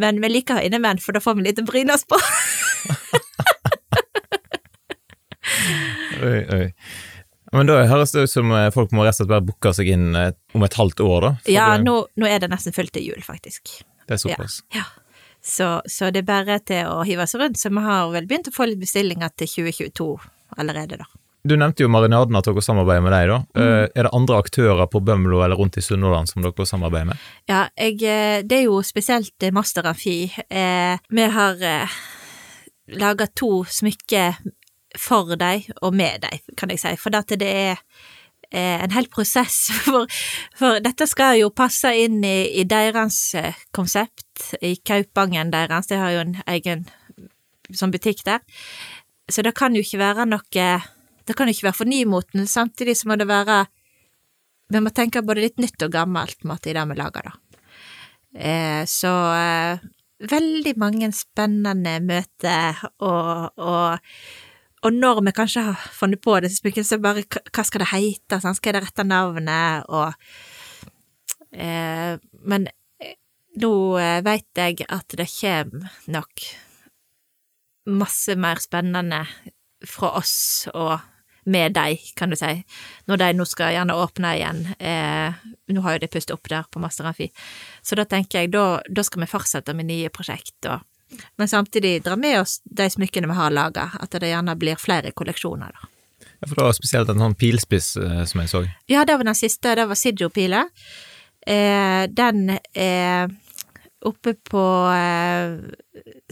men 0.00 0.12
vi 0.22 0.28
liker 0.30 0.54
å 0.54 0.56
ha 0.60 0.66
innemenn, 0.66 1.02
for 1.02 1.12
da 1.16 1.20
får 1.24 1.34
vi 1.38 1.42
litt 1.48 1.62
å 1.62 1.68
bryne 1.68 1.92
oss 1.96 2.04
på. 2.08 2.16
oi, 6.30 6.40
oi. 6.54 6.66
Men 7.50 7.66
da 7.66 7.80
høres 7.90 8.12
det 8.14 8.28
ut 8.28 8.32
som 8.32 8.46
eh, 8.54 8.72
folk 8.74 8.90
må 8.94 9.04
rett 9.04 9.16
og 9.16 9.20
slett 9.24 9.32
bare 9.32 9.48
booke 9.48 9.70
seg 9.74 9.86
inn 9.90 10.06
eh, 10.14 10.34
om 10.54 10.62
et 10.66 10.78
halvt 10.78 10.98
år, 11.02 11.20
da? 11.26 11.30
Ja, 11.50 11.68
nå, 11.82 11.96
nå, 12.14 12.24
er 12.30 12.38
det 12.42 12.52
nesten 12.52 12.76
fullt 12.76 12.94
til 12.94 13.10
jul, 13.10 13.22
faktisk. 13.26 13.62
Det 14.06 14.16
er 14.16 14.22
såpass. 14.22 14.54
Ja, 14.70 14.84
ja. 14.84 14.88
Så, 15.42 15.80
så, 15.88 16.10
det 16.12 16.24
er 16.24 16.28
bare 16.28 16.58
til 16.64 16.90
å 16.90 17.00
hive 17.08 17.26
seg 17.28 17.40
rundt, 17.40 17.60
så 17.60 17.72
vi 17.72 17.82
har 17.84 18.12
vel 18.12 18.28
begynt 18.28 18.50
å 18.50 18.54
få 18.54 18.68
litt 18.68 18.82
bestillinger 18.82 19.32
til 19.40 19.48
2022 19.70 20.12
allerede, 20.60 21.00
da. 21.00 21.08
Du 21.40 21.54
nevnte 21.56 21.86
jo 21.86 21.88
Marinaden, 21.88 22.36
at 22.36 22.44
dere 22.44 22.60
samarbeider 22.60 23.00
med 23.00 23.14
deg, 23.16 23.30
da. 23.30 23.38
Mm. 23.56 23.60
Eh, 23.64 23.84
er 23.96 24.04
det 24.04 24.12
andre 24.12 24.40
aktører 24.42 24.90
på 24.92 25.00
Bømlo 25.00 25.40
eller 25.40 25.56
rundt 25.56 25.78
i 25.80 25.84
Sunnhordland 25.84 26.28
som 26.28 26.44
dere 26.44 26.66
samarbeider 26.68 27.14
med? 27.14 27.28
Ja, 27.48 27.62
jeg, 27.80 28.02
det 28.44 28.58
er 28.58 28.66
jo 28.66 28.82
spesielt 28.84 29.48
Master 29.56 29.88
Amfi. 29.88 30.18
Vi 30.28 31.28
har 31.38 31.64
laga 33.00 33.26
to 33.32 33.64
smykker 33.64 34.36
for 34.98 35.36
deg 35.38 35.68
og 35.80 35.94
med 35.94 36.24
deg, 36.24 36.42
kan 36.58 36.72
jeg 36.72 36.82
si, 36.82 36.94
for 36.98 37.14
at 37.16 37.30
det 37.38 37.48
er 37.48 37.76
eh, 37.76 37.84
en 38.58 38.94
hel 38.94 39.06
prosess, 39.12 39.68
for, 39.84 40.06
for, 40.58 40.80
dette 40.82 41.06
skal 41.10 41.38
jo 41.40 41.52
passe 41.54 41.92
inn 42.02 42.20
i, 42.26 42.50
i 42.60 42.66
deres 42.68 43.18
eh, 43.38 43.58
konsept, 43.76 44.26
i 44.64 44.76
Kaupangen 44.76 45.52
deres, 45.52 45.90
de 45.90 46.00
har 46.00 46.14
jo 46.14 46.24
en 46.24 46.38
egen 46.48 46.86
sånn 47.70 47.92
butikk 47.94 48.24
der, 48.26 48.42
så 49.30 49.44
det 49.46 49.54
kan 49.58 49.76
jo 49.76 49.84
ikke 49.84 50.00
være 50.00 50.26
noe 50.26 50.70
Det 51.28 51.36
kan 51.38 51.46
jo 51.46 51.54
ikke 51.54 51.68
være 51.68 51.78
for 51.78 51.86
nymoten, 51.86 52.46
samtidig 52.50 52.96
så 52.98 53.06
må 53.06 53.16
det 53.20 53.28
være 53.30 53.66
Vi 54.72 54.80
må 54.82 54.90
tenke 54.90 55.22
både 55.22 55.44
litt 55.44 55.58
nytt 55.62 55.82
og 55.82 55.92
gammelt 55.92 56.42
måte, 56.44 56.70
i 56.70 56.74
det 56.74 56.82
vi 56.90 56.96
lager, 56.98 57.30
da. 57.30 57.32
Eh, 58.34 58.82
så 58.86 59.10
eh, 59.34 59.82
veldig 60.30 60.74
mange 60.78 61.10
spennende 61.14 61.96
møter 62.04 62.78
og, 63.02 63.50
og 63.58 63.98
og 64.80 64.96
når 64.96 65.20
vi 65.26 65.32
kanskje 65.36 65.64
har 65.66 65.86
funnet 65.92 66.22
på 66.24 66.38
det, 66.40 66.52
så 66.54 66.98
bare 67.02 67.24
hva 67.28 67.64
skal 67.66 67.84
det 67.84 67.90
hete, 67.92 68.40
sånn, 68.40 68.56
skal 68.56 68.76
det 68.76 68.84
rette 68.86 69.04
navnet, 69.04 69.84
og 69.88 70.14
eh, 71.52 72.16
Men 72.48 72.68
eh, 73.02 73.16
nå 73.60 73.72
eh, 74.00 74.20
veit 74.24 74.48
jeg 74.56 74.86
at 74.88 75.16
det 75.18 75.28
kommer 75.34 75.90
nok 76.08 76.46
masse 77.90 78.36
mer 78.36 78.60
spennende 78.62 79.24
fra 79.88 80.12
oss 80.20 80.68
og 80.74 80.98
med 81.50 81.72
deg, 81.74 82.00
kan 82.16 82.30
du 82.30 82.36
si, 82.38 82.52
når 83.08 83.20
de 83.20 83.30
nå 83.34 83.46
skal 83.48 83.72
gjerne 83.74 83.96
åpne 83.96 84.34
igjen. 84.36 84.60
Eh, 84.76 85.40
nå 85.72 85.84
har 85.84 85.96
jo 85.96 86.02
de 86.04 86.10
pustet 86.12 86.34
opp 86.36 86.50
der 86.52 86.68
på 86.70 86.82
Master 86.82 87.08
Amfi, 87.08 87.30
så 87.82 87.96
da 87.98 88.04
tenker 88.08 88.42
jeg 88.42 88.52
da, 88.54 88.82
da 88.88 89.04
skal 89.04 89.24
vi 89.24 89.30
fortsette 89.30 89.74
med 89.76 89.88
nye 89.88 90.12
prosjekt. 90.12 90.58
og 90.68 90.84
men 91.36 91.48
samtidig 91.48 92.00
dra 92.04 92.16
med 92.16 92.40
oss 92.40 92.60
de 92.64 92.88
smykkene 92.90 93.30
vi 93.30 93.38
har 93.38 93.54
laga, 93.54 93.90
at 94.00 94.14
det 94.20 94.30
gjerne 94.32 94.56
blir 94.58 94.80
flere 94.80 95.12
kolleksjoner, 95.16 95.74
da. 95.74 95.90
Ja, 96.40 96.48
for 96.48 96.56
det 96.56 96.64
var 96.64 96.72
spesielt 96.76 97.10
en 97.12 97.20
sånn 97.20 97.36
pilspiss 97.36 97.94
eh, 98.00 98.24
som 98.28 98.40
jeg 98.40 98.50
så. 98.52 98.64
Ja, 98.88 99.04
det 99.04 99.18
var 99.20 99.28
den 99.28 99.36
siste, 99.36 99.74
det 99.76 99.84
var 99.90 99.98
Sidjo-pila. 99.98 100.64
Eh, 101.46 102.04
den 102.08 102.58
er 102.72 103.30
Oppe 104.00 104.32
på 104.48 104.62
eh, 104.96 105.58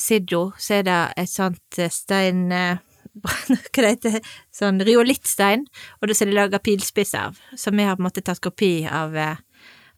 Sidjo 0.01 0.55
så 0.57 0.79
er 0.79 0.85
det 0.87 1.01
et 1.21 1.29
sånt 1.29 1.77
eh, 1.77 1.91
stein 1.93 2.47
eh, 2.53 2.81
Hva 3.19 3.83
det 3.83 3.91
heter 3.91 4.31
Sånn 4.55 4.79
riolittstein, 4.87 5.67
og 5.99 6.09
det 6.09 6.17
er 6.23 6.31
de 6.31 6.37
lager 6.37 6.62
pilspiss 6.62 7.17
av. 7.19 7.37
Så 7.59 7.73
vi 7.75 7.85
har 7.85 7.97
på 7.99 8.05
en 8.05 8.07
måte 8.07 8.23
tatt 8.25 8.41
kopi 8.41 8.87
av, 8.87 9.17
eh, 9.19 9.41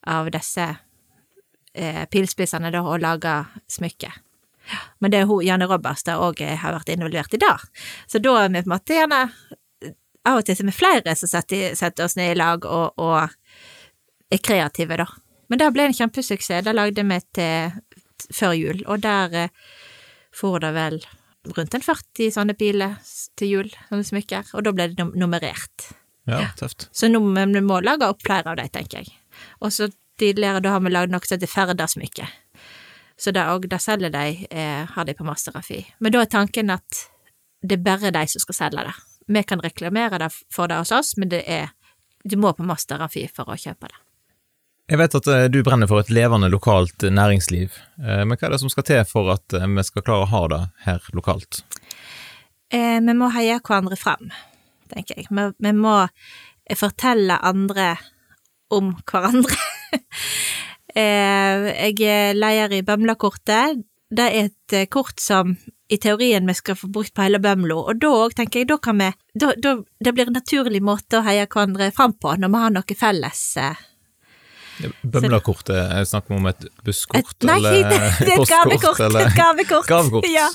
av 0.09 0.31
disse 0.33 0.67
eh, 1.75 2.03
pilspissene 2.11 2.73
da, 2.73 2.83
og 2.83 3.03
laga 3.05 3.43
smykke. 3.71 4.11
Men 5.01 5.13
det 5.13 5.23
er 5.23 5.31
hun 5.31 5.45
Janne 5.45 5.69
Robbers 5.71 6.05
der 6.07 6.21
òg 6.23 6.43
har 6.43 6.77
vært 6.77 6.93
involvert 6.93 7.35
i 7.35 7.41
dag. 7.43 7.65
Så 8.11 8.21
da 8.23 8.37
er 8.43 8.53
vi 8.53 8.63
på 8.63 8.71
en 8.71 8.77
måte 8.77 8.99
gjerne 8.99 9.25
Av 10.29 10.37
og 10.37 10.45
til 10.45 10.59
er 10.59 10.69
vi 10.69 10.73
flere 10.77 11.15
som 11.17 11.31
setter, 11.31 11.71
setter 11.79 12.05
oss 12.05 12.17
ned 12.19 12.35
i 12.35 12.37
lag 12.37 12.67
og, 12.69 12.99
og, 13.01 13.31
er 14.31 14.43
kreative, 14.45 14.99
da. 15.01 15.07
Men 15.49 15.63
det 15.63 15.71
ble 15.73 15.87
en 15.89 15.97
kjempesuksess. 15.97 16.67
Det 16.67 16.75
lagde 16.77 17.03
vi 17.09 17.17
til 17.35 17.73
før 18.37 18.53
jul, 18.53 18.83
og 18.85 19.01
der 19.01 19.37
eh, 19.47 19.55
får 20.37 20.59
det 20.67 20.75
vel 20.77 21.01
rundt 21.57 21.75
en 21.75 21.87
40 21.87 22.35
sånne 22.37 22.55
piler 22.59 22.99
til 23.41 23.55
jul, 23.55 23.73
sånne 23.89 24.07
smykker, 24.07 24.53
og 24.53 24.67
da 24.67 24.75
ble 24.77 24.91
det 24.93 25.09
nummerert. 25.09 25.89
Ja, 26.29 26.45
tøft. 26.59 26.89
Så 26.93 27.09
nå 27.09 27.23
må 27.25 27.47
vi 27.49 27.87
lage 27.87 28.09
opp 28.13 28.23
flere 28.23 28.53
av 28.53 28.61
dem, 28.61 28.69
tenker 28.71 29.01
jeg. 29.01 29.17
Og 29.65 29.73
så 29.75 29.89
tidligere 30.21 30.61
da 30.63 30.77
har 30.77 30.85
vi 30.85 30.93
lagd 30.93 31.15
noe 31.15 31.25
som 31.25 31.39
heter 31.39 31.51
Ferda-smykke. 31.51 32.29
Så 33.21 33.35
det 33.37 33.45
òg, 33.45 33.67
det 33.69 33.83
selger 33.85 34.13
de, 34.15 34.47
eh, 34.51 34.87
har 34.89 35.05
de 35.05 35.15
på 35.15 35.25
Masterafi. 35.29 35.83
Men 35.99 36.13
da 36.13 36.23
er 36.23 36.31
tanken 36.33 36.71
at 36.73 37.07
det 37.63 37.77
er 37.77 37.85
bare 37.85 38.13
de 38.15 38.23
som 38.33 38.41
skal 38.41 38.57
selge 38.57 38.85
det. 38.87 38.95
Vi 39.29 39.43
kan 39.45 39.61
reklamere 39.61 40.19
det 40.19 40.31
for 40.53 40.69
det 40.69 40.79
hos 40.81 40.93
oss, 40.93 41.17
men 41.17 41.29
det 41.29 41.43
er, 41.47 41.69
du 42.25 42.39
må 42.41 42.55
på 42.57 42.65
Masterafi 42.65 43.27
for 43.29 43.53
å 43.53 43.59
kjøpe 43.61 43.91
det. 43.93 44.01
Jeg 44.91 44.99
vet 44.99 45.15
at 45.21 45.29
eh, 45.31 45.45
du 45.53 45.61
brenner 45.63 45.87
for 45.87 46.03
et 46.03 46.11
levende 46.11 46.49
lokalt 46.51 47.05
næringsliv, 47.05 47.77
eh, 48.01 48.25
men 48.25 48.35
hva 48.35 48.49
er 48.49 48.57
det 48.57 48.63
som 48.65 48.73
skal 48.73 48.89
til 48.89 49.05
for 49.07 49.31
at 49.37 49.55
eh, 49.55 49.69
vi 49.69 49.85
skal 49.87 50.03
klare 50.07 50.25
å 50.25 50.31
ha 50.33 50.41
det 50.51 50.63
her 50.87 51.13
lokalt? 51.15 51.61
Eh, 52.73 52.99
vi 52.99 53.15
må 53.21 53.29
heie 53.37 53.61
hverandre 53.61 54.01
fram, 54.01 54.33
tenker 54.91 55.21
jeg. 55.21 55.29
Vi, 55.29 55.47
vi 55.61 55.75
må 55.77 55.95
fortelle 56.79 57.37
andre 57.39 57.93
om 58.73 58.95
hverandre. 59.05 59.61
Eh, 60.95 61.69
jeg 61.91 62.01
er 62.09 62.35
leder 62.39 62.75
i 62.79 62.83
Bømlakortet. 62.87 63.85
Det 64.11 64.27
er 64.27 64.49
et 64.49 64.75
eh, 64.75 64.89
kort 64.91 65.21
som 65.23 65.55
i 65.91 65.99
teorien 65.99 66.47
vi 66.47 66.55
skal 66.55 66.79
få 66.79 66.91
brukt 66.91 67.15
på 67.15 67.27
hele 67.27 67.41
Bømlo, 67.43 67.81
og 67.91 68.01
da 68.03 68.11
òg 68.25 68.35
tenker 68.39 68.63
jeg 68.63 68.71
da 68.71 68.79
kan 68.83 68.99
vi 68.99 69.11
da, 69.35 69.53
da, 69.59 69.81
Det 69.99 70.15
blir 70.15 70.31
en 70.31 70.39
naturlig 70.39 70.83
måte 70.83 71.19
å 71.19 71.27
heie 71.27 71.47
hverandre 71.47 71.91
fram 71.95 72.15
på, 72.15 72.35
når 72.39 72.51
vi 72.51 72.65
har 72.65 72.75
noe 72.75 72.99
felles. 72.99 73.45
Eh. 73.59 73.87
Bømlakortet, 75.03 75.77
er 75.77 76.07
snakk 76.09 76.31
om 76.33 76.47
et 76.49 76.63
busskort 76.87 77.19
et, 77.21 77.45
nei, 77.45 77.59
eller 77.59 77.91
det, 77.91 77.99
det 78.27 78.33
er 78.33 78.43
et 78.43 78.53
gavekort. 78.53 79.03
Eller? 79.05 79.35
Gavekort. 79.37 79.89
gavekort. 79.93 80.29
Ja. 80.31 80.47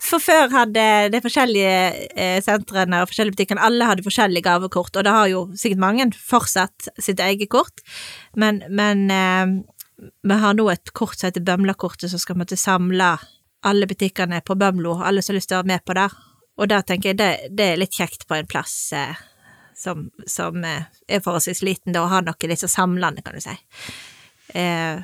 For 0.00 0.22
før 0.22 0.52
hadde 0.52 0.86
de 1.12 1.22
forskjellige 1.24 2.36
sentrene 2.46 3.02
og 3.02 3.10
forskjellige 3.10 3.36
butikkene, 3.36 3.64
alle 3.64 3.88
hadde 3.90 4.06
forskjellige 4.06 4.46
gavekort, 4.46 4.94
og 4.96 5.08
det 5.08 5.16
har 5.16 5.32
jo 5.32 5.44
sikkert 5.58 5.82
mange 5.82 6.08
fortsatt 6.16 6.92
sitt 7.00 7.20
eget 7.20 7.50
kort, 7.52 7.82
men, 8.38 8.62
men 8.70 9.08
vi 10.22 10.38
har 10.44 10.54
nå 10.58 10.66
et 10.72 10.92
kort 10.96 11.18
som 11.18 11.28
heter 11.28 11.44
Bømlakortet, 11.46 12.10
som 12.10 12.20
skal 12.20 12.38
måtte 12.40 12.58
samle 12.58 13.14
alle 13.62 13.86
butikkene 13.86 14.40
på 14.42 14.56
Bømlo, 14.58 14.96
alle 14.98 15.22
som 15.22 15.32
har 15.32 15.38
lyst 15.38 15.52
til 15.52 15.58
å 15.58 15.62
være 15.62 15.72
med 15.74 15.84
på 15.86 15.96
det. 15.98 16.08
Og 16.60 16.70
da 16.70 16.80
tenker 16.86 17.12
jeg 17.12 17.20
det, 17.20 17.30
det 17.56 17.68
er 17.72 17.80
litt 17.80 17.94
kjekt 17.96 18.26
på 18.28 18.36
en 18.36 18.48
plass 18.50 18.74
eh, 18.96 19.20
som, 19.78 20.08
som 20.26 20.64
eh, 20.66 20.88
er 21.08 21.22
forholdsvis 21.24 21.62
liten, 21.64 21.94
da, 21.94 22.04
å 22.04 22.10
ha 22.12 22.20
noe 22.24 22.50
litt 22.50 22.62
så 22.62 22.70
samlende, 22.70 23.24
kan 23.24 23.38
du 23.38 23.42
si. 23.44 23.54
Eh, 24.58 25.00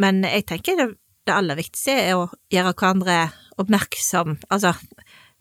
men 0.00 0.22
jeg 0.24 0.46
tenker 0.48 0.78
det, 0.78 0.88
det, 1.26 1.34
aller 1.34 1.58
viktigste 1.58 1.96
er 1.98 2.14
å 2.16 2.28
gjøre 2.52 2.74
hverandre 2.74 3.18
oppmerksom, 3.60 4.38
altså 4.48 4.74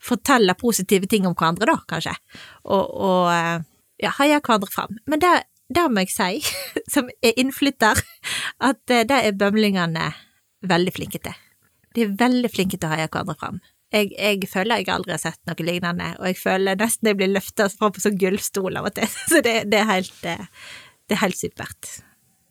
fortelle 0.04 0.56
positive 0.60 1.08
ting 1.12 1.28
om 1.28 1.36
hverandre, 1.36 1.70
da, 1.70 1.78
kanskje, 1.88 2.16
og, 2.66 2.84
og 2.90 3.32
eh, 3.34 3.56
ja, 4.04 4.14
heie 4.20 4.42
hverandre 4.42 4.72
fram. 4.74 5.00
Men 5.10 5.24
det 5.24 5.34
det 5.70 5.86
må 5.94 6.04
jeg 6.06 6.14
si, 6.14 6.54
som 6.94 7.10
er 7.26 7.38
innflytter, 7.40 8.02
at 8.66 8.94
eh, 8.94 9.06
det 9.08 9.20
er 9.26 9.38
bømlingene 9.38 10.12
veldig 10.70 10.96
flinke 10.96 11.22
til. 11.24 11.36
De 11.96 12.06
er 12.06 12.16
veldig 12.20 12.52
flinke 12.52 12.78
til 12.78 12.90
å 12.90 12.96
heie 12.96 13.08
hverandre 13.10 13.38
fram. 13.40 13.62
Jeg, 13.94 14.12
jeg, 14.14 14.46
føler 14.52 14.84
jeg 14.84 14.92
aldri 14.94 15.16
har 15.16 15.22
sett 15.22 15.40
noe 15.50 15.66
lignende, 15.66 16.12
og 16.20 16.28
jeg 16.30 16.38
føler 16.38 16.78
nesten 16.78 17.10
jeg 17.10 17.18
blir 17.18 17.32
løfta 17.32 17.66
fram 17.74 17.94
på 17.96 18.04
sånn 18.04 18.20
gullstol 18.22 18.78
av 18.78 18.92
og 18.92 18.98
til, 19.00 19.10
så 19.32 19.42
det, 19.46 19.56
det, 19.72 19.82
er 19.82 19.90
helt, 19.90 20.22
eh, 20.30 20.46
det 21.10 21.18
er 21.18 21.24
helt 21.24 21.40
supert. 21.40 21.96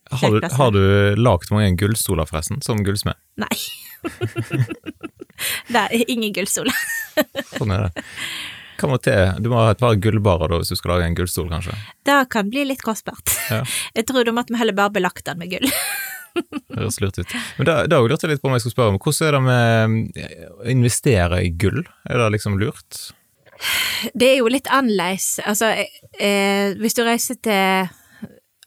Har 0.08 0.32
du, 0.32 0.40
har 0.40 0.70
du 0.72 0.82
lagd 1.20 1.50
mange 1.52 1.74
gullstoler, 1.76 2.26
forresten, 2.30 2.62
som 2.64 2.80
gullsmed? 2.80 3.18
Nei. 3.38 3.58
det 5.74 5.82
er 5.82 6.06
ingen 6.08 6.32
gullstoler. 6.32 6.86
sånn 7.58 7.74
er 7.76 7.88
det. 7.88 8.06
Hva 8.78 8.90
må 8.92 8.98
til? 9.02 9.40
Du 9.42 9.50
må 9.50 9.58
ha 9.58 9.72
et 9.72 9.80
par 9.80 9.96
gullbarer 9.98 10.52
da, 10.52 10.60
hvis 10.60 10.70
du 10.70 10.78
skal 10.78 10.94
lage 10.94 11.08
en 11.08 11.16
gullstol, 11.18 11.48
kanskje? 11.50 11.74
Det 12.06 12.18
kan 12.30 12.50
bli 12.52 12.68
litt 12.68 12.84
kostbart. 12.86 13.34
Ja. 13.50 13.64
Jeg 13.98 14.06
tror 14.10 14.26
da 14.28 14.34
måtte 14.36 14.54
vi 14.54 14.60
heller 14.60 14.76
bare 14.76 14.94
belagt 14.94 15.26
den 15.26 15.40
med 15.42 15.50
gull. 15.50 15.66
det 16.38 16.78
høres 16.78 17.00
lurt 17.02 17.18
ut. 17.18 17.36
Men 17.58 17.66
da, 17.66 17.76
da 17.90 17.98
lurte 18.04 18.28
jeg 18.28 18.36
litt 18.36 18.42
på 18.42 18.50
om 18.50 18.54
jeg 18.54 18.62
skulle 18.62 18.76
spørre 18.76 18.92
om 18.92 18.98
hvordan 19.02 19.26
er 19.26 19.34
det 19.34 19.40
med 19.42 20.18
å 20.54 20.66
investere 20.70 21.40
i 21.42 21.48
gull? 21.50 21.80
Er 22.06 22.20
det 22.22 22.28
liksom 22.36 22.58
lurt? 22.60 23.00
Det 24.14 24.28
er 24.28 24.36
jo 24.38 24.50
litt 24.52 24.68
annerledes. 24.70 25.40
Altså, 25.42 25.72
eh, 26.20 26.76
hvis 26.78 26.94
du 26.94 27.02
reiser 27.02 27.40
til 27.42 27.90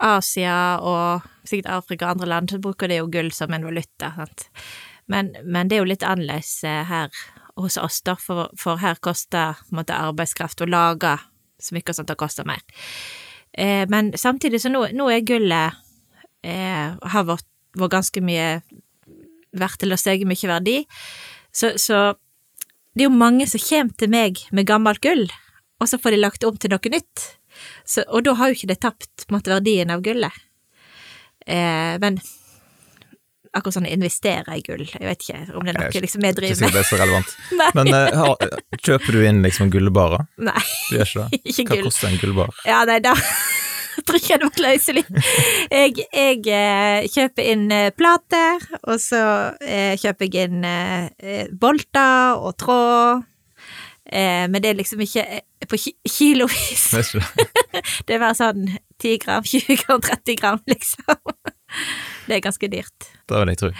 Asia 0.01 0.57
og 0.84 1.30
sikkert 1.47 1.72
Afrika 1.78 2.09
og 2.09 2.18
andre 2.18 2.32
land, 2.34 2.51
så 2.51 2.59
bruker 2.59 2.91
de 2.91 2.99
jo 2.99 3.07
gull 3.14 3.32
som 3.36 3.53
en 3.55 3.70
valuta. 3.70 4.12
Sant? 4.18 4.49
Men, 5.12 5.32
men 5.45 5.70
det 5.70 5.78
er 5.78 5.86
jo 5.86 5.91
litt 5.93 6.07
annerledes 6.07 6.51
eh, 6.68 6.84
her 6.88 7.24
hos 7.60 7.78
oss, 7.78 8.02
da, 8.06 8.16
for, 8.20 8.49
for 8.60 8.82
her 8.82 8.99
koster 9.04 9.60
måte, 9.76 9.95
arbeidskraft 9.97 10.64
å 10.64 10.70
lage 10.70 11.18
smykker 11.62 11.95
sånt, 11.95 12.10
det 12.10 12.20
koster 12.20 12.47
mer. 12.47 12.62
Eh, 13.54 13.86
men 13.91 14.14
samtidig 14.18 14.62
så 14.64 14.72
nå, 14.72 14.86
nå 14.95 15.10
er 15.12 15.26
gullet 15.28 15.78
eh, 16.47 16.95
har 16.95 17.28
vært, 17.28 17.47
vært 17.78 17.95
ganske 17.97 18.24
mye 18.24 18.47
verdt 19.52 19.82
til 19.84 19.93
å 19.93 19.99
stege 19.99 20.28
mye 20.28 20.49
verdi, 20.49 20.78
så, 21.52 21.74
så 21.76 22.14
det 22.95 23.06
er 23.06 23.10
jo 23.10 23.20
mange 23.20 23.47
som 23.47 23.62
kommer 23.64 23.95
til 23.99 24.12
meg 24.12 24.39
med 24.56 24.68
gammelt 24.68 25.04
gull, 25.04 25.28
og 25.82 25.89
så 25.89 25.99
får 25.99 26.16
de 26.16 26.22
lagt 26.22 26.45
om 26.47 26.58
til 26.60 26.74
noe 26.74 26.91
nytt. 26.93 27.28
Så, 27.88 28.04
og 28.08 28.24
da 28.26 28.36
har 28.39 28.49
jo 28.49 28.58
ikke 28.58 28.72
de 28.72 28.78
tapt 28.80 29.26
måte, 29.34 29.52
verdien 29.52 29.91
av 29.91 30.04
gullet. 30.06 30.36
Eh, 31.45 31.97
men 32.02 32.20
akkurat 33.54 33.76
sånn 33.76 33.88
investere 33.89 34.56
i 34.58 34.62
gull, 34.66 34.84
jeg 34.88 35.04
vet 35.08 35.26
ikke 35.26 35.39
om 35.58 35.66
det 35.68 35.74
er 35.74 35.80
noe 35.80 35.88
Jeg 35.91 35.99
er 36.02 36.06
liksom, 36.06 36.24
jeg 36.26 36.34
Ikke 36.36 36.41
driver 36.41 36.60
sikkert 36.60 36.68
med. 36.68 36.76
det 36.78 36.84
er 36.84 36.89
så 36.89 36.99
relevant. 37.02 37.34
Men 37.78 37.91
uh, 37.93 38.20
har, 38.22 38.54
kjøper 38.86 39.18
du 39.18 39.26
inn 39.28 39.41
liksom 39.45 39.72
gullbarer? 39.74 40.28
nei, 40.39 40.62
Du 40.89 40.95
gjør 40.97 41.10
ikke 41.10 41.26
det? 41.34 41.41
ikke 41.52 41.66
Hva 41.68 41.76
gull. 41.76 41.84
koster 41.89 42.08
en 42.12 42.22
gullbar? 42.22 42.54
Ja, 42.70 42.84
nei, 42.88 42.99
da 43.04 43.16
tror 44.08 44.18
ikke 44.22 44.38
det 44.41 44.47
var 44.47 44.62
løselig. 44.64 45.04
Jeg, 45.70 46.06
jeg 46.16 46.45
eh, 46.47 47.10
kjøper 47.12 47.49
inn 47.52 47.66
plater, 47.99 48.64
plate, 48.64 48.80
og 48.88 49.02
så 49.04 49.20
eh, 49.62 49.93
kjøper 49.99 50.26
jeg 50.32 50.47
inn 50.49 50.64
eh, 50.66 51.10
eh, 51.22 51.52
bolter 51.52 52.39
og 52.39 52.56
tråd. 52.64 53.28
Eh, 54.12 54.47
men 54.49 54.58
det 54.64 54.72
er 54.72 54.80
liksom 54.80 55.04
ikke 55.06 55.22
eh, 55.38 55.43
på 55.70 55.78
ki 55.78 55.93
kilovis. 56.08 56.88
Ikke 56.97 57.22
det. 57.22 57.84
Det 58.08 58.16
er 58.16 58.24
bare 58.24 58.36
sånn 58.39 58.64
10 59.04 59.20
gram, 59.26 59.45
20 59.45 59.78
gram, 59.84 60.02
30 60.08 60.39
gram, 60.39 60.64
liksom. 60.72 61.22
Det 62.28 62.38
er 62.38 62.43
ganske 62.43 62.67
dyrt. 62.72 63.07
Det 63.28 63.39
vil 63.39 63.51
jeg 63.51 63.59
tro. 63.61 63.72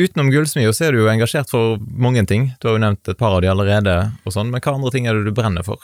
Utenom 0.00 0.30
gullsmia 0.32 0.72
så 0.74 0.88
er 0.88 0.94
du 0.94 1.04
jo 1.04 1.10
engasjert 1.12 1.52
for 1.52 1.78
mange 1.86 2.24
ting. 2.26 2.48
Du 2.58 2.66
har 2.66 2.78
jo 2.78 2.82
nevnt 2.82 3.10
et 3.10 3.18
par 3.20 3.36
av 3.36 3.44
de 3.44 3.50
allerede, 3.52 3.94
og 4.24 4.34
sånn, 4.34 4.50
men 4.50 4.64
hva 4.64 4.74
andre 4.74 4.90
ting 4.94 5.06
er 5.06 5.18
det 5.18 5.28
du 5.28 5.36
brenner 5.36 5.66
for? 5.66 5.82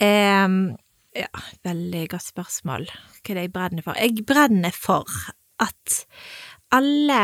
Um, 0.00 0.78
ja, 1.18 1.28
veldig 1.66 2.06
godt 2.14 2.30
spørsmål. 2.30 2.86
Hva 2.88 3.34
er 3.34 3.40
det 3.40 3.44
jeg 3.48 3.54
brenner 3.58 3.84
for? 3.84 3.98
Jeg 3.98 4.24
brenner 4.28 4.74
for 4.76 5.20
at 5.58 6.00
alle 6.74 7.20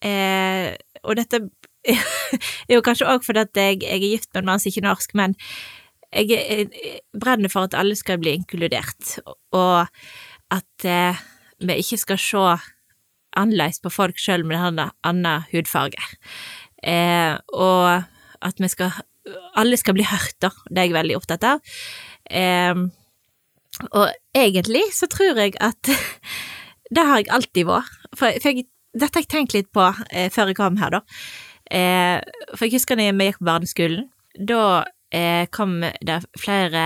eh, 0.00 0.72
Og 1.04 1.16
dette 1.18 1.42
er 2.68 2.72
jo 2.72 2.84
kanskje 2.86 3.08
òg 3.10 3.26
fordi 3.26 3.42
at 3.44 3.58
jeg, 3.60 3.82
jeg 3.84 3.98
er 3.98 4.04
gift 4.04 4.30
med 4.32 4.42
en 4.42 4.48
mann 4.50 4.62
som 4.62 4.70
ikke 4.70 4.82
er 4.82 4.88
norsk, 4.88 5.14
men 5.18 5.36
jeg, 6.14 6.30
jeg 6.32 7.00
brenner 7.14 7.52
for 7.52 7.68
at 7.68 7.76
alle 7.78 7.94
skal 7.98 8.18
bli 8.22 8.32
inkludert, 8.38 9.18
og 9.54 9.86
at 10.54 10.86
eh, 10.86 11.20
vi 11.62 11.78
ikke 11.80 11.98
skal 12.00 12.20
se 12.20 12.44
annerledes 13.36 13.80
på 13.84 13.92
folk 13.92 14.20
sjøl 14.20 14.44
med 14.48 14.60
en 14.60 14.84
annen 15.06 15.46
hudfarge. 15.52 16.00
Eh, 16.82 17.36
og 17.52 18.06
at 18.44 18.62
vi 18.62 18.72
skal 18.72 19.02
Alle 19.58 19.74
skal 19.74 19.96
bli 19.96 20.04
hørt, 20.06 20.36
da. 20.38 20.52
Det 20.70 20.78
er 20.78 20.84
jeg 20.86 20.94
veldig 20.94 21.16
opptatt 21.18 21.42
av. 21.42 21.58
Eh, 22.30 22.78
og 23.90 24.12
egentlig 24.30 24.84
så 24.94 25.08
tror 25.10 25.40
jeg 25.40 25.56
at 25.60 25.90
Det 26.94 27.02
har 27.02 27.18
jeg 27.18 27.32
alltid 27.34 27.66
vært. 27.66 27.90
For, 28.14 28.36
for 28.38 28.54
jeg, 28.54 28.68
dette 28.94 29.18
har 29.18 29.24
jeg 29.24 29.32
tenkt 29.32 29.56
litt 29.56 29.72
på 29.74 29.88
eh, 30.12 30.28
før 30.30 30.52
jeg 30.52 30.58
kom 30.60 30.76
her, 30.78 30.94
da. 30.94 31.00
Eh, 31.66 32.20
for 32.54 32.68
jeg 32.68 32.76
husker 32.76 32.94
da 32.94 33.08
vi 33.10 33.26
gikk 33.26 33.40
på 33.40 33.48
barneskolen. 33.48 34.06
Da 34.38 34.84
eh, 35.10 35.48
kom 35.50 35.80
det 35.82 36.20
flere 36.38 36.84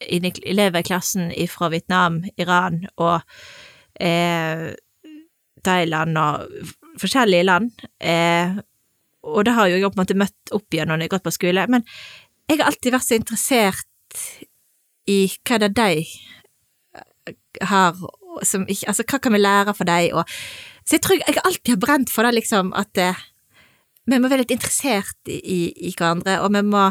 elever 0.00 0.80
i 0.80 0.86
klassen 0.86 1.32
fra 1.48 1.70
Vietnam, 1.72 2.20
Iran 2.36 2.84
og 2.96 3.24
eh, 4.00 4.70
Thailand 5.66 6.18
og 6.18 6.66
forskjellige 7.00 7.46
land. 7.48 7.70
Eh, 8.00 8.58
og 9.28 9.44
det 9.44 9.54
har 9.56 9.68
jo 9.68 9.78
jeg 9.78 9.92
på 9.92 9.98
en 9.98 10.02
måte 10.02 10.18
møtt 10.18 10.54
opp 10.56 10.74
igjen 10.74 10.88
når 10.88 11.04
jeg 11.04 11.10
har 11.10 11.16
gått 11.16 11.28
på 11.28 11.36
skole. 11.36 11.66
Men 11.72 11.84
jeg 12.48 12.60
har 12.60 12.70
alltid 12.70 12.96
vært 12.96 13.08
så 13.08 13.18
interessert 13.20 14.24
i 15.10 15.22
hva 15.46 15.60
det 15.60 15.70
er 15.70 15.76
de 15.76 17.64
har 17.66 17.96
som 18.46 18.66
ikke 18.68 18.88
Altså, 18.90 19.04
hva 19.10 19.18
kan 19.18 19.34
vi 19.34 19.40
lære 19.40 19.74
for 19.74 19.88
dem, 19.88 20.14
og 20.14 20.28
Så 20.86 20.96
jeg 20.96 21.02
tror 21.02 21.18
jeg, 21.18 21.34
jeg 21.34 21.44
alltid 21.44 21.72
har 21.74 21.82
brent 21.82 22.10
for 22.10 22.26
det, 22.26 22.34
liksom, 22.34 22.72
at 22.74 22.98
eh, 22.98 23.18
vi 24.06 24.18
må 24.18 24.30
være 24.30 24.42
litt 24.42 24.54
interessert 24.54 25.28
i, 25.28 25.70
i, 25.70 25.92
hverandre, 25.94 26.40
og 26.42 26.50
vi 26.54 26.62
må 26.66 26.86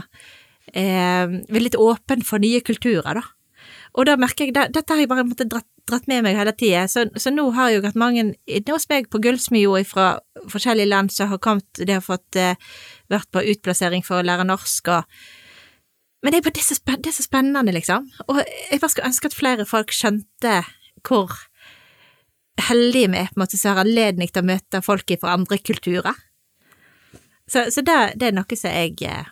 eh, 0.72 1.26
være 1.50 1.64
litt 1.66 1.76
åpne 1.76 2.24
for 2.24 2.40
nye 2.40 2.62
kulturer, 2.64 3.20
da. 3.20 3.24
Og 3.98 4.06
da 4.08 4.16
merker 4.16 4.46
jeg, 4.46 4.56
det, 4.56 4.70
dette 4.78 4.94
har 4.94 5.02
jeg 5.02 5.10
bare 5.12 5.26
måttet 5.28 5.52
dratt, 5.52 5.68
dratt 5.90 6.08
med 6.10 6.24
meg 6.26 6.38
hele 6.38 6.54
tida, 6.56 6.86
så, 6.92 7.08
så 7.20 7.34
nå 7.34 7.50
har 7.58 7.70
jeg 7.70 7.80
jo 7.80 7.86
hatt 7.88 8.00
mange 8.00 8.24
inne 8.30 8.76
hos 8.76 8.88
meg 8.92 9.10
på 9.12 9.22
Gullsmia 9.24 9.84
fra 9.88 10.08
forskjellige 10.50 10.90
land 10.90 11.14
som 11.14 11.32
har 11.32 11.42
kommet, 11.44 11.68
de 11.76 11.98
har 11.98 12.06
fått 12.06 12.40
eh, 12.40 12.58
vært 13.12 13.30
på 13.34 13.44
utplassering 13.54 14.06
for 14.06 14.20
å 14.20 14.28
lære 14.28 14.48
norsk 14.50 14.92
og 14.96 15.22
Men 16.20 16.34
det 16.34 16.42
er 16.42 16.52
det 16.52 16.64
så, 16.66 16.76
det 16.84 17.08
er 17.08 17.14
så 17.16 17.24
spennende, 17.24 17.72
liksom. 17.72 18.10
Og 18.28 18.42
jeg 18.42 18.82
bare 18.82 18.92
skulle 18.92 19.08
ønske 19.08 19.30
at 19.30 19.38
flere 19.38 19.66
folk 19.66 19.94
skjønte 19.96 20.58
hvor 21.08 21.32
heldige 22.60 23.08
vi 23.14 23.22
er 23.22 23.30
på 23.32 23.40
en 23.40 23.44
måte 23.46 23.58
som 23.58 23.72
har 23.72 23.86
anledning 23.86 24.28
til 24.28 24.44
å 24.44 24.50
møte 24.50 24.82
folk 24.84 25.14
fra 25.22 25.38
andre 25.38 25.58
kulturer. 25.64 26.18
Så, 27.48 27.70
så 27.72 27.82
det, 27.82 27.98
det 28.20 28.28
er 28.28 28.36
noe 28.36 28.60
som 28.60 28.76
jeg 28.76 29.00
eh, 29.08 29.32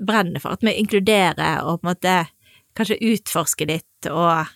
brenner 0.00 0.40
for, 0.42 0.56
at 0.56 0.64
vi 0.64 0.74
inkluderer 0.80 1.62
og 1.62 1.82
på 1.82 1.86
en 1.86 1.92
måte 1.92 2.16
kanskje 2.76 3.00
utforsker 3.12 3.68
litt 3.68 4.08
og 4.10 4.48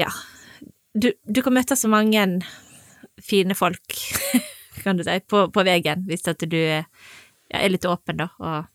ja. 0.00 0.10
Du, 0.94 1.10
du 1.24 1.40
kan 1.42 1.54
møte 1.56 1.76
så 1.78 1.88
mange 1.88 2.24
fine 3.22 3.54
folk, 3.56 3.96
kan 4.84 4.98
du 4.98 5.04
si, 5.06 5.18
på, 5.28 5.46
på 5.52 5.64
veien, 5.66 6.04
hvis 6.08 6.26
at 6.28 6.42
du 6.48 6.58
ja, 6.58 6.82
er 7.52 7.72
litt 7.72 7.86
åpen, 7.88 8.18
da, 8.20 8.28
og, 8.42 8.68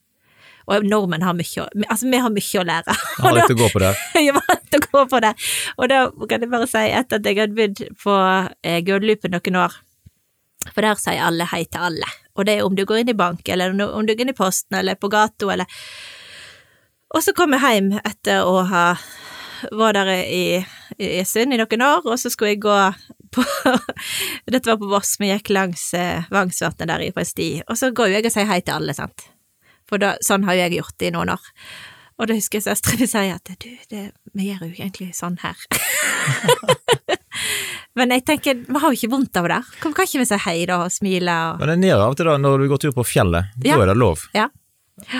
og 0.67 0.85
nordmenn 0.87 1.23
har 1.25 1.35
mye 1.37 1.65
Altså, 1.87 2.09
vi 2.11 2.19
har 2.21 2.33
mye 2.33 2.61
å 2.61 2.65
lære. 2.67 2.95
Har 3.23 3.35
litt 3.37 3.53
å 3.53 3.57
gå 3.59 3.69
på 3.73 3.81
det. 3.83 3.91
jeg 4.19 4.35
vant 4.35 4.65
til 4.71 4.81
å 4.81 4.85
gå 4.91 5.03
på 5.13 5.21
det. 5.23 5.33
Og 5.77 5.89
da 5.91 5.99
kan 6.29 6.43
jeg 6.43 6.51
bare 6.51 6.67
si, 6.69 6.83
etter 7.01 7.21
at 7.21 7.29
jeg 7.29 7.39
hadde 7.39 7.57
bodd 7.57 7.83
på 8.03 8.15
eh, 8.67 8.79
Guadalupe 8.87 9.31
noen 9.31 9.59
år, 9.63 9.77
for 10.73 10.83
der 10.83 10.99
sier 10.99 11.23
alle 11.23 11.47
hei 11.53 11.63
til 11.65 11.85
alle. 11.91 12.09
Og 12.37 12.45
det 12.49 12.57
er 12.57 12.65
om 12.67 12.75
du 12.77 12.83
går 12.85 13.01
inn 13.03 13.13
i 13.13 13.17
bank, 13.17 13.47
eller 13.49 13.71
om 13.73 13.79
du- 13.79 14.13
går 14.13 14.25
inn 14.25 14.33
i 14.33 14.37
posten, 14.37 14.77
eller 14.81 14.97
på 14.99 15.09
gata, 15.09 15.47
eller 15.53 15.69
Og 17.15 17.23
så 17.23 17.31
kom 17.33 17.53
jeg 17.55 17.63
hjem 17.63 17.93
etter 18.03 18.43
å 18.43 18.65
ha 18.67 18.83
vært 19.71 19.95
der 20.01 20.09
i, 20.27 20.41
i 20.97 21.21
Sund 21.29 21.53
i 21.53 21.59
noen 21.59 21.83
år, 21.85 22.07
og 22.09 22.17
så 22.19 22.31
skulle 22.33 22.55
jeg 22.55 22.61
gå 22.63 22.77
på 23.35 23.43
Dette 24.51 24.65
var 24.69 24.79
på 24.81 24.89
Voss, 24.89 25.15
vi 25.21 25.29
gikk 25.29 25.51
langs 25.53 25.91
eh, 25.97 26.25
Vangsvatnet 26.33 26.89
der 26.89 27.03
i 27.05 27.11
på 27.13 27.21
en 27.21 27.29
sti, 27.29 27.49
og 27.67 27.77
så 27.77 27.91
går 27.93 28.09
jo 28.09 28.17
jeg 28.17 28.29
og 28.29 28.33
sier 28.33 28.49
hei 28.49 28.59
til 28.65 28.79
alle, 28.79 28.95
sant. 28.97 29.27
For 29.87 30.01
da, 30.01 30.15
sånn 30.25 30.47
har 30.47 30.57
jo 30.57 30.63
jeg 30.65 30.79
gjort 30.79 30.97
det 30.99 31.11
i 31.11 31.13
noen 31.15 31.31
år. 31.35 31.43
Og 32.17 32.25
da 32.27 32.33
husker 32.33 32.57
jeg 32.57 32.65
søsteren 32.65 33.03
min 33.03 33.11
sier 33.11 33.37
at 33.37 33.51
du, 33.61 33.69
det, 33.93 34.07
vi 34.33 34.49
gjør 34.49 34.65
jo 34.65 34.73
egentlig 34.73 35.11
sånn 35.15 35.37
her. 35.43 35.59
Men 37.97 38.11
jeg 38.13 38.23
tenker, 38.27 38.57
vi 38.67 38.79
har 38.81 38.93
jo 38.93 38.97
ikke 38.97 39.09
vondt 39.13 39.37
av 39.39 39.47
det. 39.49 39.59
Kan 39.81 39.93
ikke 39.93 40.21
vi 40.21 40.25
si 40.29 40.37
hei 40.43 40.57
da 40.69 40.79
og 40.85 40.93
smile 40.93 41.33
og 41.51 41.61
Men 41.61 41.71
det 41.71 41.75
er 41.77 41.83
nede 41.85 41.99
av 42.01 42.13
og 42.13 42.17
til 42.19 42.29
da, 42.29 42.35
når 42.41 42.63
du 42.63 42.67
går 42.73 42.81
tur 42.83 42.95
på 42.97 43.05
fjellet, 43.05 43.53
Ja. 43.65 43.77
da 43.77 43.85
er 43.85 43.91
det 43.93 43.97
lov. 44.01 44.25
Ja. 44.37 44.47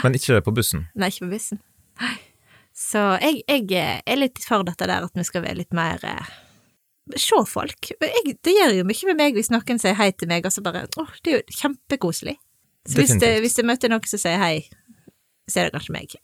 Men 0.03 0.17
ikke 0.17 0.41
på 0.45 0.53
bussen. 0.57 0.87
Nei, 0.97 1.09
ikke 1.13 1.25
på 1.27 1.31
bussen. 1.35 1.61
Nei. 2.01 2.15
Så 2.77 3.01
jeg, 3.23 3.41
jeg 3.49 4.03
er 4.05 4.19
litt 4.19 4.43
for 4.45 4.67
dette 4.67 4.85
der 4.85 5.07
at 5.07 5.15
vi 5.17 5.25
skal 5.25 5.41
være 5.47 5.63
litt 5.63 5.73
mer 5.75 6.03
eh, 6.05 6.27
Se 7.17 7.39
folk. 7.47 7.87
Jeg, 8.03 8.33
det 8.43 8.51
gjør 8.51 8.73
jo 8.81 8.85
mye 8.85 9.07
med 9.07 9.19
meg 9.21 9.37
hvis 9.37 9.47
noen 9.53 9.79
sier 9.79 9.95
hei 9.95 10.09
til 10.11 10.27
meg, 10.27 10.45
og 10.45 10.51
så 10.51 10.61
bare 10.65 10.83
Åh, 10.99 11.13
det 11.23 11.31
er 11.31 11.39
jo 11.39 11.57
kjempekoselig. 11.61 12.35
Så 12.87 12.99
hvis, 12.99 13.15
det, 13.19 13.29
hvis 13.43 13.57
jeg 13.59 13.67
møter 13.67 13.91
noen 13.91 14.07
som 14.07 14.19
sier 14.19 14.39
hei, 14.39 14.67
så 15.47 15.61
er 15.61 15.69
det 15.69 15.77
kanskje 15.77 15.95
meg. 15.95 16.15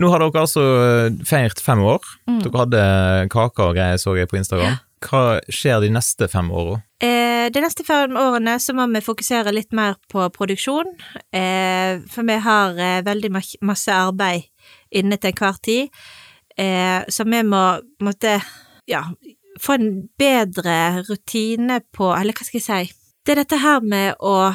Nå 0.00 0.08
har 0.12 0.22
dere 0.22 0.44
altså 0.44 0.62
eh, 0.84 1.18
feiret 1.28 1.60
fem 1.64 1.80
år. 1.80 2.04
Mm. 2.28 2.40
Dere 2.44 2.62
hadde 2.62 2.84
kake 3.32 3.66
og 3.66 3.76
greier, 3.76 4.00
så 4.00 4.14
jeg 4.18 4.30
på 4.30 4.38
Instagram. 4.40 4.78
Hva 5.00 5.40
skjer 5.48 5.80
de 5.80 5.90
neste 5.94 6.28
fem 6.28 6.50
åra? 6.52 6.80
Eh, 7.00 7.48
de 7.52 7.62
neste 7.64 7.84
fem 7.86 8.16
årene 8.20 8.58
så 8.60 8.74
må 8.76 8.84
vi 8.92 9.00
fokusere 9.04 9.52
litt 9.54 9.72
mer 9.76 9.96
på 10.12 10.26
produksjon, 10.34 10.92
eh, 11.32 12.02
for 12.12 12.28
vi 12.28 12.36
har 12.44 12.76
eh, 12.76 13.00
veldig 13.06 13.30
masse 13.64 13.94
arbeid 13.96 14.50
inne 14.92 15.16
til 15.16 15.32
enhver 15.32 15.60
tid, 15.64 16.02
eh, 16.58 17.00
så 17.08 17.24
vi 17.24 17.40
må 17.48 17.64
måtte 18.04 18.36
ja, 18.90 19.06
få 19.60 19.78
en 19.78 19.90
bedre 20.20 20.76
rutine 21.08 21.80
på, 21.96 22.12
eller 22.12 22.36
hva 22.36 22.44
skal 22.44 22.60
jeg 22.60 22.68
si, 22.68 23.00
det 23.24 23.34
er 23.34 23.42
dette 23.42 23.60
her 23.62 23.80
med 23.80 24.20
å 24.20 24.52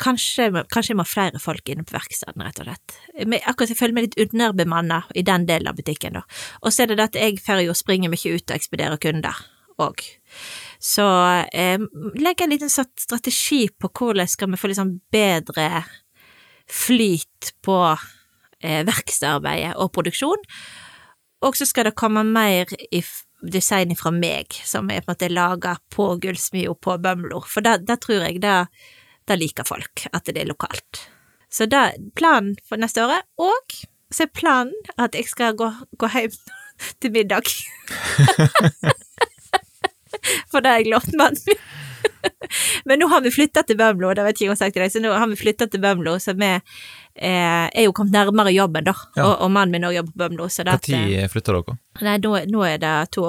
Kanskje, 0.00 0.48
kanskje 0.72 0.94
jeg 0.94 0.98
må 0.98 1.04
ha 1.04 1.10
flere 1.10 1.40
folk 1.42 1.68
inne 1.68 1.84
på 1.84 1.94
verkstedet, 1.96 2.40
rett 2.40 2.60
og 2.62 2.68
slett. 2.68 2.98
Men 3.20 3.40
akkurat 3.44 3.72
jeg 3.72 3.80
føler 3.80 3.96
meg 3.96 4.08
litt 4.08 4.20
underbemanna 4.24 5.02
i 5.12 5.24
den 5.26 5.46
delen 5.48 5.68
av 5.68 5.78
butikken, 5.78 6.16
da. 6.16 6.24
Og 6.64 6.72
så 6.72 6.84
er 6.84 6.92
det 6.92 7.00
det 7.00 7.08
at 7.10 7.18
jeg 7.20 7.40
får 7.44 7.64
jo 7.66 7.76
springe 7.76 8.08
mye 8.12 8.36
ut 8.36 8.46
og 8.46 8.56
ekspedere 8.56 9.00
kunder 9.02 9.42
òg. 9.80 10.04
Så 10.80 11.06
eh, 11.52 11.80
legg 12.20 12.40
en 12.40 12.52
liten 12.52 12.72
strategi 12.72 13.66
på 13.72 13.90
hvordan 13.92 14.28
skal 14.28 14.52
vi 14.52 14.60
få 14.60 14.72
liksom 14.72 14.94
bedre 15.12 15.84
flyt 16.70 17.54
på 17.64 17.78
eh, 18.60 18.84
verkstedarbeidet 18.88 19.74
og 19.80 19.92
produksjon. 19.96 20.44
Og 21.44 21.56
så 21.56 21.66
skal 21.68 21.88
det 21.88 21.96
komme 21.98 22.24
mer 22.26 22.68
i 22.92 23.02
design 23.40 23.94
fra 23.96 24.12
meg, 24.12 24.52
som 24.68 24.90
er 24.92 25.00
på 25.00 25.10
en 25.10 25.14
måte 25.14 25.32
laga 25.32 25.76
på 25.92 26.12
Gullsmia 26.20 26.74
på 26.76 26.96
Bømlo, 27.00 27.40
for 27.48 27.64
da, 27.64 27.78
da 27.80 27.96
tror 27.96 28.26
jeg 28.26 28.42
da, 28.44 28.66
da 29.30 29.38
liker 29.38 29.68
folk, 29.68 30.06
at 30.12 30.26
det 30.26 30.42
er 30.42 30.50
lokalt. 30.50 31.04
Så 31.50 31.66
da 31.70 31.90
planen 32.18 32.56
for 32.66 32.80
neste 32.80 33.04
året, 33.04 33.26
og 33.38 33.76
så 34.10 34.26
er 34.26 34.34
planen 34.34 34.74
at 34.98 35.14
jeg 35.14 35.28
skal 35.30 35.54
gå, 35.58 35.70
gå 35.98 36.10
hjem 36.14 36.34
til 37.02 37.14
middag. 37.14 37.46
for 40.50 40.62
det 40.62 40.72
har 40.72 40.82
jeg 40.82 40.92
lovt 40.92 41.14
mannen 41.18 41.46
min. 41.46 41.62
Men 42.88 43.00
nå 43.00 43.08
har 43.10 43.20
vi 43.20 43.32
flytta 43.32 43.62
til 43.66 43.76
Bømlo, 43.76 44.12
det 44.16 44.24
vet 44.24 44.36
ikke 44.36 44.46
jeg 44.46 44.50
om 44.50 44.54
jeg 44.54 44.56
har 44.56 44.64
sagt 44.64 44.76
til 44.76 44.84
deg, 44.84 44.92
så 44.92 45.02
nå 45.04 45.12
har 45.14 45.30
vi 45.30 45.38
flytta 45.38 45.68
til 45.70 45.82
Bømlo, 45.82 46.16
så 46.22 46.34
vi 46.38 46.50
eh, 46.50 47.66
er 47.68 47.86
jo 47.86 47.94
kommet 47.96 48.16
nærmere 48.16 48.54
jobben, 48.54 48.86
da. 48.88 48.94
Ja. 49.16 49.26
Og, 49.26 49.34
og 49.46 49.52
mannen 49.54 49.76
min 49.76 49.88
òg 49.88 49.96
jobber 49.98 50.14
på 50.14 50.22
Bømlo. 50.24 50.48
Så 50.52 50.66
det 50.66 50.76
at, 50.78 50.88
eh, 50.88 51.08
Når 51.20 51.32
flytta 51.34 51.56
dere? 51.56 51.76
Nei, 52.06 52.16
nå, 52.24 52.34
nå 52.54 52.64
er 52.66 52.80
det 52.82 52.94
to, 53.16 53.26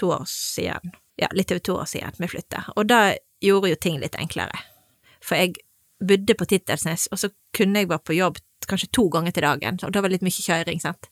to 0.00 0.12
år 0.16 0.26
siden. 0.30 0.94
Ja, 1.20 1.30
litt 1.36 1.52
over 1.52 1.64
to 1.64 1.78
år 1.82 1.88
siden 1.90 2.20
vi 2.20 2.30
flytta. 2.32 2.66
Og 2.76 2.86
da 2.88 3.00
gjorde 3.44 3.72
jo 3.72 3.80
ting 3.80 3.98
litt 4.00 4.16
enklere. 4.20 4.64
For 5.24 5.40
jeg 5.40 5.58
bodde 6.00 6.36
på 6.36 6.46
Tittelsnes, 6.48 7.08
og 7.12 7.20
så 7.20 7.30
kunne 7.56 7.82
jeg 7.82 7.90
være 7.90 8.06
på 8.06 8.16
jobb 8.16 8.40
kanskje 8.70 8.90
to 8.94 9.08
ganger 9.12 9.34
til 9.34 9.44
dagen, 9.46 9.80
og 9.82 9.92
da 9.92 10.02
var 10.02 10.10
det 10.10 10.18
litt 10.18 10.26
mye 10.26 10.44
kjøring, 10.44 10.80
sant. 10.82 11.08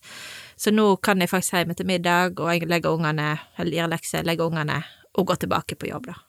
Så 0.59 0.71
nå 0.71 0.85
kan 1.03 1.19
jeg 1.19 1.31
faktisk 1.31 1.57
hjem 1.57 1.73
etter 1.73 1.87
middag, 1.87 2.39
og 2.39 2.53
jeg 2.53 2.69
legger 2.69 2.95
ungene, 2.95 3.33
eller 3.59 3.79
gjør 3.79 3.93
lekser, 3.95 4.27
legger 4.27 4.49
ungene, 4.49 4.79
og 5.17 5.27
går 5.29 5.41
tilbake 5.43 5.77
på 5.79 5.89
jobb, 5.89 6.11
da. 6.11 6.19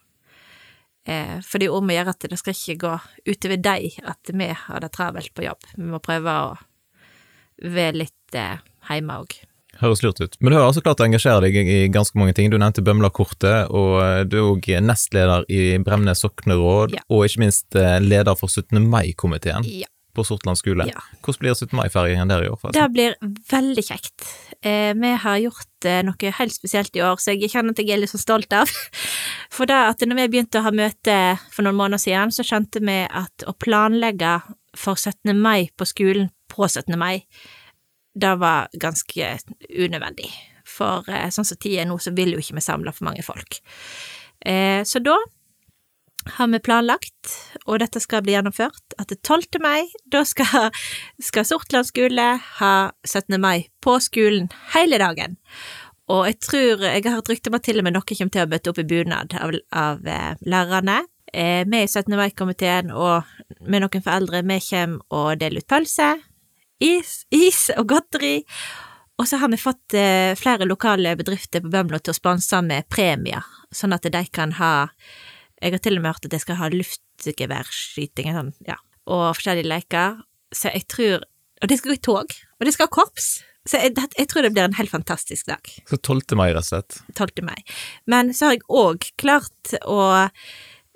Eh, 1.08 1.36
for 1.44 1.58
det 1.58 1.66
er 1.66 1.70
jo 1.70 1.78
om 1.80 1.90
å 1.90 1.94
gjøre 1.94 2.12
at 2.12 2.26
det 2.28 2.38
skal 2.40 2.56
ikke 2.56 2.80
gå 2.82 2.96
utover 3.30 3.62
deg 3.64 3.94
at 4.04 4.32
vi 4.36 4.50
har 4.64 4.82
det 4.84 4.90
travelt 4.92 5.32
på 5.34 5.46
jobb. 5.46 5.70
Vi 5.76 5.86
må 5.88 6.00
prøve 6.04 6.34
å 6.44 6.50
være 7.64 8.02
litt 8.02 8.36
eh, 8.36 8.60
hjemme 8.90 9.20
òg. 9.22 9.38
Høres 9.80 10.02
lurt 10.04 10.20
ut. 10.20 10.34
Men 10.40 10.52
du 10.52 10.58
har 10.58 10.66
altså 10.68 10.82
klart 10.84 11.00
å 11.00 11.06
engasjere 11.06 11.40
deg 11.46 11.56
i 11.60 11.78
ganske 11.92 12.18
mange 12.20 12.34
ting. 12.36 12.50
Du 12.52 12.58
nevnte 12.60 12.82
Bømla-kortet, 12.84 13.70
og 13.72 13.94
eh, 14.04 14.24
du 14.28 14.36
er 14.40 14.48
òg 14.50 14.68
nestleder 14.84 15.46
i 15.48 15.78
Bremnes 15.84 16.20
sokneråd, 16.20 16.98
Ja. 16.98 17.04
og 17.08 17.24
ikke 17.24 17.40
minst 17.46 17.74
eh, 17.80 17.96
leder 18.04 18.36
for 18.36 18.48
17. 18.52 18.76
mai-komiteen 18.92 19.64
Ja. 19.64 19.88
på 20.14 20.24
Sortland 20.26 20.58
skole. 20.58 20.84
Ja. 20.90 21.00
Hvordan 21.22 21.40
blir 21.40 21.54
17. 21.54 21.76
mai-feiringen 21.78 22.28
der 22.28 22.44
i 22.44 22.48
år? 22.50 22.58
Det 22.76 22.86
blir 22.92 23.14
veldig 23.50 23.84
kjekt. 23.86 24.26
Eh, 24.60 24.92
vi 24.98 25.12
har 25.24 25.38
gjort 25.46 25.86
eh, 25.88 26.02
noe 26.04 26.32
helt 26.40 26.52
spesielt 26.52 26.94
i 26.98 27.00
år, 27.06 27.16
så 27.22 27.32
jeg 27.32 27.48
kjenner 27.54 27.70
at 27.72 27.78
jeg 27.80 27.94
er 27.94 28.02
litt 28.02 28.10
så 28.12 28.20
stolt 28.20 28.52
av. 28.52 28.68
For 29.54 29.64
da 29.70 29.88
at 29.94 30.02
når 30.04 30.20
vi 30.24 30.28
begynte 30.34 30.60
å 30.60 30.66
ha 30.66 30.70
møte 30.74 31.14
for 31.50 31.64
noen 31.64 31.78
måneder 31.78 32.02
siden, 32.04 32.30
så 32.34 32.44
skjønte 32.46 32.82
vi 32.84 33.00
at 33.08 33.46
å 33.48 33.54
planlegge 33.58 34.36
for 34.76 34.94
17. 34.94 35.32
mai 35.34 35.70
på 35.74 35.86
skolen 35.88 36.28
på 36.52 36.66
17. 36.68 36.94
mai, 36.98 37.24
det 38.20 38.36
var 38.40 38.70
ganske 38.80 39.34
unødvendig. 39.68 40.30
For 40.70 41.08
eh, 41.10 41.28
sånn 41.34 41.48
som 41.48 41.58
tida 41.60 41.84
er 41.84 41.90
nå, 41.90 41.98
så 41.98 42.14
vil 42.16 42.34
jo 42.34 42.42
ikke 42.42 42.58
vi 42.58 42.64
samle 42.64 42.94
for 42.94 43.08
mange 43.08 43.24
folk. 43.26 43.60
Eh, 44.46 44.82
så 44.86 45.02
da 45.02 45.16
har 46.36 46.50
vi 46.52 46.60
planlagt, 46.60 47.34
og 47.64 47.80
dette 47.80 48.00
skal 48.02 48.22
bli 48.24 48.34
gjennomført, 48.34 48.96
at 49.00 49.08
det 49.08 49.22
12. 49.24 49.60
mai, 49.64 49.88
da 50.12 50.22
skal, 50.28 50.68
skal 51.30 51.46
Sortland 51.48 51.88
skole 51.88 52.26
ha 52.60 52.74
17. 53.06 53.38
mai 53.40 53.70
på 53.84 53.96
skolen 54.04 54.50
hele 54.74 55.00
dagen. 55.00 55.38
Og 56.10 56.26
jeg 56.26 56.40
tror, 56.42 56.84
jeg 56.84 57.06
har 57.06 57.16
hørt 57.16 57.30
rykte 57.30 57.52
om 57.52 57.56
at 57.56 57.64
til 57.64 57.80
og 57.80 57.86
med 57.86 57.94
noen 57.94 58.08
kommer 58.10 58.34
til 58.34 58.44
å 58.44 58.50
møte 58.50 58.72
opp 58.72 58.80
i 58.82 58.88
bunad 58.90 59.36
av, 59.38 59.54
av 59.70 60.06
eh, 60.06 60.34
lærerne. 60.42 61.00
Vi 61.30 61.78
i 61.78 61.86
17. 61.86 62.10
mai-komiteen 62.18 62.88
og 62.90 63.28
med 63.62 63.84
noen 63.84 64.02
foreldre, 64.02 64.40
vi 64.42 64.56
kommer 64.66 65.04
og 65.14 65.38
deler 65.38 65.62
ut 65.62 65.68
pølse, 65.70 66.08
is, 66.80 67.24
is 67.30 67.68
og 67.76 67.88
godteri. 67.92 68.40
Og 69.20 69.28
så 69.28 69.36
har 69.36 69.50
vi 69.52 69.60
fått 69.60 69.94
eh, 69.98 70.32
flere 70.38 70.64
lokale 70.68 71.12
bedrifter 71.18 71.60
på 71.60 71.72
Bømlo 71.72 72.00
til 72.00 72.14
å 72.14 72.16
sponse 72.16 72.62
med 72.64 72.88
premier, 72.88 73.44
sånn 73.72 73.92
at 73.92 74.08
de 74.08 74.22
kan 74.32 74.56
ha 74.56 74.88
Jeg 75.60 75.74
har 75.74 75.82
til 75.84 75.98
og 75.98 76.02
med 76.02 76.14
hørt 76.14 76.24
at 76.24 76.32
de 76.32 76.40
skal 76.40 76.56
ha 76.56 76.70
luftgeværskyting 76.72 78.32
sånn, 78.32 78.54
ja, 78.64 78.78
og 79.04 79.36
forskjellige 79.36 79.68
leker. 79.68 80.22
Så 80.56 80.72
jeg 80.72 80.88
tror 80.88 81.26
Og 81.60 81.68
de 81.68 81.76
skal 81.76 81.92
gå 81.92 81.98
i 81.98 82.00
tog, 82.00 82.32
og 82.56 82.64
de 82.64 82.72
skal 82.72 82.88
ha 82.88 82.94
korps. 82.94 83.42
Så 83.68 83.76
jeg, 83.76 83.92
jeg 84.16 84.28
tror 84.30 84.46
det 84.46 84.54
blir 84.54 84.64
en 84.64 84.78
helt 84.78 84.88
fantastisk 84.88 85.50
dag. 85.50 85.68
Så 85.84 85.98
12. 86.00 86.32
mai, 86.40 86.48
rett 86.56 86.64
og 86.64 86.70
slett. 86.70 87.02
12. 87.12 87.42
mai. 87.44 87.58
Men 88.08 88.32
så 88.32 88.48
har 88.48 88.56
jeg 88.56 88.64
òg 88.72 89.04
klart 89.20 89.74
å 89.84 90.00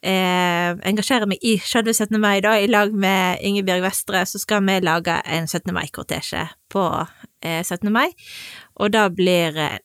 eh, 0.04 0.70
engasjere 0.88 1.28
meg 1.28 1.42
i 1.44 1.56
selve 1.64 1.94
17. 1.94 2.18
mai, 2.20 2.38
da. 2.44 2.54
I 2.60 2.68
lag 2.70 2.92
med 2.92 3.42
Ingebjørg 3.44 3.86
Vestre 3.86 4.24
så 4.28 4.40
skal 4.42 4.64
vi 4.66 4.78
lage 4.84 5.16
en 5.24 5.48
17. 5.48 5.72
mai-kortesje 5.74 6.46
på 6.72 6.84
eh, 7.42 7.62
17. 7.62 7.90
mai. 7.92 8.10
Og 8.80 8.92
da 8.94 9.08
blir 9.12 9.58
eh, 9.58 9.78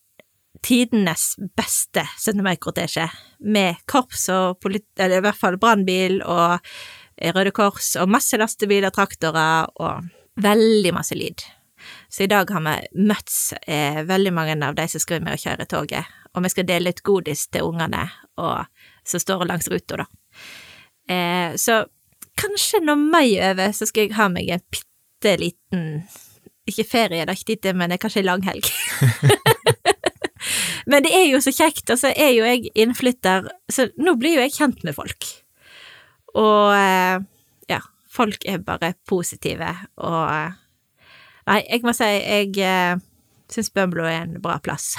tidenes 0.65 1.33
beste 1.57 2.05
17. 2.17 2.43
mai-kortesje 2.45 3.09
med 3.39 3.79
korps 3.89 4.27
og 4.33 4.59
polit... 4.63 4.87
Eller 4.99 5.21
i 5.21 5.27
hvert 5.27 5.39
fall 5.39 5.59
brannbil 5.61 6.19
og 6.25 6.57
eh, 6.57 7.31
Røde 7.35 7.55
Kors 7.55 7.95
og 7.99 8.11
masse 8.11 8.39
lastebiler, 8.39 8.93
traktorer 8.95 9.71
og 9.79 10.09
veldig 10.39 10.93
masse 10.95 11.15
lyd. 11.17 11.43
Så 12.09 12.23
i 12.23 12.27
dag 12.31 12.49
har 12.51 12.63
vi 12.65 13.03
møtt 13.07 13.31
eh, 13.67 14.03
veldig 14.07 14.33
mange 14.35 14.57
av 14.65 14.75
de 14.75 14.87
som 14.91 15.01
skal 15.01 15.19
være 15.19 15.27
med 15.27 15.37
og 15.37 15.43
kjøre 15.45 15.67
toget, 15.69 16.15
og 16.35 16.43
vi 16.43 16.51
skal 16.51 16.67
dele 16.67 16.91
ut 16.91 17.03
godis 17.05 17.45
til 17.47 17.69
ungene 17.69 18.03
og, 18.39 18.65
som 19.07 19.21
står 19.21 19.45
langs 19.49 19.69
ruta, 19.71 20.03
da. 20.03 20.05
Eh, 21.09 21.55
så 21.57 21.83
kanskje 22.39 22.81
når 22.85 22.99
mai 23.01 23.35
er 23.35 23.53
over, 23.53 23.73
så 23.75 23.87
skal 23.89 24.07
jeg 24.07 24.17
ha 24.17 24.29
meg 24.31 24.51
en 24.53 24.65
bitte 24.71 25.35
liten 25.41 25.85
Ikke 26.69 26.85
ferie, 26.85 27.25
det 27.25 27.33
er 27.33 27.39
ikke 27.39 27.57
til, 27.63 27.75
men 27.75 27.89
det 27.89 27.97
er 27.97 28.03
kanskje 28.03 28.21
en 28.21 28.27
lang 28.27 28.43
helg. 28.45 28.67
men 30.91 31.01
det 31.01 31.11
er 31.17 31.25
jo 31.31 31.39
så 31.41 31.53
kjekt, 31.55 31.89
og 31.89 31.97
så 31.97 32.11
er 32.13 32.29
jo 32.35 32.45
jeg 32.45 32.69
innflytter, 32.77 33.49
så 33.73 33.87
nå 33.97 34.13
blir 34.21 34.37
jo 34.37 34.43
jeg 34.45 34.53
kjent 34.53 34.83
med 34.85 34.93
folk. 34.93 35.31
Og 36.37 36.75
eh, 36.77 37.25
ja, 37.73 37.81
folk 38.13 38.45
er 38.45 38.61
bare 38.61 38.93
positive, 39.09 39.71
og 39.97 40.21
eh, 40.29 40.57
Nei, 41.49 41.63
jeg 41.65 41.81
må 41.81 41.95
si 41.97 42.05
jeg 42.05 42.51
eh, 42.61 42.99
syns 43.49 43.71
Bømlo 43.73 44.05
er 44.05 44.27
en 44.27 44.37
bra 44.43 44.59
plass. 44.61 44.91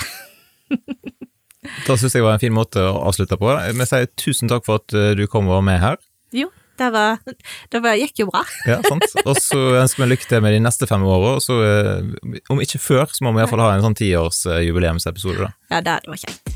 Da 1.86 1.96
syns 1.98 2.16
jeg 2.16 2.24
var 2.24 2.36
en 2.36 2.42
fin 2.42 2.54
måte 2.54 2.82
å 2.82 3.04
avslutte 3.08 3.38
på. 3.40 3.52
Vi 3.76 3.88
sier 3.88 4.08
tusen 4.20 4.50
takk 4.50 4.66
for 4.66 4.82
at 4.82 4.96
eh, 4.96 5.12
du 5.18 5.26
kom 5.30 5.48
og 5.50 5.58
var 5.58 5.66
med 5.66 5.80
her. 5.82 6.00
jo, 6.36 6.50
det, 6.80 6.90
var, 6.94 7.18
det 7.72 7.80
var, 7.84 7.98
gikk 8.00 8.22
jo 8.22 8.28
bra. 8.30 8.42
Ja, 8.68 8.78
sant? 8.86 9.04
Og 9.26 9.36
så 9.42 9.60
ønsker 9.82 10.04
vi 10.04 10.10
lykke 10.14 10.28
til 10.30 10.44
med 10.44 10.56
de 10.56 10.62
neste 10.64 10.88
fem 10.90 11.04
åra. 11.04 11.36
Så 11.44 11.58
eh, 11.66 12.40
om 12.52 12.62
ikke 12.62 12.80
før, 12.80 13.06
så 13.12 13.26
må 13.26 13.34
vi 13.36 13.42
iallfall 13.42 13.64
ha 13.66 13.74
en 13.76 13.84
sånn 13.84 13.98
tiårsjubileumsepisode, 14.00 15.44
da. 15.44 15.52
Ja, 15.74 15.84
det, 15.84 16.00
det 16.06 16.14
var 16.14 16.24
kjekt. 16.24 16.49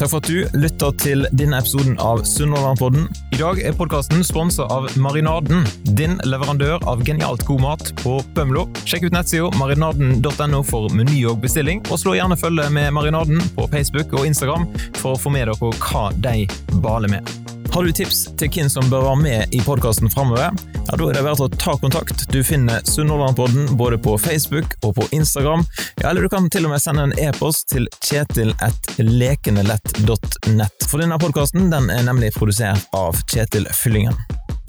Takk 0.00 0.08
for 0.14 0.22
at 0.22 0.28
du 0.32 0.56
lytter 0.56 0.94
til 0.96 1.26
denne 1.36 1.58
episoden 1.60 1.98
av 2.00 2.22
Sunnhordlandpodden. 2.24 3.02
I 3.36 3.40
dag 3.42 3.58
er 3.60 3.74
podkasten 3.76 4.24
sponsa 4.24 4.64
av 4.72 4.86
Marinaden, 4.96 5.66
din 5.98 6.16
leverandør 6.24 6.80
av 6.88 7.04
genialt 7.04 7.44
god 7.44 7.60
mat 7.66 7.92
på 8.00 8.14
Bømlo. 8.32 8.64
Sjekk 8.88 9.10
ut 9.10 9.18
nettsida 9.18 9.52
marinaden.no 9.60 10.62
for 10.64 10.88
meny 10.96 11.20
og 11.28 11.44
bestilling, 11.44 11.84
og 11.92 12.00
slå 12.00 12.16
gjerne 12.16 12.40
følge 12.40 12.70
med 12.72 12.94
Marinaden 12.96 13.44
på 13.58 13.68
Facebook 13.76 14.16
og 14.16 14.24
Instagram 14.32 14.64
for 15.02 15.12
å 15.18 15.20
få 15.20 15.36
med 15.36 15.50
dere 15.52 15.74
hva 15.84 16.08
de 16.16 16.48
baler 16.80 17.18
med. 17.18 17.49
Har 17.72 17.84
du 17.84 17.92
tips 17.92 18.24
til 18.34 18.48
hvem 18.50 18.68
som 18.70 18.90
bør 18.90 19.00
være 19.04 19.16
med 19.20 19.54
i 19.54 19.60
podkasten 19.62 20.10
framover? 20.10 20.50
Ja, 20.88 20.96
da 20.98 21.04
er 21.06 21.14
det 21.14 21.22
verdt 21.22 21.40
å 21.44 21.48
ta 21.54 21.76
kontakt. 21.78 22.26
Du 22.34 22.42
finner 22.42 22.82
Sunnhordlandpodden 22.88 23.76
både 23.78 23.98
på 24.02 24.18
Facebook 24.18 24.74
og 24.82 24.94
på 24.98 25.06
Instagram. 25.14 25.62
Ja, 26.00 26.10
eller 26.10 26.22
du 26.26 26.28
kan 26.32 26.50
til 26.50 26.66
og 26.66 26.70
med 26.74 26.82
sende 26.82 27.02
en 27.06 27.14
e-post 27.22 27.70
til 27.70 27.86
kjetil.lekenelett.nett. 28.08 30.86
For 30.90 30.98
denne 30.98 31.18
podkasten 31.22 31.70
den 31.70 31.86
er 31.94 32.02
nemlig 32.10 32.34
produsert 32.34 32.82
av 32.96 33.14
Kjetil 33.30 33.70
Fyllingen. 33.70 34.18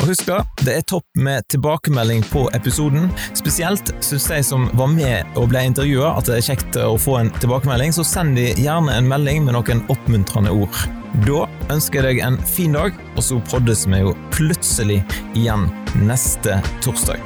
Og 0.02 0.10
husk 0.10 0.26
da, 0.26 0.40
det 0.66 0.74
er 0.80 0.86
topp 0.90 1.06
med 1.22 1.46
tilbakemelding 1.54 2.24
på 2.32 2.48
episoden. 2.58 3.12
Spesielt 3.38 3.92
syns 4.02 4.26
jeg 4.34 4.48
som 4.48 4.66
var 4.80 4.90
med 4.90 5.38
og 5.38 5.52
ble 5.52 5.62
intervjua 5.70 6.16
at 6.18 6.26
det 6.26 6.40
er 6.40 6.48
kjekt 6.48 6.80
å 6.82 6.96
få 6.98 7.20
en 7.20 7.30
tilbakemelding, 7.38 7.94
så 7.94 8.06
send 8.08 8.34
de 8.40 8.50
gjerne 8.58 8.98
en 8.98 9.12
melding 9.12 9.46
med 9.46 9.54
noen 9.60 9.86
oppmuntrende 9.94 10.56
ord. 10.64 10.82
Da 11.28 11.46
ønsker 11.70 12.02
jeg 12.02 12.18
deg 12.18 12.26
en 12.26 12.42
fin 12.50 12.74
dag, 12.74 12.98
og 13.14 13.22
så 13.28 13.38
poddes 13.52 13.86
vi 13.86 14.02
jo 14.02 14.18
plutselig 14.34 15.04
igjen 15.38 15.70
neste 16.08 16.58
torsdag. 16.82 17.22